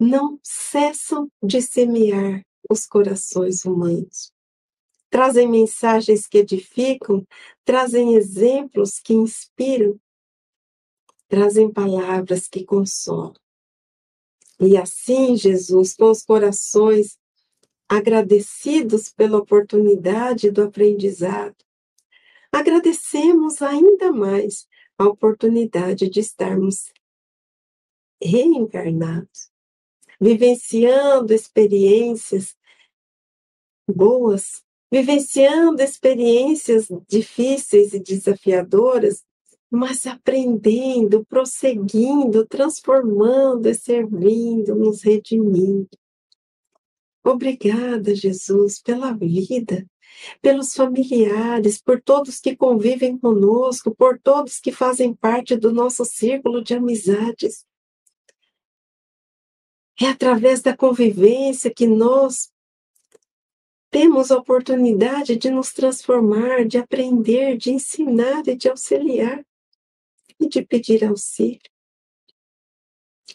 não 0.00 0.38
cessam 0.42 1.28
de 1.42 1.62
semear 1.62 2.42
os 2.68 2.86
corações 2.86 3.64
humanos. 3.64 4.32
Trazem 5.10 5.48
mensagens 5.48 6.26
que 6.26 6.38
edificam, 6.38 7.24
trazem 7.64 8.14
exemplos 8.14 8.98
que 8.98 9.14
inspiram, 9.14 9.98
trazem 11.28 11.70
palavras 11.72 12.48
que 12.48 12.64
consolam. 12.64 13.34
E 14.60 14.76
assim, 14.76 15.36
Jesus, 15.36 15.94
com 15.94 16.10
os 16.10 16.22
corações 16.22 17.18
agradecidos 17.88 19.08
pela 19.10 19.38
oportunidade 19.38 20.50
do 20.50 20.62
aprendizado, 20.62 21.56
agradecemos 22.52 23.60
ainda 23.60 24.12
mais 24.12 24.66
a 24.96 25.06
oportunidade 25.06 26.08
de 26.08 26.20
estarmos 26.20 26.92
reencarnados, 28.22 29.50
vivenciando 30.20 31.34
experiências 31.34 32.56
boas, 33.88 34.62
vivenciando 34.90 35.82
experiências 35.82 36.88
difíceis 37.08 37.92
e 37.92 37.98
desafiadoras, 37.98 39.24
mas 39.74 40.06
aprendendo, 40.06 41.24
prosseguindo, 41.24 42.46
transformando 42.46 43.68
e 43.68 43.74
servindo, 43.74 44.74
nos 44.74 45.02
redimindo. 45.02 45.88
Obrigada, 47.24 48.14
Jesus, 48.14 48.80
pela 48.80 49.12
vida, 49.12 49.86
pelos 50.40 50.74
familiares, 50.74 51.80
por 51.80 52.00
todos 52.00 52.38
que 52.38 52.54
convivem 52.54 53.18
conosco, 53.18 53.94
por 53.94 54.20
todos 54.20 54.60
que 54.60 54.70
fazem 54.70 55.14
parte 55.14 55.56
do 55.56 55.72
nosso 55.72 56.04
círculo 56.04 56.62
de 56.62 56.74
amizades. 56.74 57.64
É 60.00 60.06
através 60.06 60.60
da 60.60 60.76
convivência 60.76 61.72
que 61.72 61.86
nós 61.86 62.50
temos 63.90 64.30
a 64.30 64.38
oportunidade 64.38 65.36
de 65.36 65.50
nos 65.50 65.72
transformar, 65.72 66.66
de 66.66 66.78
aprender, 66.78 67.56
de 67.56 67.72
ensinar 67.72 68.46
e 68.46 68.56
de 68.56 68.68
auxiliar 68.68 69.44
e 70.40 70.48
de 70.48 70.62
pedir 70.62 71.04
auxílio. 71.04 71.60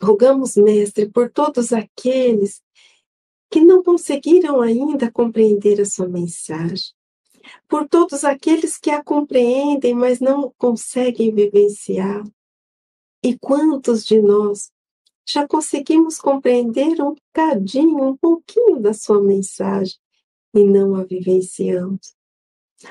Rogamos, 0.01 0.55
Mestre, 0.55 1.09
por 1.09 1.29
todos 1.29 1.73
aqueles 1.73 2.61
que 3.49 3.61
não 3.61 3.83
conseguiram 3.83 4.61
ainda 4.61 5.11
compreender 5.11 5.81
a 5.81 5.85
sua 5.85 6.07
mensagem, 6.07 6.93
por 7.67 7.87
todos 7.87 8.23
aqueles 8.23 8.77
que 8.77 8.91
a 8.91 9.03
compreendem, 9.03 9.95
mas 9.95 10.19
não 10.19 10.53
conseguem 10.57 11.33
vivenciar. 11.33 12.23
E 13.23 13.37
quantos 13.37 14.05
de 14.05 14.21
nós 14.21 14.71
já 15.27 15.47
conseguimos 15.47 16.19
compreender 16.19 17.01
um 17.01 17.15
bocadinho, 17.15 18.03
um 18.03 18.17
pouquinho 18.17 18.79
da 18.79 18.93
sua 18.93 19.21
mensagem 19.21 19.97
e 20.53 20.63
não 20.63 20.95
a 20.95 21.03
vivenciamos? 21.03 22.15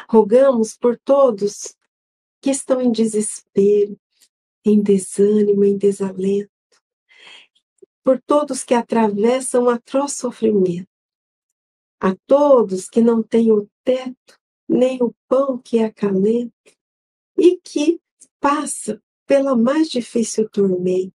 Rogamos 0.09 0.76
por 0.76 0.98
todos 0.98 1.74
que 2.41 2.51
estão 2.51 2.80
em 2.80 2.91
desespero, 2.91 3.99
em 4.64 4.82
desânimo, 4.82 5.64
em 5.64 5.76
desalento, 5.76 6.51
por 8.03 8.20
todos 8.20 8.64
que 8.64 8.74
atravessam 8.74 9.64
um 9.64 9.68
atroz 9.68 10.12
sofrimento, 10.12 10.89
a 12.01 12.14
todos 12.26 12.89
que 12.89 13.01
não 13.01 13.22
têm 13.22 13.53
o 13.53 13.68
teto, 13.84 14.39
nem 14.68 15.03
o 15.03 15.14
pão 15.28 15.59
que 15.59 15.80
acalenta, 15.80 16.53
e 17.36 17.59
que 17.59 18.01
passa 18.41 19.03
pela 19.26 19.57
mais 19.57 19.89
difícil 19.89 20.49
tormenta. 20.49 21.12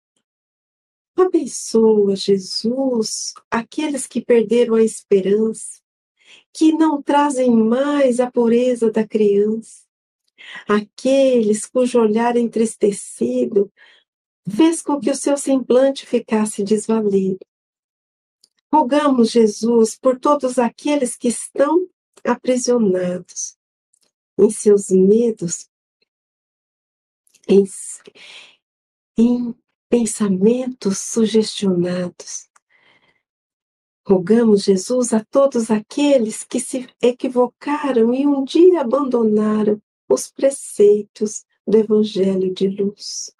Abençoa, 1.15 2.15
Jesus, 2.15 3.33
aqueles 3.51 4.07
que 4.07 4.23
perderam 4.23 4.75
a 4.75 4.83
esperança, 4.83 5.81
que 6.53 6.71
não 6.71 7.01
trazem 7.01 7.51
mais 7.51 8.19
a 8.19 8.31
pureza 8.31 8.89
da 8.89 9.05
criança, 9.05 9.88
aqueles 10.67 11.65
cujo 11.65 11.99
olhar 11.99 12.35
entristecido 12.37 13.71
fez 14.49 14.81
com 14.81 14.99
que 14.99 15.11
o 15.11 15.15
seu 15.15 15.37
semblante 15.37 16.05
ficasse 16.05 16.63
desvalido. 16.63 17.39
Rogamos, 18.71 19.31
Jesus, 19.31 19.97
por 19.97 20.19
todos 20.19 20.59
aqueles 20.59 21.15
que 21.15 21.27
estão 21.27 21.87
aprisionados 22.23 23.57
em 24.37 24.49
seus 24.49 24.89
medos, 24.89 25.67
em, 27.47 27.63
em 29.17 29.55
pensamentos 29.89 30.99
sugestionados. 30.99 32.47
Rogamos, 34.07 34.63
Jesus, 34.63 35.13
a 35.13 35.23
todos 35.25 35.69
aqueles 35.69 36.43
que 36.43 36.59
se 36.59 36.87
equivocaram 37.01 38.13
e 38.13 38.25
um 38.25 38.43
dia 38.43 38.81
abandonaram 38.81 39.81
os 40.09 40.29
preceitos 40.29 41.45
do 41.65 41.77
Evangelho 41.77 42.53
de 42.53 42.67
luz. 42.67 43.31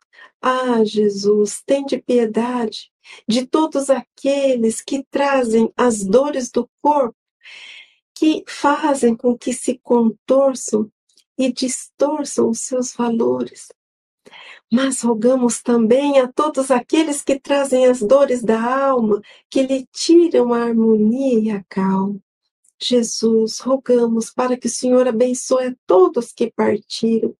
Ah, 0.41 0.83
Jesus, 0.85 1.61
tem 1.65 1.85
de 1.85 1.97
piedade 1.97 2.91
de 3.27 3.45
todos 3.45 3.89
aqueles 3.89 4.81
que 4.81 5.03
trazem 5.09 5.71
as 5.75 6.03
dores 6.03 6.49
do 6.49 6.69
corpo, 6.81 7.15
que 8.15 8.43
fazem 8.47 9.15
com 9.15 9.37
que 9.37 9.51
se 9.51 9.79
contorçam 9.79 10.89
e 11.37 11.51
distorçam 11.51 12.49
os 12.49 12.59
seus 12.59 12.93
valores. 12.93 13.69
Mas 14.71 15.01
rogamos 15.01 15.61
também 15.61 16.19
a 16.19 16.31
todos 16.31 16.69
aqueles 16.69 17.23
que 17.23 17.39
trazem 17.39 17.87
as 17.87 18.01
dores 18.01 18.43
da 18.43 18.61
alma, 18.61 19.21
que 19.49 19.63
lhe 19.63 19.87
tiram 19.91 20.53
a 20.53 20.63
harmonia 20.63 21.39
e 21.39 21.49
a 21.49 21.63
calma. 21.67 22.19
Jesus, 22.81 23.59
rogamos 23.59 24.31
para 24.31 24.57
que 24.57 24.67
o 24.67 24.71
Senhor 24.71 25.07
abençoe 25.07 25.67
a 25.67 25.75
todos 25.85 26.31
que 26.31 26.51
partiram 26.51 27.35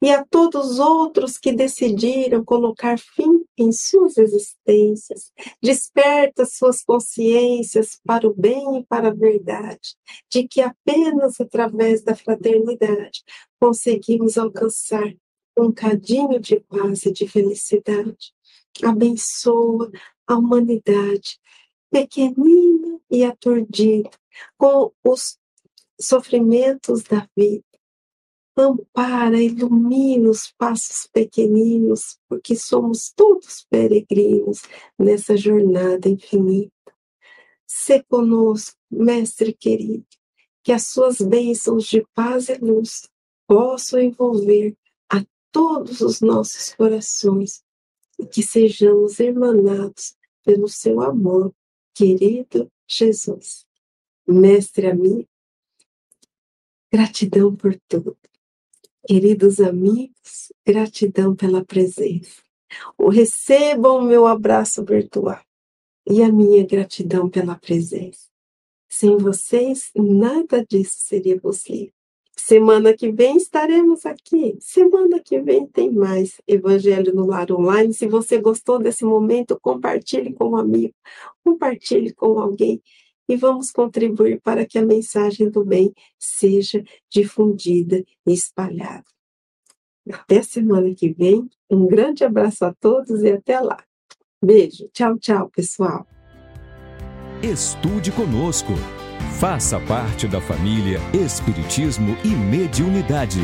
e 0.00 0.10
a 0.10 0.24
todos 0.24 0.72
os 0.72 0.78
outros 0.78 1.38
que 1.38 1.52
decidiram 1.52 2.44
colocar 2.44 2.98
fim 2.98 3.44
em 3.56 3.72
suas 3.72 4.16
existências. 4.16 5.32
Desperta 5.62 6.44
suas 6.44 6.82
consciências 6.82 7.98
para 8.04 8.26
o 8.26 8.34
bem 8.34 8.78
e 8.78 8.84
para 8.84 9.08
a 9.08 9.14
verdade, 9.14 9.96
de 10.30 10.46
que 10.46 10.60
apenas 10.60 11.40
através 11.40 12.02
da 12.02 12.14
fraternidade 12.14 13.22
conseguimos 13.60 14.36
alcançar 14.36 15.14
um 15.58 15.70
cadinho 15.70 16.40
de 16.40 16.60
paz 16.60 17.04
e 17.04 17.12
de 17.12 17.28
felicidade. 17.28 18.32
Abençoa 18.82 19.90
a 20.26 20.36
humanidade, 20.36 21.38
pequenina 21.90 22.98
e 23.10 23.22
aturdida, 23.22 24.10
com 24.56 24.92
os 25.04 25.38
sofrimentos 26.00 27.02
da 27.02 27.28
vida 27.36 27.64
ampara, 28.56 29.40
ilumina 29.40 30.28
os 30.28 30.52
passos 30.52 31.08
pequeninos, 31.12 32.18
porque 32.28 32.54
somos 32.54 33.12
todos 33.14 33.66
peregrinos 33.70 34.62
nessa 34.98 35.36
jornada 35.36 36.08
infinita. 36.08 36.72
Se 37.66 38.02
conosco, 38.02 38.76
Mestre 38.90 39.54
querido, 39.54 40.06
que 40.62 40.72
as 40.72 40.88
suas 40.88 41.18
bênçãos 41.18 41.86
de 41.86 42.06
paz 42.14 42.48
e 42.48 42.56
luz 42.56 43.08
possam 43.46 44.00
envolver 44.00 44.76
a 45.08 45.24
todos 45.50 46.02
os 46.02 46.20
nossos 46.20 46.74
corações 46.74 47.62
e 48.18 48.26
que 48.26 48.42
sejamos 48.42 49.18
emanados 49.18 50.14
pelo 50.44 50.68
seu 50.68 51.00
amor, 51.00 51.54
querido 51.94 52.70
Jesus. 52.86 53.64
Mestre 54.26 54.86
amigo, 54.86 55.28
gratidão 56.92 57.54
por 57.54 57.74
tudo. 57.88 58.16
Queridos 59.06 59.60
amigos, 59.60 60.52
gratidão 60.64 61.34
pela 61.34 61.64
presença. 61.64 62.40
O 62.96 63.08
recebam 63.08 63.98
o 63.98 64.02
meu 64.02 64.26
abraço 64.26 64.84
virtual 64.84 65.40
e 66.08 66.22
a 66.22 66.30
minha 66.30 66.64
gratidão 66.64 67.28
pela 67.28 67.56
presença. 67.56 68.28
Sem 68.88 69.16
vocês, 69.16 69.90
nada 69.96 70.64
disso 70.64 70.96
seria 70.98 71.40
possível. 71.40 71.92
Semana 72.36 72.94
que 72.94 73.10
vem 73.10 73.36
estaremos 73.36 74.04
aqui. 74.06 74.56
Semana 74.60 75.20
que 75.20 75.40
vem 75.40 75.66
tem 75.66 75.90
mais 75.90 76.40
Evangelho 76.46 77.14
no 77.14 77.26
Lar 77.26 77.50
Online. 77.52 77.92
Se 77.92 78.06
você 78.06 78.38
gostou 78.38 78.78
desse 78.78 79.04
momento, 79.04 79.58
compartilhe 79.60 80.32
com 80.32 80.50
um 80.50 80.56
amigo, 80.56 80.94
compartilhe 81.44 82.12
com 82.12 82.38
alguém 82.38 82.82
e 83.28 83.36
vamos 83.36 83.70
contribuir 83.70 84.40
para 84.40 84.66
que 84.66 84.78
a 84.78 84.84
mensagem 84.84 85.50
do 85.50 85.64
bem 85.64 85.92
seja 86.18 86.82
difundida 87.10 88.04
e 88.26 88.32
espalhada. 88.32 89.04
Até 90.10 90.42
semana 90.42 90.94
que 90.94 91.12
vem. 91.12 91.48
Um 91.70 91.86
grande 91.86 92.24
abraço 92.24 92.64
a 92.64 92.74
todos 92.74 93.22
e 93.22 93.30
até 93.30 93.60
lá. 93.60 93.82
Beijo. 94.44 94.88
Tchau, 94.92 95.18
tchau, 95.18 95.48
pessoal. 95.50 96.06
Estude 97.42 98.10
conosco. 98.12 98.72
Faça 99.38 99.80
parte 99.80 100.28
da 100.28 100.40
família 100.40 100.98
Espiritismo 101.12 102.16
e 102.24 102.28
Mediunidade. 102.28 103.40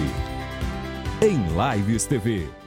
Em 1.21 1.39
Lives 1.77 2.07
TV. 2.07 2.58